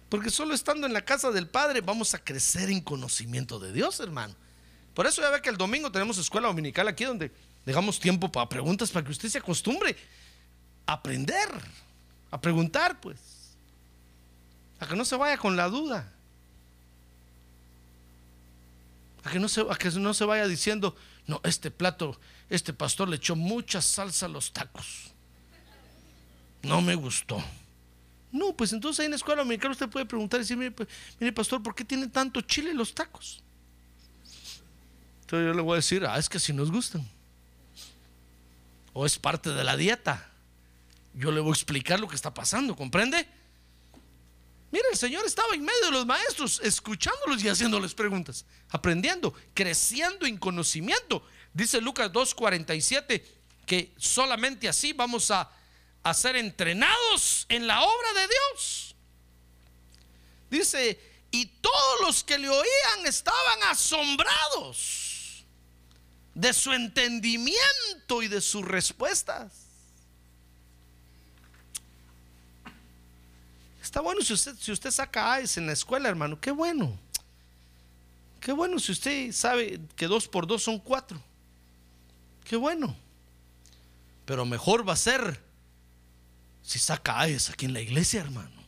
Porque 0.10 0.30
solo 0.30 0.53
estando 0.53 0.86
en 0.86 0.93
la 0.93 1.03
casa 1.03 1.32
del 1.32 1.47
Padre 1.47 1.82
vamos 1.82 2.14
a 2.14 2.24
crecer 2.24 2.70
en 2.70 2.82
conocimiento 2.82 3.60
de 3.60 3.72
Dios, 3.72 3.99
hermano. 3.99 4.36
Por 4.93 5.08
eso 5.08 5.22
ya 5.22 5.30
ve 5.30 5.41
que 5.41 5.49
el 5.49 5.58
domingo 5.58 5.91
tenemos 5.91 6.18
escuela 6.18 6.47
dominical 6.47 6.88
aquí 6.88 7.03
donde 7.03 7.32
dejamos 7.66 7.99
tiempo 7.99 8.32
para 8.32 8.47
preguntas, 8.47 8.91
para 8.91 9.06
que 9.06 9.12
usted 9.12 9.30
se 9.30 9.39
acostumbre 9.39 9.95
a 10.86 10.93
aprender, 10.93 11.49
a 12.32 12.39
preguntar, 12.39 12.99
pues. 13.01 13.18
A 14.80 14.88
que 14.88 14.95
no 14.95 15.03
se 15.03 15.16
vaya 15.16 15.38
con 15.38 15.56
la 15.56 15.68
duda. 15.68 16.12
A 19.24 19.32
que 19.32 19.39
no 19.39 19.49
se, 19.49 19.62
a 19.62 19.76
que 19.76 19.89
no 19.91 20.14
se 20.14 20.24
vaya 20.24 20.47
diciendo, 20.47 20.95
no, 21.28 21.41
este 21.43 21.72
plato, 21.72 22.20
este 22.49 22.72
pastor 22.72 23.10
le 23.10 23.16
echó 23.16 23.36
mucha 23.36 23.82
salsa 23.82 24.28
a 24.28 24.30
los 24.30 24.53
tacos. 24.53 25.12
No 26.62 26.82
me 26.82 26.95
gustó. 26.95 27.43
No, 28.36 28.52
pues 28.52 28.74
entonces 28.74 29.00
ahí 29.00 29.06
en 29.06 29.12
la 29.12 29.16
escuela 29.16 29.44
dominical 29.44 29.72
usted 29.72 29.88
puede 29.88 30.06
preguntar 30.06 30.42
y 30.42 30.44
decir, 30.44 30.58
mire, 30.58 30.72
pues, 30.72 30.90
pastor, 31.34 31.64
¿por 31.64 31.74
qué 31.74 31.86
tiene 31.86 32.10
tanto 32.10 32.42
chile 32.42 32.74
los 32.74 32.94
tacos? 32.94 33.42
Entonces 35.22 35.48
yo 35.48 35.54
le 35.54 35.62
voy 35.62 35.72
a 35.72 35.76
decir, 35.78 36.06
ah, 36.06 36.20
es 36.20 36.28
que 36.28 36.38
si 36.38 36.52
nos 36.52 36.70
gustan. 36.70 37.08
O 38.92 39.06
es 39.06 39.18
parte 39.18 39.52
de 39.52 39.64
la 39.64 39.78
dieta. 39.78 40.30
Yo 41.14 41.32
le 41.32 41.40
voy 41.40 41.52
a 41.52 41.54
explicar 41.54 41.98
lo 41.98 42.10
que 42.10 42.16
está 42.18 42.34
pasando, 42.34 42.76
¿comprende? 42.76 43.26
Mire, 44.70 44.86
el 44.92 44.98
Señor 44.98 45.26
estaba 45.26 45.56
en 45.56 45.64
medio 45.64 45.86
de 45.86 45.92
los 45.92 46.06
maestros, 46.06 46.60
escuchándolos 46.62 47.42
y 47.42 47.48
haciéndoles 47.48 47.94
preguntas, 47.94 48.44
aprendiendo, 48.68 49.34
creciendo 49.54 50.26
en 50.26 50.36
conocimiento. 50.36 51.26
Dice 51.54 51.80
Lucas 51.80 52.12
2.47 52.12 53.24
que 53.66 53.94
solamente 53.96 54.68
así 54.68 54.92
vamos 54.92 55.32
a 55.32 55.50
a 56.06 56.14
ser 56.14 56.36
entrenados 56.36 57.47
en 57.49 57.66
la 57.66 57.82
obra 57.82 58.14
de 58.14 58.28
Dios. 58.28 58.95
Dice, 60.51 60.99
y 61.32 61.47
todos 61.47 62.01
los 62.01 62.24
que 62.24 62.38
le 62.38 62.47
oían 62.47 63.06
estaban 63.08 63.64
asombrados 63.64 65.43
de 66.36 66.53
su 66.53 66.72
entendimiento 66.74 68.22
y 68.22 68.28
de 68.28 68.39
sus 68.39 68.64
respuestas. 68.64 69.51
Está 73.82 73.99
bueno 74.01 74.22
si 74.22 74.34
usted, 74.34 74.56
si 74.60 74.72
usted 74.72 74.91
saca 74.91 75.34
AES 75.34 75.58
en 75.58 75.66
la 75.66 75.74
escuela, 75.74 76.08
hermano, 76.08 76.39
qué 76.39 76.51
bueno. 76.51 76.99
Qué 78.39 78.51
bueno 78.51 78.78
si 78.78 78.91
usted 78.91 79.32
sabe 79.32 79.82
que 79.95 80.06
dos 80.06 80.28
por 80.28 80.45
dos 80.45 80.62
son 80.62 80.78
cuatro. 80.78 81.20
Qué 82.43 82.58
bueno. 82.58 82.95
Pero 84.28 84.45
mejor 84.45 84.88
va 84.88 84.93
a 84.93 84.97
ser 84.97 85.45
si 86.66 86.80
saca 86.80 87.20
AES 87.20 87.51
aquí 87.51 87.66
en 87.66 87.74
la 87.74 87.82
iglesia, 87.82 88.22
hermano. 88.22 88.63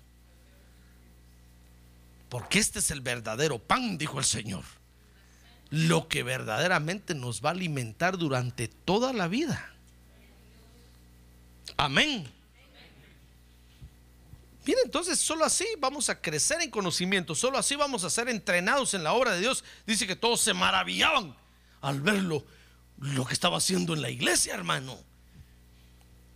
Porque 2.29 2.59
este 2.59 2.77
es 2.79 2.91
el 2.91 3.01
verdadero 3.01 3.57
pan, 3.57 3.97
dijo 3.97 4.19
el 4.19 4.25
Señor. 4.25 4.63
Lo 5.71 6.07
que 6.07 6.21
verdaderamente 6.21 7.15
nos 7.15 7.43
va 7.43 7.49
a 7.49 7.53
alimentar 7.53 8.17
durante 8.17 8.67
toda 8.67 9.13
la 9.13 9.27
vida. 9.27 9.73
Amén. 11.75 12.31
Mire, 14.63 14.79
entonces 14.85 15.17
solo 15.17 15.43
así 15.43 15.65
vamos 15.79 16.09
a 16.09 16.21
crecer 16.21 16.61
en 16.61 16.69
conocimiento, 16.69 17.33
solo 17.33 17.57
así 17.57 17.75
vamos 17.75 18.03
a 18.03 18.09
ser 18.11 18.29
entrenados 18.29 18.93
en 18.93 19.03
la 19.03 19.13
obra 19.13 19.31
de 19.31 19.39
Dios. 19.39 19.63
Dice 19.87 20.05
que 20.05 20.15
todos 20.15 20.41
se 20.41 20.53
maravillaban 20.53 21.35
al 21.81 22.01
verlo, 22.01 22.45
lo 22.99 23.25
que 23.25 23.33
estaba 23.33 23.57
haciendo 23.57 23.95
en 23.95 24.03
la 24.03 24.11
iglesia, 24.11 24.53
hermano. 24.53 25.06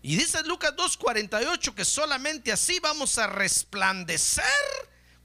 Y 0.03 0.15
dice 0.15 0.43
Lucas 0.43 0.73
2.48 0.75 1.73
que 1.75 1.85
solamente 1.85 2.51
así 2.51 2.79
vamos 2.79 3.17
a 3.17 3.27
resplandecer 3.27 4.43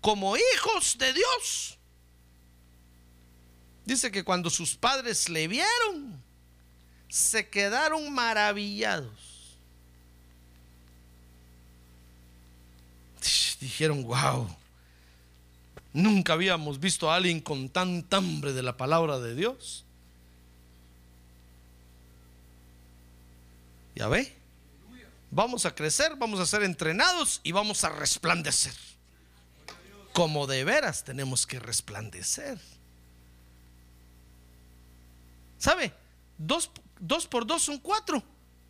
como 0.01 0.37
hijos 0.37 0.97
de 0.99 1.12
Dios. 1.12 1.79
Dice 3.85 4.11
que 4.11 4.24
cuando 4.24 4.51
sus 4.51 4.77
padres 4.77 5.29
le 5.29 5.49
vieron, 5.49 6.22
se 7.09 7.49
quedaron 7.49 8.12
maravillados. 8.12 9.59
Dijeron, 13.61 14.05
wow, 14.05 14.55
Nunca 15.97 16.35
habíamos 16.35 16.79
visto 16.79 17.11
a 17.11 17.16
alguien 17.16 17.41
con 17.41 17.70
tanta 17.70 18.18
hambre 18.18 18.53
de 18.53 18.62
la 18.62 18.77
palabra 18.77 19.18
de 19.18 19.35
Dios. 19.35 19.87
¿Ya 23.95 24.07
ve? 24.07 24.36
Vamos 25.31 25.66
a 25.66 25.74
crecer, 25.74 26.16
vamos 26.16 26.41
a 26.41 26.47
ser 26.47 26.62
entrenados 26.62 27.41
y 27.43 27.53
vamos 27.53 27.85
a 27.85 27.89
resplandecer. 27.91 28.74
Como 30.12 30.47
de 30.47 30.64
veras 30.64 31.05
tenemos 31.05 31.47
que 31.47 31.59
resplandecer. 31.59 32.59
¿Sabe? 35.59 35.93
Dos, 36.39 36.70
dos 36.99 37.27
por 37.27 37.47
dos 37.47 37.62
son 37.62 37.79
cuatro. 37.79 38.22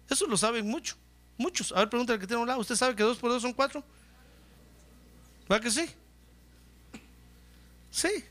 Eso 0.08 0.26
lo 0.26 0.36
saben 0.36 0.66
mucho. 0.66 0.96
Muchos. 1.36 1.72
A 1.72 1.80
ver, 1.80 1.90
pregúntale 1.90 2.18
que 2.18 2.26
tiene 2.26 2.42
un 2.42 2.48
lado. 2.48 2.60
¿Usted 2.60 2.76
sabe 2.76 2.96
que 2.96 3.02
dos 3.02 3.18
por 3.18 3.30
dos 3.30 3.42
son 3.42 3.52
cuatro? 3.52 3.84
¿Va 5.50 5.60
que 5.60 5.70
sí? 5.70 5.88
Sí. 7.90 8.24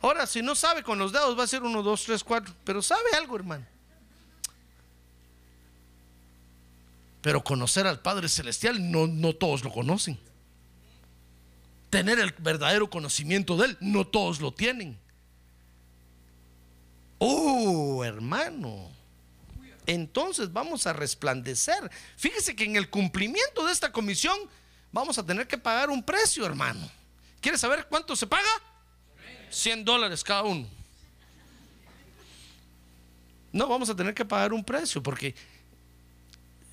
Ahora, 0.00 0.26
si 0.26 0.42
no 0.42 0.54
sabe 0.54 0.82
con 0.82 0.98
los 0.98 1.12
dedos, 1.12 1.38
va 1.38 1.44
a 1.44 1.46
ser 1.46 1.62
uno, 1.62 1.82
dos, 1.82 2.04
tres, 2.04 2.24
cuatro. 2.24 2.54
Pero 2.64 2.82
sabe 2.82 3.10
algo, 3.16 3.36
hermano. 3.36 3.66
Pero 7.22 7.42
conocer 7.42 7.86
al 7.86 8.00
Padre 8.00 8.28
Celestial 8.28 8.90
no, 8.90 9.06
no 9.06 9.34
todos 9.34 9.64
lo 9.64 9.72
conocen. 9.72 10.18
Tener 11.88 12.18
el 12.18 12.32
verdadero 12.38 12.90
conocimiento 12.90 13.56
de 13.56 13.66
Él, 13.66 13.76
no 13.80 14.06
todos 14.06 14.40
lo 14.40 14.52
tienen. 14.52 14.98
Oh, 17.18 18.04
hermano. 18.04 18.90
Entonces 19.86 20.52
vamos 20.52 20.86
a 20.86 20.92
resplandecer. 20.92 21.90
Fíjese 22.16 22.56
que 22.56 22.64
en 22.64 22.76
el 22.76 22.90
cumplimiento 22.90 23.64
de 23.66 23.72
esta 23.72 23.92
comisión 23.92 24.36
vamos 24.90 25.18
a 25.18 25.24
tener 25.24 25.46
que 25.46 25.58
pagar 25.58 25.90
un 25.90 26.02
precio, 26.02 26.44
hermano. 26.44 26.90
¿Quiere 27.40 27.58
saber 27.58 27.86
cuánto 27.88 28.16
se 28.16 28.26
paga? 28.26 28.50
100 29.50 29.84
dólares 29.84 30.24
cada 30.24 30.42
uno. 30.42 30.66
No, 33.52 33.68
vamos 33.68 33.90
a 33.90 33.94
tener 33.94 34.14
que 34.14 34.24
pagar 34.24 34.52
un 34.52 34.64
precio 34.64 35.02
porque 35.02 35.34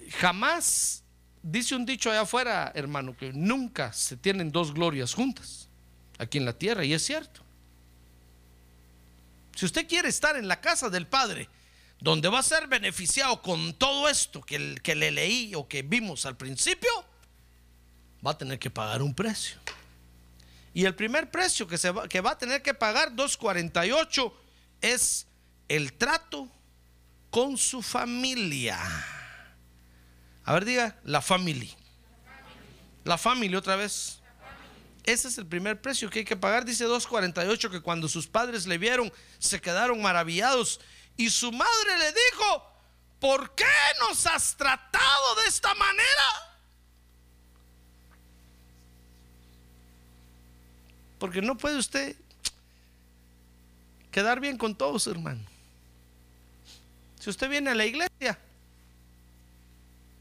jamás, 0.10 1.04
dice 1.42 1.76
un 1.76 1.86
dicho 1.86 2.10
allá 2.10 2.22
afuera, 2.22 2.72
hermano, 2.76 3.16
que 3.16 3.34
nunca 3.34 3.94
se 3.94 4.18
tienen 4.18 4.52
dos 4.52 4.74
glorias 4.74 5.14
juntas 5.14 5.68
aquí 6.18 6.38
en 6.38 6.46
la 6.46 6.54
tierra 6.54 6.84
y 6.84 6.94
es 6.94 7.04
cierto. 7.04 7.42
Si 9.56 9.66
usted 9.66 9.88
quiere 9.88 10.10
estar 10.10 10.36
en 10.38 10.48
la 10.48 10.62
casa 10.62 10.90
del 10.90 11.08
Padre, 11.08 11.50
donde 12.00 12.30
va 12.30 12.40
a 12.40 12.44
ser 12.44 12.68
beneficiado 12.68 13.42
con 13.42 13.74
todo 13.74 14.08
esto 14.08 14.42
que, 14.42 14.76
que 14.82 14.96
le 14.96 15.12
leí 15.12 15.54
o 15.56 15.68
que 15.68 15.82
vimos 15.82 16.26
al 16.26 16.38
principio, 16.38 16.90
va 18.26 18.32
a 18.32 18.38
tener 18.38 18.60
que 18.60 18.70
pagar 18.70 19.02
un 19.02 19.14
precio. 19.14 19.58
Y 20.74 20.86
el 20.86 20.96
primer 20.96 21.30
precio 21.30 21.68
que, 21.68 21.78
se 21.78 21.92
va, 21.92 22.08
que 22.08 22.22
va 22.22 22.32
a 22.32 22.38
tener 22.38 22.62
que 22.62 22.74
pagar 22.74 23.16
248 23.16 24.34
es 24.82 25.28
el 25.68 25.94
trato 25.94 26.48
con 27.30 27.58
su 27.58 27.82
familia. 27.82 28.80
A 30.50 30.54
ver, 30.54 30.66
diga, 30.66 30.96
la 31.04 31.22
familia. 31.22 31.70
La 33.04 33.20
familia 33.20 33.60
otra 33.60 33.76
vez. 33.76 34.20
Ese 35.04 35.28
es 35.28 35.38
el 35.38 35.46
primer 35.46 35.80
precio 35.80 36.10
que 36.10 36.20
hay 36.20 36.26
que 36.26 36.36
pagar. 36.36 36.66
Dice 36.66 36.88
2.48 36.88 37.70
que 37.70 37.82
cuando 37.82 38.08
sus 38.08 38.26
padres 38.26 38.66
le 38.66 38.80
vieron 38.80 39.14
se 39.38 39.62
quedaron 39.62 40.02
maravillados. 40.02 40.82
Y 41.16 41.30
su 41.30 41.52
madre 41.52 42.00
le 42.00 42.08
dijo, 42.08 42.64
¿por 43.20 43.54
qué 43.54 43.64
nos 44.00 44.26
has 44.26 44.58
tratado 44.58 45.36
de 45.44 45.50
esta 45.50 45.72
manera? 45.76 46.58
Porque 51.20 51.44
no 51.44 51.60
puede 51.60 51.78
usted 51.78 52.16
quedar 54.12 54.40
bien 54.40 54.58
con 54.58 54.74
todos, 54.74 55.06
hermano. 55.06 55.46
Si 57.20 57.30
usted 57.30 57.52
viene 57.52 57.70
a 57.70 57.76
la 57.76 57.86
iglesia, 57.86 58.40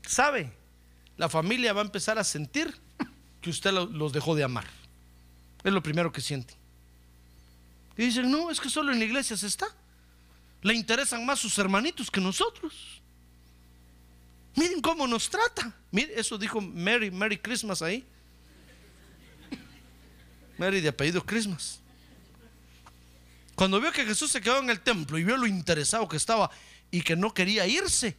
sabe, 0.09 0.51
la 1.17 1.29
familia 1.29 1.73
va 1.73 1.83
a 1.83 1.85
empezar 1.85 2.19
a 2.19 2.25
sentir 2.25 2.75
que 3.41 3.51
usted 3.51 3.73
los 3.73 4.13
dejó 4.13 4.35
de 4.35 4.45
amar. 4.45 4.67
Es 5.63 5.73
lo 5.73 5.83
primero 5.83 6.11
que 6.11 6.21
siente. 6.21 6.55
Y 7.97 8.07
dicen, 8.07 8.31
no, 8.31 8.51
es 8.51 8.61
que 8.61 8.71
solo 8.71 8.93
en 8.93 8.99
la 8.99 9.05
iglesia 9.05 9.37
se 9.37 9.47
está. 9.47 9.67
Le 10.63 10.75
interesan 10.75 11.27
más 11.27 11.39
sus 11.39 11.59
hermanitos 11.59 12.11
que 12.11 12.21
nosotros. 12.21 13.03
Miren 14.55 14.81
cómo 14.81 15.07
nos 15.07 15.29
trata. 15.29 15.75
Miren, 15.91 16.19
eso 16.19 16.39
dijo 16.39 16.61
Mary, 16.61 17.11
Merry 17.11 17.39
Christmas 17.39 17.83
ahí. 17.83 18.05
Mary 20.57 20.81
de 20.81 20.89
apellido 20.89 21.25
Christmas. 21.25 21.81
Cuando 23.55 23.81
vio 23.81 23.93
que 23.93 24.05
Jesús 24.05 24.31
se 24.31 24.41
quedó 24.41 24.59
en 24.59 24.71
el 24.71 24.81
templo 24.81 25.19
y 25.19 25.25
vio 25.25 25.37
lo 25.37 25.47
interesado 25.47 26.09
que 26.09 26.17
estaba 26.17 26.51
y 26.91 27.03
que 27.03 27.17
no 27.17 27.35
quería 27.35 27.67
irse, 27.67 28.17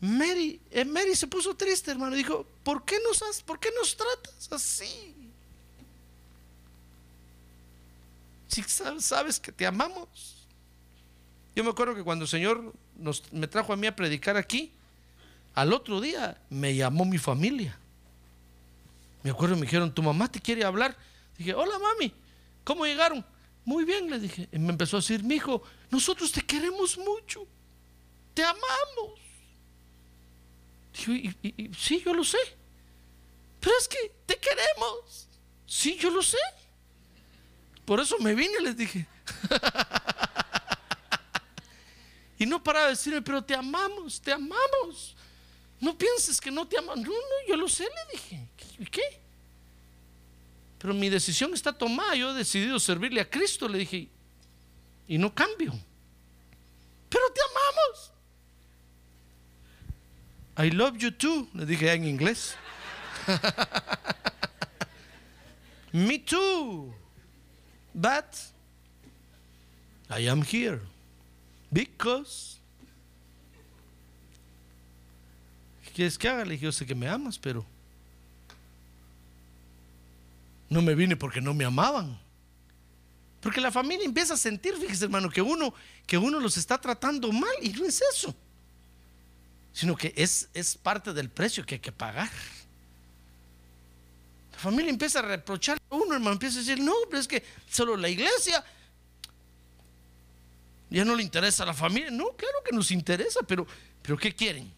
Mary, 0.00 0.60
eh, 0.70 0.84
Mary 0.84 1.14
se 1.16 1.26
puso 1.26 1.56
triste, 1.56 1.90
hermano. 1.90 2.14
Dijo, 2.14 2.46
¿por 2.62 2.84
qué 2.84 2.96
nos, 3.04 3.42
¿por 3.42 3.58
qué 3.58 3.70
nos 3.76 3.96
tratas 3.96 4.52
así? 4.52 5.14
Si 8.48 8.62
sabes 8.62 9.38
que 9.38 9.52
te 9.52 9.66
amamos. 9.66 10.46
Yo 11.54 11.64
me 11.64 11.70
acuerdo 11.70 11.94
que 11.94 12.04
cuando 12.04 12.24
el 12.24 12.28
Señor 12.28 12.72
nos, 12.96 13.32
me 13.32 13.48
trajo 13.48 13.72
a 13.72 13.76
mí 13.76 13.86
a 13.86 13.96
predicar 13.96 14.36
aquí, 14.36 14.72
al 15.54 15.72
otro 15.72 16.00
día 16.00 16.40
me 16.48 16.74
llamó 16.74 17.04
mi 17.04 17.18
familia. 17.18 17.76
Me 19.24 19.30
acuerdo, 19.30 19.56
me 19.56 19.62
dijeron, 19.62 19.92
tu 19.92 20.02
mamá 20.02 20.30
te 20.30 20.40
quiere 20.40 20.64
hablar. 20.64 20.96
Dije, 21.36 21.54
hola 21.54 21.78
mami, 21.78 22.12
¿cómo 22.62 22.86
llegaron? 22.86 23.24
Muy 23.64 23.84
bien, 23.84 24.08
le 24.08 24.20
dije. 24.20 24.48
Y 24.52 24.58
me 24.58 24.70
empezó 24.70 24.96
a 24.96 25.00
decir, 25.00 25.22
mi 25.24 25.34
hijo, 25.34 25.62
nosotros 25.90 26.30
te 26.30 26.42
queremos 26.42 26.96
mucho. 26.96 27.44
Te 28.34 28.44
amamos. 28.44 29.27
Dije, 31.06 31.36
sí, 31.78 32.02
yo 32.04 32.12
lo 32.12 32.24
sé. 32.24 32.38
Pero 33.60 33.74
es 33.78 33.88
que 33.88 34.12
te 34.26 34.36
queremos. 34.36 35.28
Sí, 35.66 35.96
yo 35.96 36.10
lo 36.10 36.22
sé. 36.22 36.38
Por 37.84 38.00
eso 38.00 38.18
me 38.18 38.34
vine, 38.34 38.60
les 38.60 38.76
dije. 38.76 39.06
y 42.38 42.46
no 42.46 42.62
para 42.62 42.88
decirme, 42.88 43.22
pero 43.22 43.42
te 43.42 43.54
amamos, 43.54 44.20
te 44.20 44.32
amamos. 44.32 45.16
No 45.80 45.96
pienses 45.96 46.40
que 46.40 46.50
no 46.50 46.66
te 46.66 46.78
amamos. 46.78 47.04
No, 47.04 47.10
no, 47.10 47.48
yo 47.48 47.56
lo 47.56 47.68
sé, 47.68 47.84
le 47.84 48.12
dije. 48.12 48.48
¿Y 48.78 48.86
qué? 48.86 49.20
Pero 50.78 50.94
mi 50.94 51.08
decisión 51.08 51.52
está 51.54 51.72
tomada. 51.72 52.14
Yo 52.14 52.30
he 52.30 52.34
decidido 52.34 52.78
servirle 52.78 53.20
a 53.20 53.28
Cristo, 53.28 53.68
le 53.68 53.78
dije. 53.78 54.08
Y 55.06 55.18
no 55.18 55.34
cambio. 55.34 55.72
Pero 57.08 57.24
te 57.32 57.40
amamos. 57.40 58.12
I 60.58 60.70
love 60.70 60.98
you 60.98 61.12
too, 61.12 61.48
le 61.54 61.64
dije 61.64 61.92
en 61.92 62.04
inglés. 62.04 62.56
Me 65.92 66.18
too. 66.18 66.92
But 67.94 68.36
I 70.10 70.26
am 70.28 70.42
here 70.42 70.80
because. 71.72 72.58
¿Qué 75.84 75.92
quieres 75.94 76.18
que 76.18 76.28
haga? 76.28 76.44
Le 76.44 76.50
dije, 76.52 76.64
yo 76.64 76.72
sé 76.72 76.84
que 76.84 76.94
me 76.94 77.06
amas, 77.06 77.38
pero 77.38 77.64
no 80.68 80.82
me 80.82 80.96
vine 80.96 81.16
porque 81.16 81.40
no 81.40 81.54
me 81.54 81.64
amaban. 81.64 82.18
Porque 83.40 83.60
la 83.60 83.70
familia 83.70 84.04
empieza 84.04 84.34
a 84.34 84.36
sentir, 84.36 84.74
fíjese 84.74 85.04
hermano, 85.04 85.30
que 85.30 85.40
uno, 85.40 85.72
que 86.04 86.18
uno 86.18 86.40
los 86.40 86.56
está 86.56 86.78
tratando 86.78 87.30
mal 87.30 87.54
y 87.62 87.68
no 87.70 87.84
es 87.84 88.02
eso. 88.12 88.34
Sino 89.78 89.94
que 89.94 90.12
es, 90.16 90.48
es 90.54 90.76
parte 90.76 91.12
del 91.12 91.30
precio 91.30 91.64
que 91.64 91.76
hay 91.76 91.80
que 91.80 91.92
pagar. 91.92 92.28
La 94.50 94.58
familia 94.58 94.90
empieza 94.90 95.20
a 95.20 95.22
reprochar 95.22 95.78
a 95.88 95.94
uno, 95.94 96.14
hermano, 96.14 96.32
empieza 96.32 96.56
a 96.58 96.62
decir, 96.62 96.80
no, 96.80 96.92
pero 97.08 97.20
es 97.20 97.28
que 97.28 97.44
solo 97.70 97.96
la 97.96 98.08
iglesia 98.08 98.64
ya 100.90 101.04
no 101.04 101.14
le 101.14 101.22
interesa 101.22 101.62
a 101.62 101.66
la 101.66 101.74
familia. 101.74 102.10
No, 102.10 102.32
claro 102.32 102.58
que 102.68 102.74
nos 102.74 102.90
interesa, 102.90 103.38
pero, 103.46 103.68
pero 104.02 104.18
¿qué 104.18 104.34
quieren? 104.34 104.74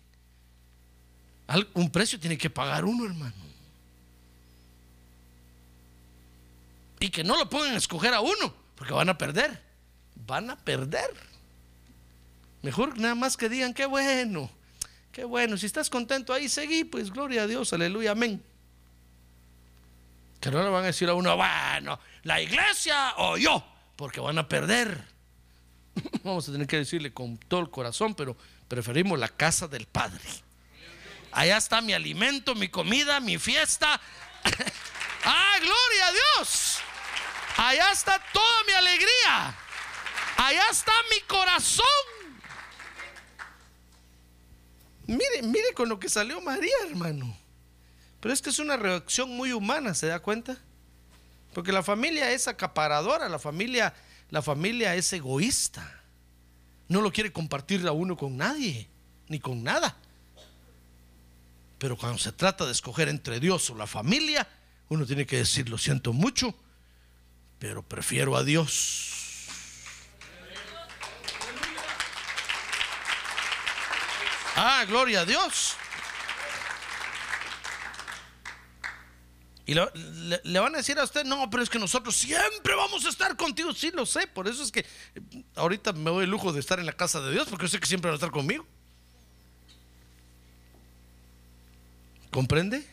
Un 1.72 1.90
precio 1.90 2.20
tiene 2.20 2.36
que 2.36 2.51
pagar 2.51 2.84
uno, 2.84 3.07
hermano. 3.07 3.32
Y 6.98 7.09
que 7.09 7.24
no 7.24 7.38
lo 7.38 7.48
pongan 7.48 7.72
a 7.72 7.78
escoger 7.78 8.12
a 8.12 8.20
uno, 8.20 8.55
porque 8.74 8.92
van 8.92 9.09
a 9.09 9.16
perder. 9.16 9.64
Van 10.26 10.51
a 10.51 10.57
perder. 10.57 11.11
Mejor 12.61 12.98
nada 12.98 13.14
más 13.14 13.38
que 13.38 13.48
digan, 13.48 13.72
qué 13.72 13.86
bueno, 13.86 14.60
qué 15.13 15.25
bueno. 15.25 15.57
Si 15.57 15.67
estás 15.67 15.91
contento 15.91 16.33
ahí, 16.33 16.49
seguí, 16.49 16.85
pues 16.85 17.11
gloria 17.11 17.43
a 17.43 17.47
Dios, 17.47 17.73
aleluya, 17.73 18.13
amén. 18.13 18.43
Que 20.41 20.51
no 20.51 20.63
le 20.63 20.71
van 20.71 20.85
a 20.85 20.87
decir 20.87 21.09
a 21.09 21.15
uno, 21.15 21.37
bueno, 21.37 22.01
la 22.23 22.41
iglesia 22.41 23.15
o 23.19 23.37
yo, 23.37 23.65
porque 23.97 24.21
van 24.21 24.39
a 24.39 24.49
perder. 24.49 25.05
Vamos 26.25 26.49
a 26.49 26.53
tener 26.53 26.67
que 26.67 26.79
decirle 26.79 27.13
con 27.13 27.37
todo 27.37 27.61
el 27.61 27.71
corazón, 27.71 28.15
pero 28.15 28.37
preferimos 28.69 29.19
la 29.19 29.29
casa 29.29 29.69
del 29.69 29.87
Padre. 29.87 30.25
Allá 31.33 31.59
está 31.59 31.81
mi 31.81 31.93
alimento, 31.93 32.55
mi 32.55 32.69
comida, 32.69 33.21
mi 33.21 33.39
fiesta. 33.39 34.01
ah, 35.25 35.57
gloria 35.61 36.07
a 36.07 36.13
Dios. 36.13 36.79
Allá 37.57 37.93
está 37.93 38.21
toda 38.33 38.65
mi 38.67 38.73
alegría. 38.73 39.55
Allá 40.37 40.65
está 40.71 40.93
mi 41.11 41.21
corazón. 41.27 41.87
Mire, 45.11 45.43
mire 45.43 45.75
con 45.75 45.89
lo 45.89 45.99
que 45.99 46.09
salió 46.09 46.41
María, 46.41 46.73
hermano. 46.89 47.37
Pero 48.21 48.33
es 48.33 48.41
que 48.41 48.51
es 48.51 48.61
una 48.61 48.77
reacción 48.77 49.29
muy 49.37 49.53
humana, 49.53 49.93
¿se 49.93 50.07
da 50.07 50.21
cuenta? 50.21 50.57
Porque 51.53 51.73
la 51.73 51.83
familia 51.83 52.31
es 52.31 52.47
acaparadora, 52.47 53.29
la 53.29 53.41
familia, 53.41 53.93
la 54.31 54.41
familia 54.41 54.95
es 54.95 55.13
egoísta. 55.13 56.01
No 56.87 57.01
lo 57.01 57.13
quiere 57.13 57.33
compartir 57.33 57.85
a 57.89 57.93
uno 57.93 58.17
con 58.17 58.37
nadie, 58.37 58.89
ni 59.27 59.41
con 59.41 59.65
nada. 59.65 59.97
Pero 61.79 61.97
cuando 61.97 62.19
se 62.19 62.31
trata 62.31 62.65
de 62.65 62.71
escoger 62.71 63.09
entre 63.09 63.41
Dios 63.41 63.69
o 63.71 63.75
la 63.75 63.89
familia, 63.89 64.47
uno 64.91 65.07
tiene 65.07 65.27
que 65.27 65.39
decir, 65.39 65.69
lo 65.69 65.79
siento 65.79 66.13
mucho, 66.13 66.55
pero 67.59 67.83
prefiero 67.83 68.37
a 68.37 68.45
Dios. 68.45 69.20
Ah, 74.63 74.85
gloria 74.87 75.21
a 75.21 75.25
Dios. 75.25 75.75
Y 79.65 79.73
le- 79.73 80.41
le 80.45 80.59
van 80.61 80.75
a 80.75 80.79
decir 80.79 80.99
a 80.99 81.05
usted, 81.05 81.25
no, 81.25 81.49
pero 81.49 81.63
es 81.63 81.71
que 81.71 81.79
nosotros 81.79 82.15
siempre 82.15 82.75
vamos 82.75 83.07
a 83.07 83.09
estar 83.09 83.37
contigo. 83.37 83.73
Sí, 83.73 83.91
lo 83.95 84.05
sé. 84.05 84.27
Por 84.27 84.49
eso 84.49 84.63
es 84.63 84.71
que 84.71 84.81
eh, 84.81 85.45
ahorita 85.55 85.95
me 85.95 86.11
doy 86.11 86.25
el 86.25 86.31
lujo 86.31 86.53
de 86.53 86.61
estar 86.61 86.79
en 86.79 86.85
la 86.85 86.93
casa 86.93 87.23
de 87.23 87.33
Dios, 87.33 87.49
porque 87.49 87.65
yo 87.65 87.69
sé 87.71 87.81
que 87.81 87.87
siempre 87.87 88.11
va 88.11 88.15
a 88.15 88.17
estar 88.17 88.31
conmigo. 88.31 88.67
¿Comprende? 92.31 92.87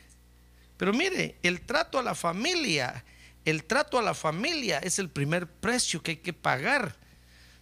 Pero 0.77 0.93
mire, 0.93 1.37
el 1.43 1.59
trato 1.65 1.99
a 1.99 2.03
la 2.03 2.15
familia, 2.15 3.03
el 3.43 3.65
trato 3.65 3.99
a 3.99 4.01
la 4.01 4.13
familia 4.13 4.79
es 4.79 4.99
el 4.99 5.09
primer 5.09 5.47
precio 5.47 6.01
que 6.01 6.11
hay 6.11 6.17
que 6.17 6.31
pagar. 6.31 6.95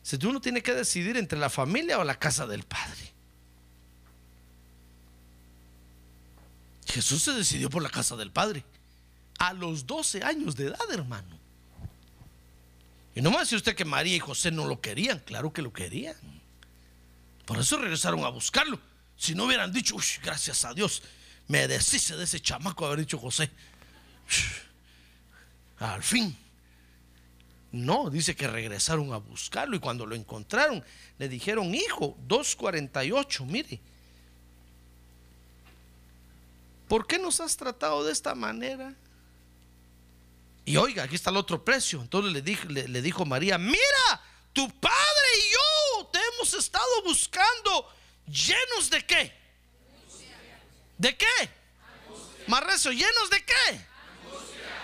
Si 0.03 0.15
uno 0.27 0.39
tiene 0.41 0.61
que 0.61 0.75
decidir 0.75 1.17
entre 1.17 1.39
la 1.39 1.49
familia 1.49 1.97
o 1.97 2.03
la 2.03 2.19
casa 2.19 2.45
del 2.45 2.61
Padre. 2.61 3.14
Jesús 6.95 7.23
se 7.23 7.33
decidió 7.33 7.69
por 7.69 7.83
la 7.83 7.89
casa 7.89 8.15
del 8.15 8.31
Padre 8.31 8.63
a 9.37 9.51
los 9.51 9.85
12 9.85 10.23
años 10.23 10.55
de 10.55 10.67
edad, 10.67 10.89
hermano. 10.93 11.37
Y 13.13 13.21
no 13.21 13.31
me 13.31 13.35
va 13.35 13.41
a 13.41 13.43
decir 13.43 13.57
usted 13.57 13.75
que 13.75 13.83
María 13.83 14.15
y 14.15 14.19
José 14.19 14.49
no 14.49 14.65
lo 14.65 14.79
querían, 14.79 15.19
claro 15.19 15.51
que 15.51 15.61
lo 15.61 15.73
querían. 15.73 16.15
Por 17.45 17.59
eso 17.59 17.77
regresaron 17.77 18.23
a 18.23 18.29
buscarlo. 18.29 18.79
Si 19.17 19.35
no 19.35 19.43
hubieran 19.43 19.73
dicho, 19.73 19.97
"Uy, 19.97 20.05
gracias 20.23 20.63
a 20.63 20.73
Dios, 20.73 21.03
me 21.49 21.67
deshice 21.67 22.15
de 22.15 22.23
ese 22.23 22.39
chamaco, 22.39 22.85
haber 22.85 22.99
dicho 22.99 23.17
José. 23.17 23.51
Al 25.79 26.01
fin. 26.01 26.33
No, 27.73 28.09
dice 28.09 28.37
que 28.37 28.47
regresaron 28.47 29.11
a 29.11 29.17
buscarlo 29.17 29.75
y 29.75 29.79
cuando 29.79 30.05
lo 30.05 30.15
encontraron 30.15 30.81
le 31.17 31.27
dijeron, 31.27 31.75
hijo, 31.75 32.17
248, 32.25 33.45
mire. 33.45 33.81
¿Por 36.87 37.07
qué 37.07 37.17
nos 37.17 37.39
has 37.39 37.57
tratado 37.57 38.03
de 38.03 38.11
esta 38.11 38.35
manera? 38.35 38.93
Y 40.65 40.77
oiga, 40.77 41.03
aquí 41.03 41.15
está 41.15 41.29
el 41.29 41.37
otro 41.37 41.63
precio. 41.63 42.01
Entonces 42.01 42.33
le 42.33 43.01
dijo, 43.01 43.25
María, 43.25 43.57
mira, 43.57 44.21
tu 44.53 44.67
padre 44.79 45.27
y 45.37 45.51
yo 45.51 46.05
te 46.07 46.19
hemos 46.33 46.53
estado 46.53 47.03
buscando 47.03 47.93
llenos 48.25 48.89
de 48.89 49.05
qué? 49.05 49.33
¿De 50.97 51.15
qué? 51.15 51.25
Más 52.47 52.63
recio, 52.63 52.91
llenos 52.91 53.29
de 53.29 53.43
qué? 53.43 53.85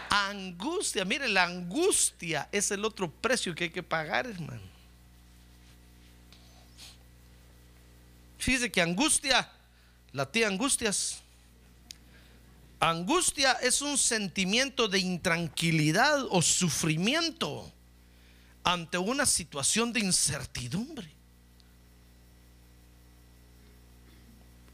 Angustia. 0.09 1.05
Mire, 1.05 1.29
la 1.29 1.43
angustia 1.43 2.49
es 2.51 2.69
el 2.71 2.83
otro 2.83 3.09
precio 3.09 3.55
que 3.55 3.65
hay 3.65 3.69
que 3.69 3.81
pagar, 3.81 4.27
hermano. 4.27 4.69
Fíjese 8.37 8.71
que 8.71 8.81
angustia, 8.81 9.49
la 10.11 10.29
tía 10.29 10.47
angustias, 10.47 11.20
angustia 12.89 13.53
es 13.53 13.81
un 13.81 13.97
sentimiento 13.97 14.87
de 14.87 14.99
intranquilidad 14.99 16.25
o 16.29 16.41
sufrimiento 16.41 17.71
ante 18.63 18.97
una 18.97 19.25
situación 19.25 19.93
de 19.93 20.01
incertidumbre. 20.01 21.09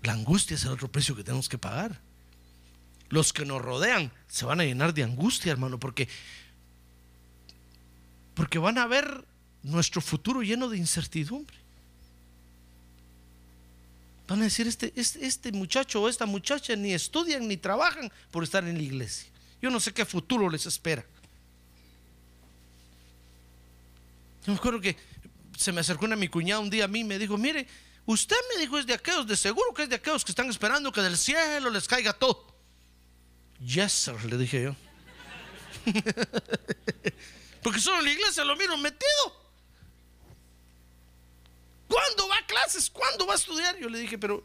La 0.04 0.14
angustia 0.14 0.56
es 0.56 0.64
el 0.64 0.72
otro 0.72 0.90
precio 0.90 1.16
que 1.16 1.24
tenemos 1.24 1.50
que 1.50 1.58
pagar. 1.58 2.00
Los 3.10 3.34
que 3.34 3.46
nos 3.46 3.62
rodean 3.62 4.12
se 4.28 4.46
van 4.46 4.62
a 4.62 4.64
llenar 4.64 4.94
de 4.94 5.04
angustia, 5.04 5.52
hermano, 5.52 5.80
porque 5.80 6.08
porque 8.34 8.60
van 8.60 8.78
a 8.78 8.86
ver 8.86 9.26
nuestro 9.64 10.00
futuro 10.00 10.44
lleno 10.44 10.70
de 10.70 10.78
incertidumbre. 10.78 11.58
Van 14.28 14.42
a 14.42 14.44
decir, 14.44 14.68
este, 14.68 14.92
este, 14.96 15.26
este 15.26 15.52
muchacho 15.54 16.02
o 16.02 16.10
esta 16.10 16.26
muchacha 16.26 16.76
ni 16.76 16.94
estudian 16.94 17.48
ni 17.48 17.56
trabajan 17.56 18.12
por 18.30 18.44
estar 18.44 18.64
en 18.68 18.76
la 18.76 18.84
iglesia. 18.84 19.32
Yo 19.62 19.70
no 19.70 19.80
sé 19.80 19.94
qué 19.94 20.06
futuro 20.06 20.50
les 20.50 20.66
espera. 20.66 21.06
Yo 24.46 24.52
me 24.52 24.58
acuerdo 24.60 24.82
que 24.82 24.98
se 25.58 25.72
me 25.72 25.82
acercó 25.82 26.06
una 26.06 26.16
mi 26.16 26.28
cuñada 26.28 26.60
un 26.60 26.70
día 26.70 26.86
a 26.86 26.88
mí 26.88 27.00
y 27.00 27.04
me 27.06 27.18
dijo, 27.18 27.38
mire, 27.38 27.68
usted 28.06 28.36
me 28.54 28.62
dijo 28.62 28.78
es 28.78 28.86
de 28.86 28.94
aquellos, 28.94 29.26
de 29.26 29.38
seguro 29.38 29.74
que 29.74 29.84
es 29.84 29.90
de 29.90 29.96
aquellos 29.96 30.26
que 30.26 30.32
están 30.32 30.50
esperando 30.50 30.92
que 30.92 31.02
del 31.02 31.18
cielo 31.18 31.70
les 31.70 31.88
caiga 31.88 32.12
todo. 32.12 32.54
Yes, 33.60 33.94
sir, 33.94 34.24
le 34.26 34.38
dije 34.38 34.64
yo. 34.64 34.76
Porque 37.64 37.80
solo 37.80 38.00
en 38.00 38.06
la 38.06 38.12
iglesia 38.12 38.44
lo 38.44 38.56
miro 38.58 38.78
metido. 38.78 39.47
¿Cuándo 41.88 42.28
va 42.28 42.38
a 42.38 42.46
clases? 42.46 42.90
¿Cuándo 42.90 43.26
va 43.26 43.34
a 43.34 43.38
estudiar? 43.38 43.78
Yo 43.78 43.90
le 43.90 44.00
dije, 44.00 44.18
pero 44.18 44.44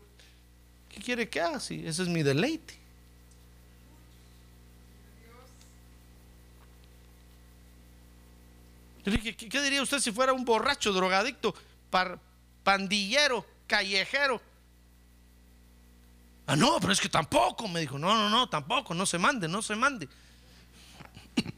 ¿qué 0.88 1.00
quiere 1.00 1.28
que 1.28 1.40
haga? 1.40 1.60
Si 1.60 1.86
ese 1.86 2.02
es 2.02 2.08
mi 2.08 2.22
deleite. 2.22 2.78
¿qué, 9.04 9.36
qué 9.36 9.62
diría 9.62 9.82
usted 9.82 9.98
si 9.98 10.12
fuera 10.12 10.32
un 10.32 10.44
borracho, 10.44 10.92
drogadicto, 10.92 11.54
par- 11.90 12.18
pandillero, 12.62 13.44
callejero? 13.66 14.40
Ah, 16.46 16.56
no, 16.56 16.78
pero 16.80 16.92
es 16.92 17.00
que 17.00 17.08
tampoco, 17.08 17.68
me 17.68 17.80
dijo, 17.80 17.98
no, 17.98 18.14
no, 18.14 18.28
no, 18.28 18.48
tampoco, 18.48 18.94
no 18.94 19.06
se 19.06 19.18
mande, 19.18 19.48
no 19.48 19.62
se 19.62 19.76
mande. 19.76 20.08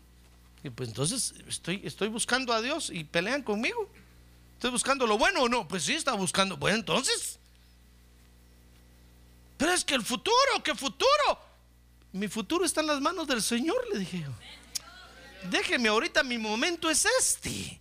Y 0.63 0.71
pues 0.71 0.89
entonces 0.89 1.35
estoy, 1.47 1.83
estoy 1.85 2.09
buscando 2.09 2.51
a 2.55 2.63
Dios 2.63 2.89
y 2.89 3.05
pelean 3.05 3.43
conmigo. 3.43 3.87
¿Estoy 4.55 4.71
buscando 4.71 5.07
lo 5.07 5.19
bueno 5.19 5.43
o 5.43 5.49
no? 5.49 5.69
Pues 5.69 5.85
sí, 5.85 5.95
está 5.95 6.15
buscando. 6.15 6.57
Bueno, 6.57 6.79
entonces. 6.79 7.39
Pero 9.57 9.73
es 9.73 9.85
que 9.85 9.95
el 9.95 10.03
futuro, 10.03 10.63
¿qué 10.63 10.75
futuro? 10.75 11.09
Mi 12.13 12.29
futuro 12.29 12.65
está 12.65 12.81
en 12.81 12.89
las 12.89 13.01
manos 13.01 13.27
del 13.27 13.43
Señor, 13.43 13.77
le 13.93 13.99
dije 13.99 14.21
yo. 14.21 14.31
Déjeme 15.51 15.89
ahorita, 15.89 16.23
mi 16.23 16.39
momento 16.39 16.89
es 16.89 17.07
este. 17.19 17.81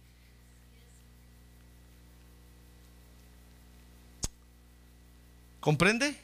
¿Comprende? 5.60 6.20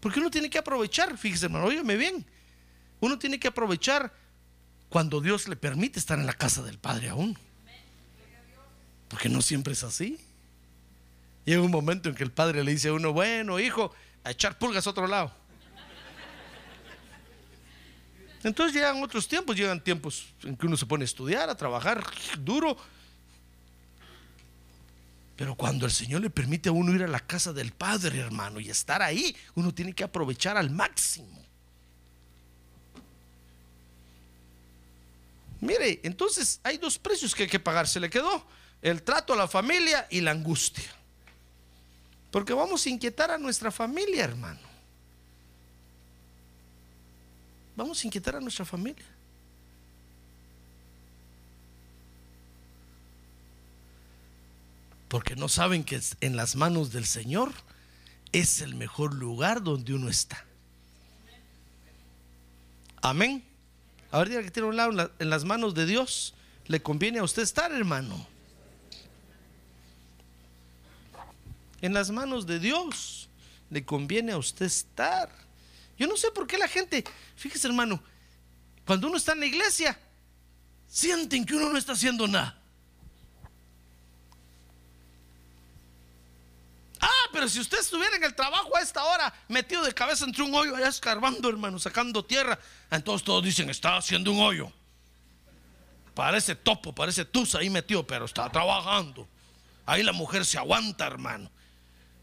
Porque 0.00 0.20
uno 0.20 0.30
tiene 0.30 0.48
que 0.48 0.58
aprovechar, 0.58 1.18
fíjese 1.18 1.46
hermano, 1.46 1.66
óigame 1.66 1.96
bien. 1.96 2.24
Uno 3.00 3.18
tiene 3.18 3.40
que 3.40 3.48
aprovechar 3.48 4.12
cuando 4.88 5.20
Dios 5.20 5.48
le 5.48 5.56
permite 5.56 5.98
estar 5.98 6.18
en 6.18 6.26
la 6.26 6.34
casa 6.34 6.62
del 6.62 6.78
Padre 6.78 7.08
aún. 7.08 7.36
Porque 9.14 9.28
no 9.28 9.40
siempre 9.40 9.74
es 9.74 9.84
así. 9.84 10.18
Llega 11.44 11.62
un 11.62 11.70
momento 11.70 12.08
en 12.08 12.16
que 12.16 12.24
el 12.24 12.32
padre 12.32 12.64
le 12.64 12.72
dice 12.72 12.88
a 12.88 12.94
uno, 12.94 13.12
bueno, 13.12 13.60
hijo, 13.60 13.94
a 14.24 14.32
echar 14.32 14.58
pulgas 14.58 14.88
a 14.88 14.90
otro 14.90 15.06
lado. 15.06 15.32
Entonces 18.42 18.74
llegan 18.74 19.00
otros 19.04 19.28
tiempos, 19.28 19.54
llegan 19.54 19.80
tiempos 19.80 20.26
en 20.42 20.56
que 20.56 20.66
uno 20.66 20.76
se 20.76 20.84
pone 20.84 21.04
a 21.04 21.04
estudiar, 21.04 21.48
a 21.48 21.54
trabajar 21.54 22.04
duro. 22.40 22.76
Pero 25.36 25.54
cuando 25.54 25.86
el 25.86 25.92
Señor 25.92 26.20
le 26.20 26.30
permite 26.30 26.70
a 26.70 26.72
uno 26.72 26.92
ir 26.92 27.04
a 27.04 27.06
la 27.06 27.20
casa 27.20 27.52
del 27.52 27.70
Padre, 27.70 28.18
hermano, 28.18 28.58
y 28.58 28.68
estar 28.68 29.00
ahí, 29.00 29.36
uno 29.54 29.72
tiene 29.72 29.92
que 29.92 30.02
aprovechar 30.02 30.56
al 30.56 30.70
máximo. 30.70 31.40
Mire, 35.60 36.00
entonces 36.02 36.58
hay 36.64 36.78
dos 36.78 36.98
precios 36.98 37.32
que 37.32 37.44
hay 37.44 37.48
que 37.48 37.60
pagar. 37.60 37.86
Se 37.86 38.00
le 38.00 38.10
quedó 38.10 38.44
el 38.84 39.02
trato 39.02 39.32
a 39.32 39.36
la 39.36 39.48
familia 39.48 40.06
y 40.10 40.20
la 40.20 40.30
angustia. 40.30 40.84
Porque 42.30 42.52
vamos 42.52 42.84
a 42.84 42.90
inquietar 42.90 43.30
a 43.30 43.38
nuestra 43.38 43.70
familia, 43.70 44.24
hermano. 44.24 44.60
Vamos 47.76 48.02
a 48.02 48.06
inquietar 48.06 48.36
a 48.36 48.40
nuestra 48.40 48.64
familia. 48.64 49.04
Porque 55.08 55.36
no 55.36 55.48
saben 55.48 55.84
que 55.84 56.00
en 56.20 56.36
las 56.36 56.56
manos 56.56 56.92
del 56.92 57.06
Señor 57.06 57.52
es 58.32 58.60
el 58.60 58.74
mejor 58.74 59.14
lugar 59.14 59.62
donde 59.62 59.94
uno 59.94 60.08
está. 60.08 60.44
Amén. 63.00 63.44
A 64.10 64.18
ver, 64.18 64.28
diga 64.30 64.42
que 64.42 64.50
tiene 64.50 64.68
un 64.68 64.76
lado 64.76 64.90
en, 64.90 64.96
la- 64.96 65.10
en 65.18 65.30
las 65.30 65.44
manos 65.44 65.74
de 65.74 65.86
Dios. 65.86 66.34
Le 66.66 66.82
conviene 66.82 67.18
a 67.18 67.22
usted 67.24 67.42
estar, 67.42 67.70
hermano. 67.72 68.26
En 71.84 71.92
las 71.92 72.10
manos 72.10 72.46
de 72.46 72.58
Dios 72.58 73.28
le 73.68 73.84
conviene 73.84 74.32
a 74.32 74.38
usted 74.38 74.64
estar. 74.64 75.30
Yo 75.98 76.06
no 76.06 76.16
sé 76.16 76.30
por 76.30 76.46
qué 76.46 76.56
la 76.56 76.66
gente, 76.66 77.04
fíjese 77.36 77.66
hermano, 77.66 78.02
cuando 78.86 79.06
uno 79.06 79.18
está 79.18 79.32
en 79.32 79.40
la 79.40 79.44
iglesia, 79.44 80.00
sienten 80.88 81.44
que 81.44 81.54
uno 81.54 81.68
no 81.68 81.76
está 81.76 81.92
haciendo 81.92 82.26
nada. 82.26 82.58
Ah, 87.02 87.28
pero 87.34 87.50
si 87.50 87.60
usted 87.60 87.80
estuviera 87.80 88.16
en 88.16 88.24
el 88.24 88.34
trabajo 88.34 88.74
a 88.74 88.80
esta 88.80 89.04
hora, 89.04 89.34
metido 89.48 89.84
de 89.84 89.92
cabeza 89.92 90.24
entre 90.24 90.42
un 90.42 90.54
hoyo, 90.54 90.74
allá 90.74 90.88
escarbando, 90.88 91.50
hermano, 91.50 91.78
sacando 91.78 92.24
tierra, 92.24 92.58
entonces 92.90 93.26
todos 93.26 93.44
dicen, 93.44 93.68
está 93.68 93.98
haciendo 93.98 94.32
un 94.32 94.40
hoyo. 94.40 94.72
Parece 96.14 96.54
topo, 96.54 96.94
parece 96.94 97.26
tusa 97.26 97.58
ahí 97.58 97.68
metido, 97.68 98.06
pero 98.06 98.24
está 98.24 98.50
trabajando. 98.50 99.28
Ahí 99.84 100.02
la 100.02 100.12
mujer 100.12 100.46
se 100.46 100.56
aguanta, 100.56 101.06
hermano. 101.06 101.50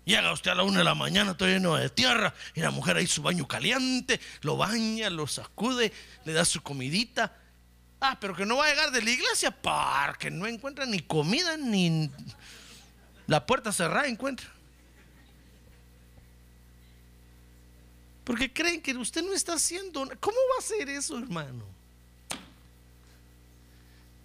Llega 0.05 0.33
usted 0.33 0.51
a 0.51 0.55
la 0.55 0.63
una 0.63 0.79
de 0.79 0.83
la 0.83 0.95
mañana, 0.95 1.37
todo 1.37 1.47
lleno 1.47 1.75
de 1.75 1.89
tierra, 1.89 2.33
y 2.55 2.61
la 2.61 2.71
mujer 2.71 2.97
ahí 2.97 3.05
su 3.05 3.21
baño 3.21 3.47
caliente, 3.47 4.19
lo 4.41 4.57
baña, 4.57 5.09
lo 5.09 5.27
sacude, 5.27 5.93
le 6.25 6.33
da 6.33 6.43
su 6.43 6.61
comidita. 6.63 7.35
Ah, 7.99 8.17
pero 8.19 8.35
que 8.35 8.45
no 8.45 8.57
va 8.57 8.65
a 8.65 8.69
llegar 8.69 8.91
de 8.91 9.03
la 9.03 9.11
iglesia 9.11 9.51
porque 9.51 10.31
no 10.31 10.47
encuentra 10.47 10.87
ni 10.87 11.01
comida 11.01 11.55
ni 11.55 12.09
la 13.27 13.45
puerta 13.45 13.71
cerrada 13.71 14.07
encuentra. 14.07 14.47
Porque 18.23 18.51
creen 18.51 18.81
que 18.81 18.95
usted 18.97 19.23
no 19.23 19.33
está 19.33 19.53
haciendo. 19.53 20.09
¿Cómo 20.19 20.37
va 20.53 20.59
a 20.59 20.61
ser 20.61 20.89
eso, 20.89 21.17
hermano? 21.17 21.63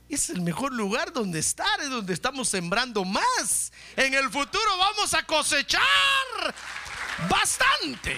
Es 0.08 0.30
el 0.30 0.40
mejor 0.40 0.72
lugar 0.72 1.12
donde 1.12 1.40
estar, 1.40 1.80
es 1.80 1.90
donde 1.90 2.14
estamos 2.14 2.48
sembrando 2.48 3.04
más. 3.04 3.72
En 3.96 4.14
el 4.14 4.30
futuro 4.30 4.78
vamos 4.78 5.12
a 5.14 5.24
cosechar 5.24 5.82
bastante. 7.28 8.16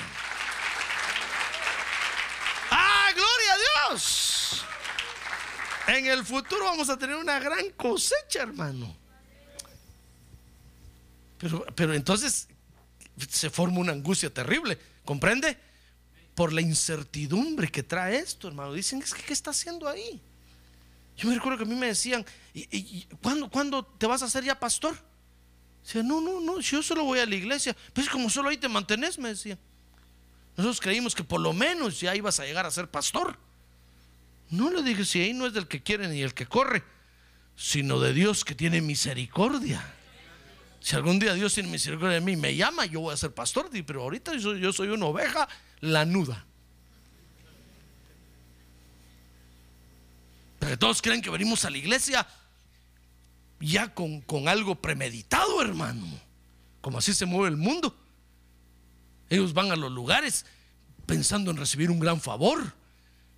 ¡Ah, 2.70 3.08
gloria 3.14 3.52
a 3.52 3.90
Dios! 3.94 4.64
En 5.86 6.06
el 6.06 6.24
futuro 6.26 6.66
vamos 6.66 6.90
a 6.90 6.98
tener 6.98 7.16
una 7.16 7.38
gran 7.38 7.70
cosecha, 7.70 8.42
hermano. 8.42 8.94
Pero, 11.38 11.64
pero 11.74 11.94
entonces 11.94 12.48
se 13.30 13.48
forma 13.48 13.78
una 13.78 13.92
angustia 13.92 14.32
terrible, 14.32 14.78
¿comprende? 15.04 15.56
Por 16.34 16.52
la 16.52 16.60
incertidumbre 16.60 17.70
que 17.70 17.82
trae 17.82 18.18
esto, 18.18 18.48
hermano. 18.48 18.74
Dicen, 18.74 19.00
es 19.00 19.14
que, 19.14 19.22
¿qué 19.22 19.32
está 19.32 19.50
haciendo 19.50 19.88
ahí? 19.88 20.20
Yo 21.18 21.28
me 21.28 21.34
recuerdo 21.34 21.58
que 21.58 21.64
a 21.64 21.66
mí 21.66 21.74
me 21.74 21.88
decían, 21.88 22.24
¿y, 22.54 22.60
y- 22.74 22.98
y 22.98 23.08
cuándo, 23.50 23.84
te 23.84 24.06
vas 24.06 24.22
a 24.22 24.26
hacer 24.26 24.44
ya 24.44 24.58
pastor? 24.58 24.96
Decía, 25.84 26.02
no, 26.02 26.20
no, 26.20 26.40
no, 26.40 26.62
si 26.62 26.76
yo 26.76 26.82
solo 26.82 27.04
voy 27.04 27.18
a 27.18 27.26
la 27.26 27.34
iglesia. 27.34 27.76
Pues 27.92 28.08
como 28.08 28.30
solo 28.30 28.48
ahí 28.48 28.56
te 28.56 28.68
mantenés, 28.68 29.18
me 29.18 29.30
decían. 29.30 29.58
Nosotros 30.56 30.80
creímos 30.80 31.14
que 31.14 31.24
por 31.24 31.40
lo 31.40 31.52
menos 31.52 32.00
ya 32.00 32.14
ibas 32.14 32.38
a 32.40 32.44
llegar 32.44 32.66
a 32.66 32.70
ser 32.70 32.88
pastor. 32.88 33.36
No 34.50 34.70
le 34.70 34.82
dije, 34.82 35.04
si 35.04 35.20
ahí 35.20 35.32
no 35.34 35.46
es 35.46 35.52
del 35.52 35.66
que 35.68 35.82
quiere 35.82 36.08
ni 36.08 36.22
el 36.22 36.34
que 36.34 36.46
corre, 36.46 36.82
sino 37.56 38.00
de 38.00 38.12
Dios 38.12 38.44
que 38.44 38.54
tiene 38.54 38.80
misericordia. 38.80 39.84
Si 40.80 40.94
algún 40.94 41.18
día 41.18 41.34
Dios 41.34 41.54
tiene 41.54 41.68
misericordia 41.68 42.14
de 42.14 42.20
mí, 42.20 42.36
me 42.36 42.54
llama, 42.54 42.86
yo 42.86 43.00
voy 43.00 43.12
a 43.12 43.16
ser 43.16 43.34
pastor, 43.34 43.68
pero 43.84 44.02
ahorita 44.02 44.36
yo 44.36 44.72
soy 44.72 44.88
una 44.88 45.06
oveja 45.06 45.48
lanuda. 45.80 46.44
Porque 50.58 50.76
todos 50.76 51.00
creen 51.00 51.22
que 51.22 51.30
venimos 51.30 51.64
a 51.64 51.70
la 51.70 51.78
iglesia 51.78 52.26
ya 53.60 53.92
con, 53.94 54.20
con 54.22 54.48
algo 54.48 54.74
premeditado, 54.76 55.62
hermano. 55.62 56.06
Como 56.80 56.98
así 56.98 57.12
se 57.12 57.26
mueve 57.26 57.48
el 57.48 57.56
mundo. 57.56 57.96
Ellos 59.28 59.52
van 59.52 59.70
a 59.72 59.76
los 59.76 59.92
lugares 59.92 60.46
pensando 61.06 61.50
en 61.50 61.56
recibir 61.56 61.90
un 61.90 62.00
gran 62.00 62.20
favor. 62.20 62.72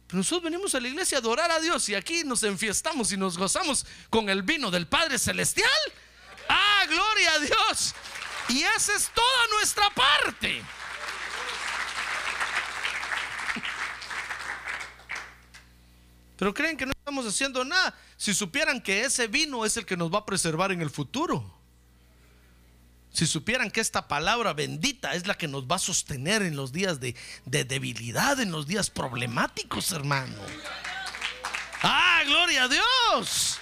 Pero 0.06 0.18
nosotros 0.18 0.50
venimos 0.50 0.74
a 0.74 0.80
la 0.80 0.88
iglesia 0.88 1.18
a 1.18 1.20
adorar 1.20 1.50
a 1.50 1.60
Dios 1.60 1.88
y 1.88 1.94
aquí 1.94 2.24
nos 2.24 2.42
enfiestamos 2.42 3.12
y 3.12 3.16
nos 3.16 3.38
gozamos 3.38 3.86
con 4.08 4.28
el 4.28 4.42
vino 4.42 4.70
del 4.70 4.86
Padre 4.86 5.18
Celestial. 5.18 5.70
¡Ah, 6.48 6.84
gloria 6.88 7.32
a 7.32 7.38
Dios! 7.38 7.94
Y 8.48 8.62
esa 8.62 8.94
es 8.96 9.08
toda 9.14 9.46
nuestra 9.54 9.88
parte. 9.90 10.62
Pero 16.36 16.54
creen 16.54 16.76
que 16.76 16.86
no 16.86 16.92
estamos 17.10 17.26
haciendo 17.26 17.64
nada. 17.64 17.92
Si 18.16 18.32
supieran 18.32 18.80
que 18.80 19.04
ese 19.04 19.26
vino 19.26 19.64
es 19.64 19.76
el 19.76 19.84
que 19.84 19.96
nos 19.96 20.14
va 20.14 20.18
a 20.18 20.26
preservar 20.26 20.70
en 20.70 20.80
el 20.80 20.90
futuro. 20.90 21.58
Si 23.12 23.26
supieran 23.26 23.72
que 23.72 23.80
esta 23.80 24.06
palabra 24.06 24.52
bendita 24.52 25.14
es 25.14 25.26
la 25.26 25.36
que 25.36 25.48
nos 25.48 25.64
va 25.64 25.74
a 25.74 25.80
sostener 25.80 26.42
en 26.42 26.54
los 26.54 26.70
días 26.70 27.00
de, 27.00 27.16
de 27.46 27.64
debilidad, 27.64 28.38
en 28.38 28.52
los 28.52 28.68
días 28.68 28.90
problemáticos, 28.90 29.90
hermano. 29.90 30.36
Ah, 31.82 32.22
gloria 32.24 32.64
a 32.64 32.68
Dios. 32.68 33.58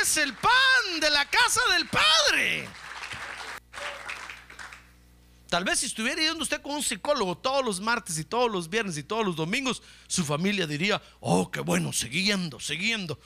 Es 0.00 0.16
el 0.16 0.34
pan 0.34 1.00
de 1.00 1.10
la 1.10 1.24
casa 1.26 1.60
del 1.72 1.86
Padre. 1.86 2.68
Tal 5.56 5.64
vez 5.64 5.78
si 5.78 5.86
estuviera 5.86 6.20
yendo 6.20 6.42
usted 6.42 6.60
con 6.60 6.74
un 6.74 6.82
psicólogo 6.82 7.34
todos 7.34 7.64
los 7.64 7.80
martes 7.80 8.18
y 8.18 8.24
todos 8.24 8.52
los 8.52 8.68
viernes 8.68 8.98
y 8.98 9.02
todos 9.02 9.24
los 9.24 9.34
domingos, 9.34 9.82
su 10.06 10.22
familia 10.22 10.66
diría, 10.66 11.00
oh, 11.18 11.50
qué 11.50 11.60
bueno, 11.60 11.94
siguiendo, 11.94 12.60
siguiendo. 12.60 13.18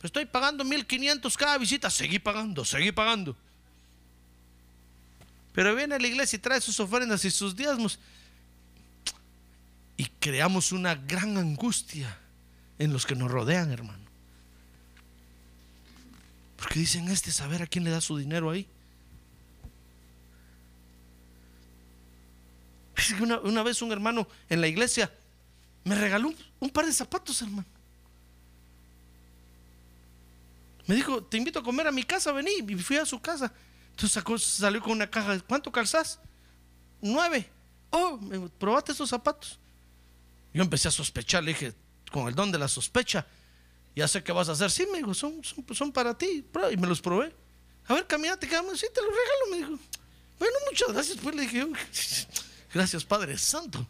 Estoy 0.00 0.24
pagando 0.24 0.62
1500 0.62 1.36
cada 1.36 1.58
visita, 1.58 1.90
seguí 1.90 2.20
pagando, 2.20 2.64
seguí 2.64 2.92
pagando. 2.92 3.36
Pero 5.52 5.74
viene 5.74 5.96
a 5.96 5.98
la 5.98 6.06
iglesia 6.06 6.36
y 6.36 6.38
trae 6.38 6.60
sus 6.60 6.78
ofrendas 6.78 7.24
y 7.24 7.32
sus 7.32 7.56
diezmos. 7.56 7.98
Y 9.96 10.04
creamos 10.20 10.70
una 10.70 10.94
gran 10.94 11.36
angustia 11.36 12.16
en 12.78 12.92
los 12.92 13.04
que 13.04 13.16
nos 13.16 13.32
rodean, 13.32 13.72
hermano. 13.72 14.04
Porque 16.56 16.78
dicen, 16.78 17.08
este 17.08 17.32
saber 17.32 17.62
a 17.62 17.66
quién 17.66 17.82
le 17.82 17.90
da 17.90 18.00
su 18.00 18.16
dinero 18.16 18.50
ahí. 18.50 18.64
Fíjese 18.64 20.34
que 20.34 20.52
Una, 23.20 23.38
una 23.40 23.62
vez 23.62 23.82
un 23.82 23.92
hermano 23.92 24.26
en 24.48 24.60
la 24.60 24.68
iglesia 24.68 25.10
me 25.84 25.94
regaló 25.94 26.32
un, 26.60 26.70
par 26.70 26.86
de 26.86 26.92
zapatos, 26.92 27.40
hermano. 27.42 27.66
Me 30.86 30.94
dijo, 30.94 31.22
te 31.22 31.36
invito 31.36 31.58
a 31.58 31.62
comer 31.62 31.86
a 31.86 31.92
mi 31.92 32.02
casa, 32.02 32.32
vení. 32.32 32.50
Y 32.66 32.74
fui 32.76 32.96
a 32.96 33.04
su 33.04 33.20
casa. 33.20 33.52
Entonces 33.90 34.42
salió 34.42 34.82
con 34.82 34.92
una 34.92 35.08
caja. 35.08 35.38
¿Cuánto 35.40 35.70
calzás? 35.70 36.18
Nueve. 37.00 37.50
Oh, 37.90 38.18
probaste 38.58 38.92
esos 38.92 39.10
zapatos. 39.10 39.58
Yo 40.52 40.62
empecé 40.62 40.88
a 40.88 40.90
sospechar, 40.90 41.44
le 41.44 41.52
dije, 41.52 41.74
con 42.10 42.28
el 42.28 42.34
don 42.34 42.50
de 42.50 42.58
la 42.58 42.68
sospecha, 42.68 43.26
ya 43.94 44.08
sé 44.08 44.22
qué 44.22 44.32
vas 44.32 44.48
a 44.48 44.52
hacer. 44.52 44.70
Sí, 44.70 44.86
me 44.90 44.98
dijo, 44.98 45.12
son, 45.14 45.42
son, 45.72 45.92
para 45.92 46.16
ti. 46.16 46.44
Y 46.72 46.76
me 46.76 46.86
los 46.86 47.00
probé. 47.00 47.34
A 47.86 47.94
ver, 47.94 48.06
caminate, 48.06 48.48
quedamos. 48.48 48.78
Sí, 48.80 48.86
te 48.92 49.00
los 49.02 49.10
regalo, 49.10 49.50
me 49.50 49.56
dijo. 49.58 49.84
Bueno, 50.38 50.54
muchas 50.70 50.92
gracias. 50.92 51.18
Pues 51.18 51.34
le 51.34 51.42
dije, 51.42 51.66
gracias, 52.74 53.04
Padre 53.04 53.38
Santo. 53.38 53.86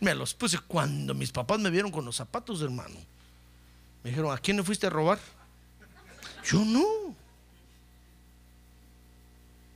Me 0.00 0.14
los 0.14 0.34
puse 0.34 0.58
cuando 0.58 1.14
mis 1.14 1.32
papás 1.32 1.58
me 1.60 1.70
vieron 1.70 1.90
con 1.90 2.04
los 2.04 2.16
zapatos, 2.16 2.60
hermano. 2.60 2.96
Me 4.02 4.10
dijeron, 4.10 4.34
¿a 4.34 4.38
quién 4.38 4.58
le 4.58 4.62
fuiste 4.62 4.86
a 4.86 4.90
robar? 4.90 5.18
Yo 6.44 6.62
no. 6.64 7.16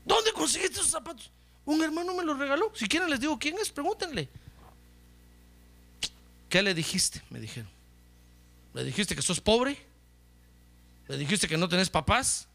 ¿Dónde 0.05 0.33
conseguiste 0.33 0.81
esos 0.81 0.91
zapatos? 0.91 1.31
Un 1.65 1.83
hermano 1.83 2.15
me 2.15 2.25
los 2.25 2.39
regaló. 2.39 2.73
Si 2.75 2.89
quieren 2.89 3.09
les 3.09 3.21
digo 3.21 3.39
quién 3.39 3.57
es, 3.59 3.71
pregúntenle. 3.71 4.29
¿Qué 6.49 6.63
le 6.63 6.75
dijiste? 6.75 7.23
Me 7.31 7.41
dijeron. 7.41 7.71
¿Le 8.75 8.85
dijiste 8.85 9.15
que 9.15 9.23
sos 9.23 9.41
pobre? 9.41 9.79
¿Le 11.09 11.17
dijiste 11.17 11.49
que 11.49 11.57
no 11.57 11.69
tenés 11.69 11.89
papás? 11.89 12.49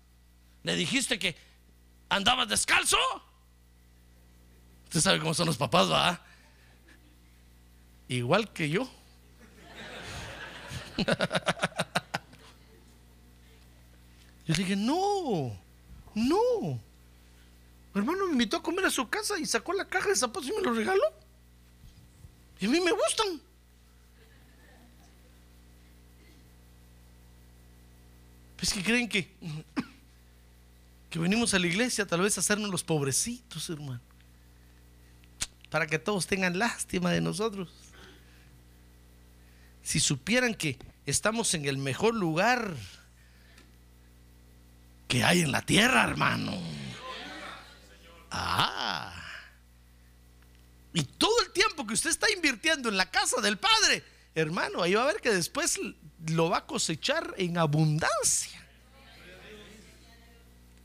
¿Le 0.64 0.76
dijiste 0.76 1.18
que 1.18 1.36
andabas 2.10 2.50
descalzo? 2.50 2.98
Usted 4.94 5.02
sabe 5.02 5.18
cómo 5.20 5.34
son 5.34 5.48
los 5.48 5.58
papás, 5.58 5.92
¿va? 5.92 6.22
Igual 8.08 8.54
que 8.54 8.70
yo. 8.70 8.88
Yo 14.46 14.54
dije, 14.54 14.76
no, 14.76 15.60
no. 16.14 16.80
Mi 17.92 18.02
hermano 18.02 18.28
me 18.28 18.34
invitó 18.34 18.58
a 18.58 18.62
comer 18.62 18.86
a 18.86 18.92
su 18.92 19.10
casa 19.10 19.40
y 19.40 19.48
sacó 19.48 19.74
la 19.74 19.86
caja 19.86 20.10
de 20.10 20.16
zapatos 20.16 20.48
y 20.48 20.52
me 20.52 20.62
los 20.62 20.78
regaló. 20.78 21.12
Y 22.60 22.68
a 22.68 22.70
mí 22.70 22.80
me 22.80 22.92
gustan. 22.92 23.42
Es 28.62 28.72
que 28.72 28.84
creen 28.84 29.10
que, 29.10 29.36
que 31.10 31.18
venimos 31.18 31.52
a 31.56 31.58
la 31.58 31.66
iglesia 31.66 32.06
tal 32.06 32.22
vez 32.22 32.38
a 32.38 32.42
hacernos 32.42 32.70
los 32.70 32.84
pobrecitos, 32.84 33.68
hermano. 33.72 34.13
Para 35.74 35.88
que 35.88 35.98
todos 35.98 36.28
tengan 36.28 36.60
lástima 36.60 37.10
de 37.10 37.20
nosotros. 37.20 37.68
Si 39.82 40.00
supieran 40.00 40.54
que 40.54 40.78
estamos 41.08 41.52
en 41.56 41.66
el 41.66 41.80
mejor 41.80 42.14
lugar 42.14 42.76
que 45.08 45.24
hay 45.24 45.42
en 45.42 45.52
la 45.52 45.64
tierra, 45.64 46.04
hermano. 46.04 46.56
Ah. 48.30 49.20
Y 50.94 51.02
todo 51.02 51.42
el 51.42 51.52
tiempo 51.54 51.88
que 51.88 51.96
usted 51.96 52.12
está 52.12 52.32
invirtiendo 52.32 52.90
en 52.90 52.96
la 52.96 53.10
casa 53.10 53.42
del 53.42 53.58
Padre, 53.58 54.04
hermano, 54.36 54.84
ahí 54.84 54.94
va 54.94 55.02
a 55.02 55.08
ver 55.08 55.22
que 55.22 55.32
después 55.32 55.80
lo 56.28 56.52
va 56.52 56.58
a 56.58 56.66
cosechar 56.68 57.34
en 57.36 57.58
abundancia. 57.58 58.63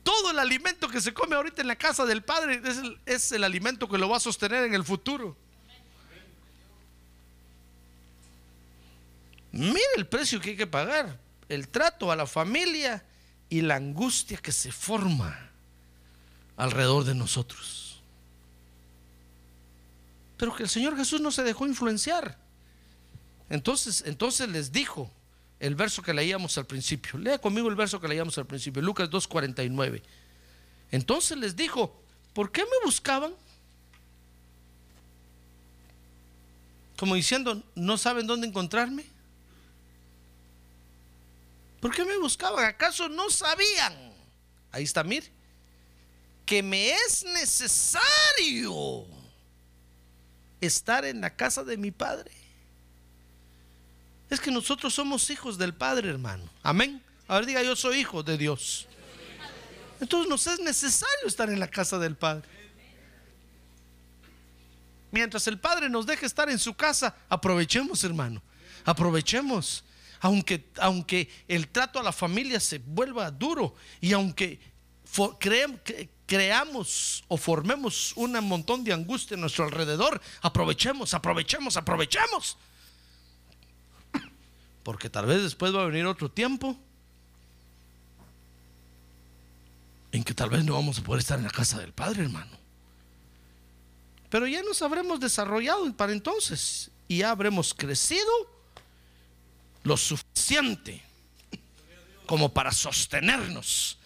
Todo 0.09 0.31
el 0.31 0.39
alimento 0.39 0.87
que 0.87 1.01
se 1.01 1.13
come 1.13 1.35
ahorita 1.35 1.61
en 1.61 1.67
la 1.67 1.75
casa 1.75 2.03
del 2.03 2.23
Padre 2.23 2.59
es 2.65 2.77
el, 2.79 2.99
es 3.05 3.31
el 3.31 3.43
alimento 3.43 3.87
que 3.87 3.99
lo 3.99 4.09
va 4.09 4.17
a 4.17 4.19
sostener 4.19 4.63
en 4.63 4.73
el 4.73 4.83
futuro. 4.83 5.37
Mire 9.51 9.79
el 9.97 10.07
precio 10.07 10.41
que 10.41 10.49
hay 10.49 10.57
que 10.57 10.65
pagar, 10.65 11.19
el 11.47 11.67
trato 11.67 12.11
a 12.11 12.15
la 12.15 12.25
familia 12.25 13.05
y 13.49 13.61
la 13.61 13.75
angustia 13.75 14.37
que 14.37 14.51
se 14.51 14.71
forma 14.71 15.51
alrededor 16.57 17.03
de 17.03 17.13
nosotros. 17.13 18.01
Pero 20.37 20.55
que 20.55 20.63
el 20.63 20.69
Señor 20.69 20.97
Jesús 20.97 21.21
no 21.21 21.29
se 21.29 21.43
dejó 21.43 21.67
influenciar. 21.67 22.35
Entonces, 23.47 24.03
entonces 24.07 24.49
les 24.49 24.71
dijo 24.71 25.11
el 25.59 25.75
verso 25.75 26.01
que 26.01 26.13
leíamos 26.13 26.57
al 26.57 26.65
principio. 26.65 27.19
Lea 27.19 27.39
conmigo 27.39 27.69
el 27.69 27.75
verso 27.75 27.99
que 27.99 28.07
leíamos 28.07 28.37
al 28.37 28.45
principio, 28.45 28.81
Lucas 28.81 29.09
2:49. 29.09 30.01
Entonces 30.91 31.37
les 31.37 31.55
dijo, 31.55 32.01
¿por 32.33 32.51
qué 32.51 32.63
me 32.63 32.85
buscaban? 32.85 33.33
Como 36.97 37.15
diciendo, 37.15 37.63
¿no 37.75 37.97
saben 37.97 38.27
dónde 38.27 38.47
encontrarme? 38.47 39.05
¿Por 41.79 41.95
qué 41.95 42.03
me 42.03 42.17
buscaban? 42.17 42.65
¿Acaso 42.65 43.07
no 43.07 43.29
sabían? 43.29 43.95
Ahí 44.71 44.83
está, 44.83 45.03
mir 45.03 45.39
que 46.49 46.63
me 46.63 46.89
es 46.89 47.23
necesario 47.25 49.05
estar 50.59 51.05
en 51.05 51.21
la 51.21 51.35
casa 51.35 51.63
de 51.63 51.77
mi 51.77 51.91
padre. 51.91 52.31
Es 54.29 54.39
que 54.39 54.51
nosotros 54.51 54.93
somos 54.93 55.29
hijos 55.29 55.57
del 55.57 55.73
Padre, 55.73 56.09
hermano. 56.09 56.43
Amén. 56.61 57.01
A 57.27 57.35
ver, 57.35 57.45
diga, 57.45 57.63
yo 57.63 57.75
soy 57.75 57.99
hijo 57.99 58.23
de 58.23 58.37
Dios. 58.37 58.87
Entonces 59.99 60.29
nos 60.29 60.47
es 60.47 60.59
necesario 60.59 61.27
estar 61.27 61.49
en 61.49 61.59
la 61.59 61.67
casa 61.67 61.97
del 61.97 62.15
Padre. 62.15 62.47
Mientras 65.11 65.47
el 65.47 65.59
Padre 65.59 65.89
nos 65.89 66.05
deje 66.05 66.25
estar 66.25 66.49
en 66.49 66.59
su 66.59 66.73
casa, 66.75 67.15
aprovechemos, 67.27 68.03
hermano. 68.03 68.41
Aprovechemos 68.85 69.83
aunque, 70.21 70.69
aunque 70.77 71.29
el 71.47 71.69
trato 71.69 71.99
a 71.99 72.03
la 72.03 72.11
familia 72.11 72.59
se 72.59 72.79
vuelva 72.79 73.31
duro 73.31 73.75
y 74.01 74.13
aunque 74.13 74.59
creamos 76.25 77.23
o 77.27 77.37
formemos 77.37 78.13
un 78.15 78.33
montón 78.43 78.83
de 78.83 78.93
angustia 78.93 79.35
a 79.35 79.39
nuestro 79.39 79.65
alrededor, 79.65 80.21
aprovechemos, 80.41 81.13
aprovechemos, 81.13 81.77
aprovechemos. 81.77 82.57
Porque 84.89 85.07
tal 85.07 85.27
vez 85.27 85.43
después 85.43 85.71
va 85.71 85.83
a 85.83 85.85
venir 85.85 86.07
otro 86.07 86.31
tiempo 86.31 86.75
en 90.11 90.23
que 90.23 90.33
tal 90.33 90.49
vez 90.49 90.65
no 90.65 90.73
vamos 90.73 90.97
a 90.97 91.03
poder 91.03 91.19
estar 91.19 91.37
en 91.37 91.45
la 91.45 91.51
casa 91.51 91.77
del 91.77 91.93
Padre, 91.93 92.23
hermano. 92.23 92.49
Pero 94.31 94.47
ya 94.47 94.63
nos 94.63 94.81
habremos 94.81 95.19
desarrollado 95.19 95.95
para 95.95 96.11
entonces 96.11 96.89
y 97.07 97.17
ya 97.19 97.29
habremos 97.29 97.75
crecido 97.75 98.31
lo 99.83 99.95
suficiente 99.95 101.03
como 102.25 102.51
para 102.51 102.71
sostenernos 102.71 103.99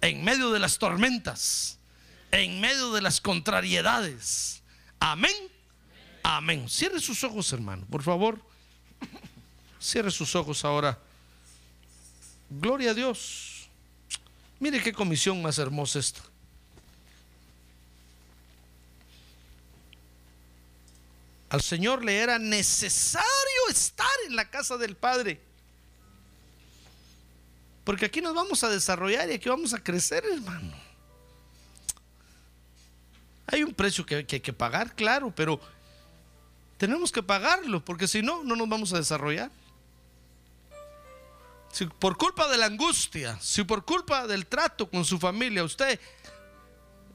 en 0.00 0.24
medio 0.24 0.50
de 0.50 0.58
las 0.58 0.78
tormentas, 0.78 1.78
en 2.32 2.60
medio 2.60 2.92
de 2.94 3.00
las 3.00 3.20
contrariedades. 3.20 4.64
Amén. 4.98 5.36
Amén. 6.24 6.68
Cierre 6.68 6.98
sus 6.98 7.22
ojos, 7.22 7.52
hermano, 7.52 7.86
por 7.88 8.02
favor. 8.02 8.49
Cierre 9.80 10.10
sus 10.10 10.34
ojos 10.36 10.64
ahora. 10.64 10.98
Gloria 12.50 12.90
a 12.90 12.94
Dios. 12.94 13.68
Mire 14.58 14.82
qué 14.82 14.92
comisión 14.92 15.40
más 15.40 15.58
hermosa 15.58 15.98
esta. 15.98 16.20
Al 21.48 21.62
Señor 21.62 22.04
le 22.04 22.16
era 22.18 22.38
necesario 22.38 23.26
estar 23.70 24.06
en 24.28 24.36
la 24.36 24.48
casa 24.48 24.76
del 24.76 24.96
Padre. 24.96 25.40
Porque 27.84 28.04
aquí 28.04 28.20
nos 28.20 28.34
vamos 28.34 28.62
a 28.62 28.68
desarrollar 28.68 29.28
y 29.30 29.34
aquí 29.34 29.48
vamos 29.48 29.74
a 29.74 29.82
crecer, 29.82 30.24
hermano. 30.24 30.72
Hay 33.46 33.64
un 33.64 33.74
precio 33.74 34.06
que, 34.06 34.16
hay 34.16 34.24
que 34.24 34.52
pagar, 34.52 34.94
claro, 34.94 35.32
pero 35.34 35.60
tenemos 36.76 37.10
que 37.10 37.22
pagarlo, 37.22 37.84
porque 37.84 38.06
si 38.06 38.22
no, 38.22 38.44
no 38.44 38.54
nos 38.54 38.68
vamos 38.68 38.92
a 38.92 38.98
desarrollar. 38.98 39.50
Si 41.72 41.86
por 41.86 42.16
culpa 42.16 42.48
de 42.48 42.58
la 42.58 42.66
angustia, 42.66 43.38
si 43.40 43.64
por 43.64 43.84
culpa 43.84 44.26
del 44.26 44.46
trato 44.46 44.90
con 44.90 45.04
su 45.04 45.18
familia 45.18 45.62
usted 45.64 46.00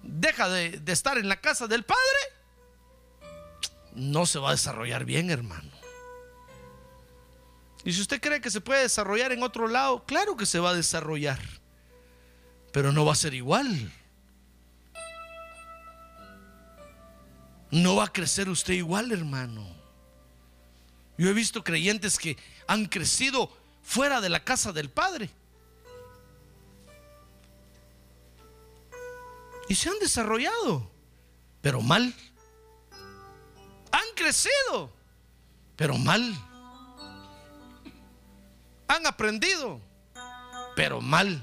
deja 0.02 0.48
de 0.50 0.82
estar 0.92 1.18
en 1.18 1.28
la 1.28 1.42
casa 1.42 1.68
del 1.68 1.84
Padre, 1.84 2.36
no 3.96 4.26
se 4.26 4.40
va 4.40 4.50
a 4.50 4.54
desarrollar 4.54 5.06
bien, 5.06 5.30
hermano. 5.30 5.72
Y 7.84 7.94
si 7.94 8.02
usted 8.02 8.20
cree 8.20 8.42
que 8.42 8.50
se 8.50 8.62
puede 8.62 8.82
desarrollar 8.82 9.32
en 9.32 9.44
otro 9.44 9.68
lado, 9.68 10.06
claro 10.06 10.36
que 10.36 10.46
se 10.46 10.60
va 10.60 10.72
a 10.72 10.74
desarrollar, 10.74 11.40
pero 12.72 12.92
no 12.92 13.06
va 13.06 13.14
a 13.14 13.16
ser 13.16 13.34
igual. 13.34 13.94
No 17.72 17.96
va 17.96 18.06
a 18.06 18.12
crecer 18.12 18.50
usted 18.50 18.74
igual, 18.74 19.12
hermano. 19.12 19.68
Yo 21.18 21.30
he 21.30 21.34
visto 21.34 21.64
creyentes 21.64 22.18
que 22.18 22.38
han 22.68 22.86
crecido 22.86 23.56
fuera 23.86 24.20
de 24.20 24.30
la 24.30 24.44
casa 24.44 24.72
del 24.72 24.90
Padre. 24.90 25.30
Y 29.70 29.76
se 29.76 29.90
han 29.90 30.00
desarrollado, 30.00 30.92
pero 31.62 31.82
mal 31.82 32.14
han 33.96 34.16
crecido, 34.16 34.92
pero 35.76 35.98
mal. 35.98 36.36
Han 38.88 39.08
aprendido, 39.08 39.80
pero 40.76 41.02
mal. 41.02 41.42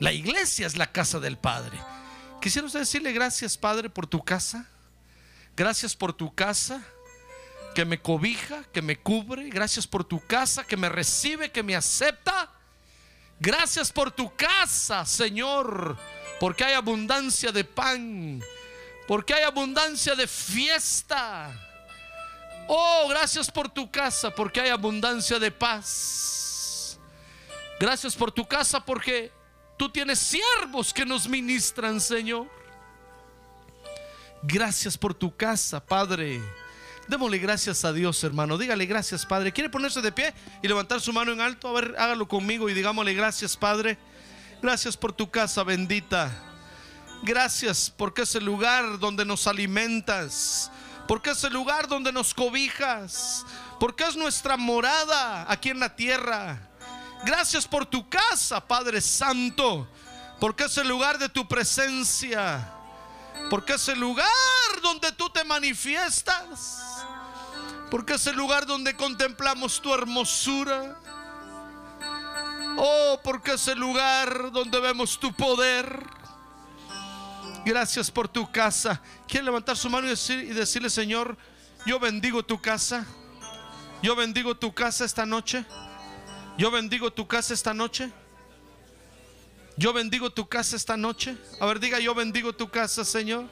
La 0.00 0.12
iglesia 0.12 0.66
es 0.66 0.76
la 0.76 0.90
casa 0.90 1.20
del 1.20 1.36
Padre. 1.36 1.78
Quisiera 2.40 2.66
usted 2.66 2.80
decirle 2.80 3.12
gracias, 3.12 3.58
Padre, 3.58 3.90
por 3.90 4.06
tu 4.06 4.24
casa. 4.24 4.66
Gracias 5.56 5.94
por 5.94 6.12
tu 6.12 6.34
casa 6.34 6.82
que 7.78 7.84
me 7.84 8.02
cobija, 8.02 8.64
que 8.72 8.82
me 8.82 8.98
cubre. 8.98 9.50
Gracias 9.50 9.86
por 9.86 10.02
tu 10.02 10.18
casa 10.26 10.64
que 10.64 10.76
me 10.76 10.88
recibe, 10.88 11.52
que 11.52 11.62
me 11.62 11.76
acepta. 11.76 12.50
Gracias 13.38 13.92
por 13.92 14.10
tu 14.10 14.34
casa, 14.34 15.06
Señor 15.06 15.96
porque 16.38 16.64
hay 16.64 16.74
abundancia 16.74 17.50
de 17.52 17.64
pan, 17.64 18.42
porque 19.06 19.34
hay 19.34 19.42
abundancia 19.42 20.14
de 20.14 20.26
fiesta. 20.26 21.50
Oh, 22.68 23.06
gracias 23.08 23.50
por 23.50 23.68
tu 23.68 23.90
casa, 23.90 24.30
porque 24.30 24.60
hay 24.60 24.70
abundancia 24.70 25.38
de 25.38 25.50
paz. 25.50 26.98
Gracias 27.80 28.14
por 28.14 28.30
tu 28.30 28.46
casa, 28.46 28.84
porque 28.84 29.32
tú 29.76 29.88
tienes 29.88 30.18
siervos 30.18 30.92
que 30.92 31.04
nos 31.04 31.28
ministran, 31.28 32.00
Señor. 32.00 32.46
Gracias 34.42 34.96
por 34.96 35.14
tu 35.14 35.34
casa, 35.34 35.84
Padre. 35.84 36.40
Démosle 37.08 37.38
gracias 37.38 37.86
a 37.86 37.92
Dios, 37.94 38.22
hermano. 38.22 38.58
Dígale 38.58 38.84
gracias, 38.84 39.24
Padre. 39.24 39.50
¿Quiere 39.50 39.70
ponerse 39.70 40.02
de 40.02 40.12
pie 40.12 40.34
y 40.62 40.68
levantar 40.68 41.00
su 41.00 41.10
mano 41.10 41.32
en 41.32 41.40
alto? 41.40 41.68
A 41.68 41.72
ver, 41.72 41.94
hágalo 41.98 42.28
conmigo 42.28 42.68
y 42.68 42.74
digámosle 42.74 43.14
gracias, 43.14 43.56
Padre. 43.56 43.96
Gracias 44.60 44.94
por 44.94 45.14
tu 45.14 45.30
casa 45.30 45.64
bendita. 45.64 46.30
Gracias 47.22 47.90
porque 47.96 48.22
es 48.22 48.34
el 48.34 48.44
lugar 48.44 48.98
donde 48.98 49.24
nos 49.24 49.46
alimentas. 49.46 50.70
Porque 51.06 51.30
es 51.30 51.42
el 51.44 51.54
lugar 51.54 51.88
donde 51.88 52.12
nos 52.12 52.34
cobijas. 52.34 53.46
Porque 53.80 54.04
es 54.04 54.14
nuestra 54.14 54.58
morada 54.58 55.50
aquí 55.50 55.70
en 55.70 55.80
la 55.80 55.96
tierra. 55.96 56.60
Gracias 57.24 57.66
por 57.66 57.86
tu 57.86 58.06
casa, 58.10 58.60
Padre 58.60 59.00
Santo. 59.00 59.88
Porque 60.38 60.64
es 60.64 60.76
el 60.76 60.86
lugar 60.86 61.18
de 61.18 61.30
tu 61.30 61.48
presencia. 61.48 62.77
Porque 63.50 63.74
es 63.74 63.88
el 63.88 63.98
lugar 63.98 64.28
donde 64.82 65.12
tú 65.12 65.30
te 65.30 65.44
manifiestas. 65.44 67.04
Porque 67.90 68.14
es 68.14 68.26
el 68.26 68.36
lugar 68.36 68.66
donde 68.66 68.94
contemplamos 68.94 69.80
tu 69.80 69.92
hermosura. 69.94 70.98
Oh, 72.76 73.18
porque 73.24 73.52
es 73.52 73.66
el 73.68 73.78
lugar 73.78 74.52
donde 74.52 74.78
vemos 74.80 75.18
tu 75.18 75.32
poder. 75.32 76.04
Gracias 77.64 78.10
por 78.10 78.28
tu 78.28 78.50
casa. 78.50 79.00
¿Quiere 79.26 79.46
levantar 79.46 79.76
su 79.76 79.90
mano 79.90 80.06
y, 80.06 80.10
decir, 80.10 80.38
y 80.38 80.52
decirle, 80.54 80.90
Señor, 80.90 81.36
yo 81.86 81.98
bendigo 81.98 82.44
tu 82.44 82.60
casa? 82.60 83.06
Yo 84.02 84.14
bendigo 84.14 84.56
tu 84.56 84.72
casa 84.72 85.04
esta 85.04 85.26
noche. 85.26 85.64
Yo 86.56 86.70
bendigo 86.70 87.12
tu 87.12 87.26
casa 87.26 87.54
esta 87.54 87.74
noche. 87.74 88.12
Yo 89.78 89.92
bendigo 89.92 90.28
tu 90.28 90.48
casa 90.48 90.74
esta 90.74 90.96
noche. 90.96 91.36
A 91.60 91.66
ver, 91.66 91.78
diga, 91.78 92.00
yo 92.00 92.12
bendigo 92.12 92.52
tu 92.52 92.68
casa, 92.68 93.04
Señor. 93.04 93.44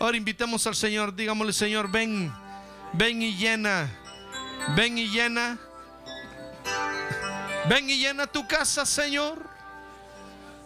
Ahora 0.00 0.16
invitemos 0.16 0.66
al 0.66 0.74
Señor, 0.74 1.14
digámosle, 1.14 1.52
Señor, 1.52 1.90
ven, 1.90 2.32
ven 2.94 3.20
y 3.20 3.36
llena, 3.36 3.86
ven 4.74 4.96
y 4.96 5.08
llena, 5.08 5.58
ven 7.68 7.90
y 7.90 7.98
llena 7.98 8.26
tu 8.26 8.48
casa, 8.48 8.86
Señor. 8.86 9.46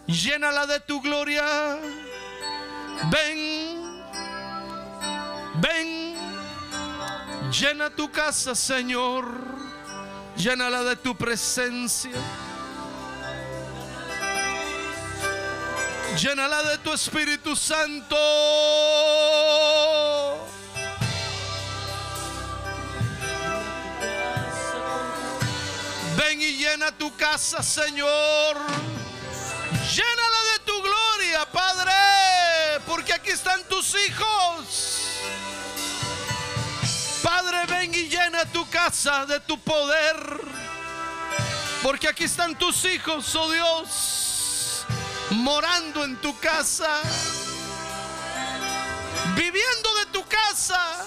Llénala 0.07 0.67
de 0.67 0.79
tu 0.79 1.01
gloria. 1.01 1.77
Ven, 3.11 4.03
ven, 5.55 6.15
llena 7.51 7.89
tu 7.89 8.09
casa, 8.09 8.55
Señor. 8.55 9.25
Llénala 10.37 10.81
de 10.83 10.95
tu 10.95 11.13
presencia. 11.13 12.11
Llénala 16.17 16.63
de 16.63 16.77
tu 16.77 16.93
Espíritu 16.93 17.55
Santo. 17.55 18.15
Ven 26.15 26.41
y 26.41 26.57
llena 26.57 26.91
tu 26.91 27.15
casa, 27.15 27.63
Señor. 27.63 28.57
Llénala 29.93 30.43
de 30.53 30.59
tu 30.65 30.81
gloria, 30.81 31.45
Padre, 31.51 31.91
porque 32.85 33.13
aquí 33.13 33.31
están 33.31 33.63
tus 33.67 33.95
hijos. 34.07 35.03
Padre, 37.23 37.65
ven 37.67 37.93
y 37.93 38.07
llena 38.09 38.45
tu 38.45 38.69
casa 38.69 39.25
de 39.25 39.39
tu 39.39 39.57
poder, 39.59 40.15
porque 41.81 42.07
aquí 42.07 42.25
están 42.25 42.57
tus 42.57 42.83
hijos, 42.85 43.33
oh 43.35 43.49
Dios, 43.49 44.12
morando 45.43 46.05
en 46.05 46.15
tu 46.21 46.39
casa, 46.39 47.01
viviendo 49.35 49.95
de 49.95 50.05
tu 50.13 50.23
casa. 50.25 51.05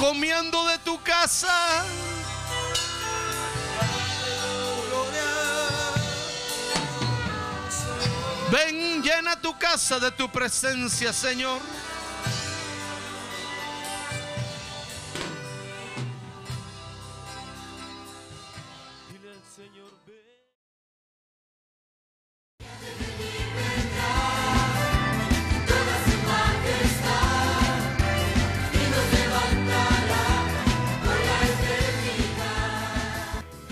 Comiendo 0.00 0.66
de 0.68 0.78
tu 0.78 1.00
casa. 1.02 1.84
Ven, 8.50 9.02
llena 9.02 9.36
tu 9.40 9.56
casa 9.58 10.00
de 10.00 10.10
tu 10.12 10.32
presencia, 10.32 11.12
Señor. 11.12 11.60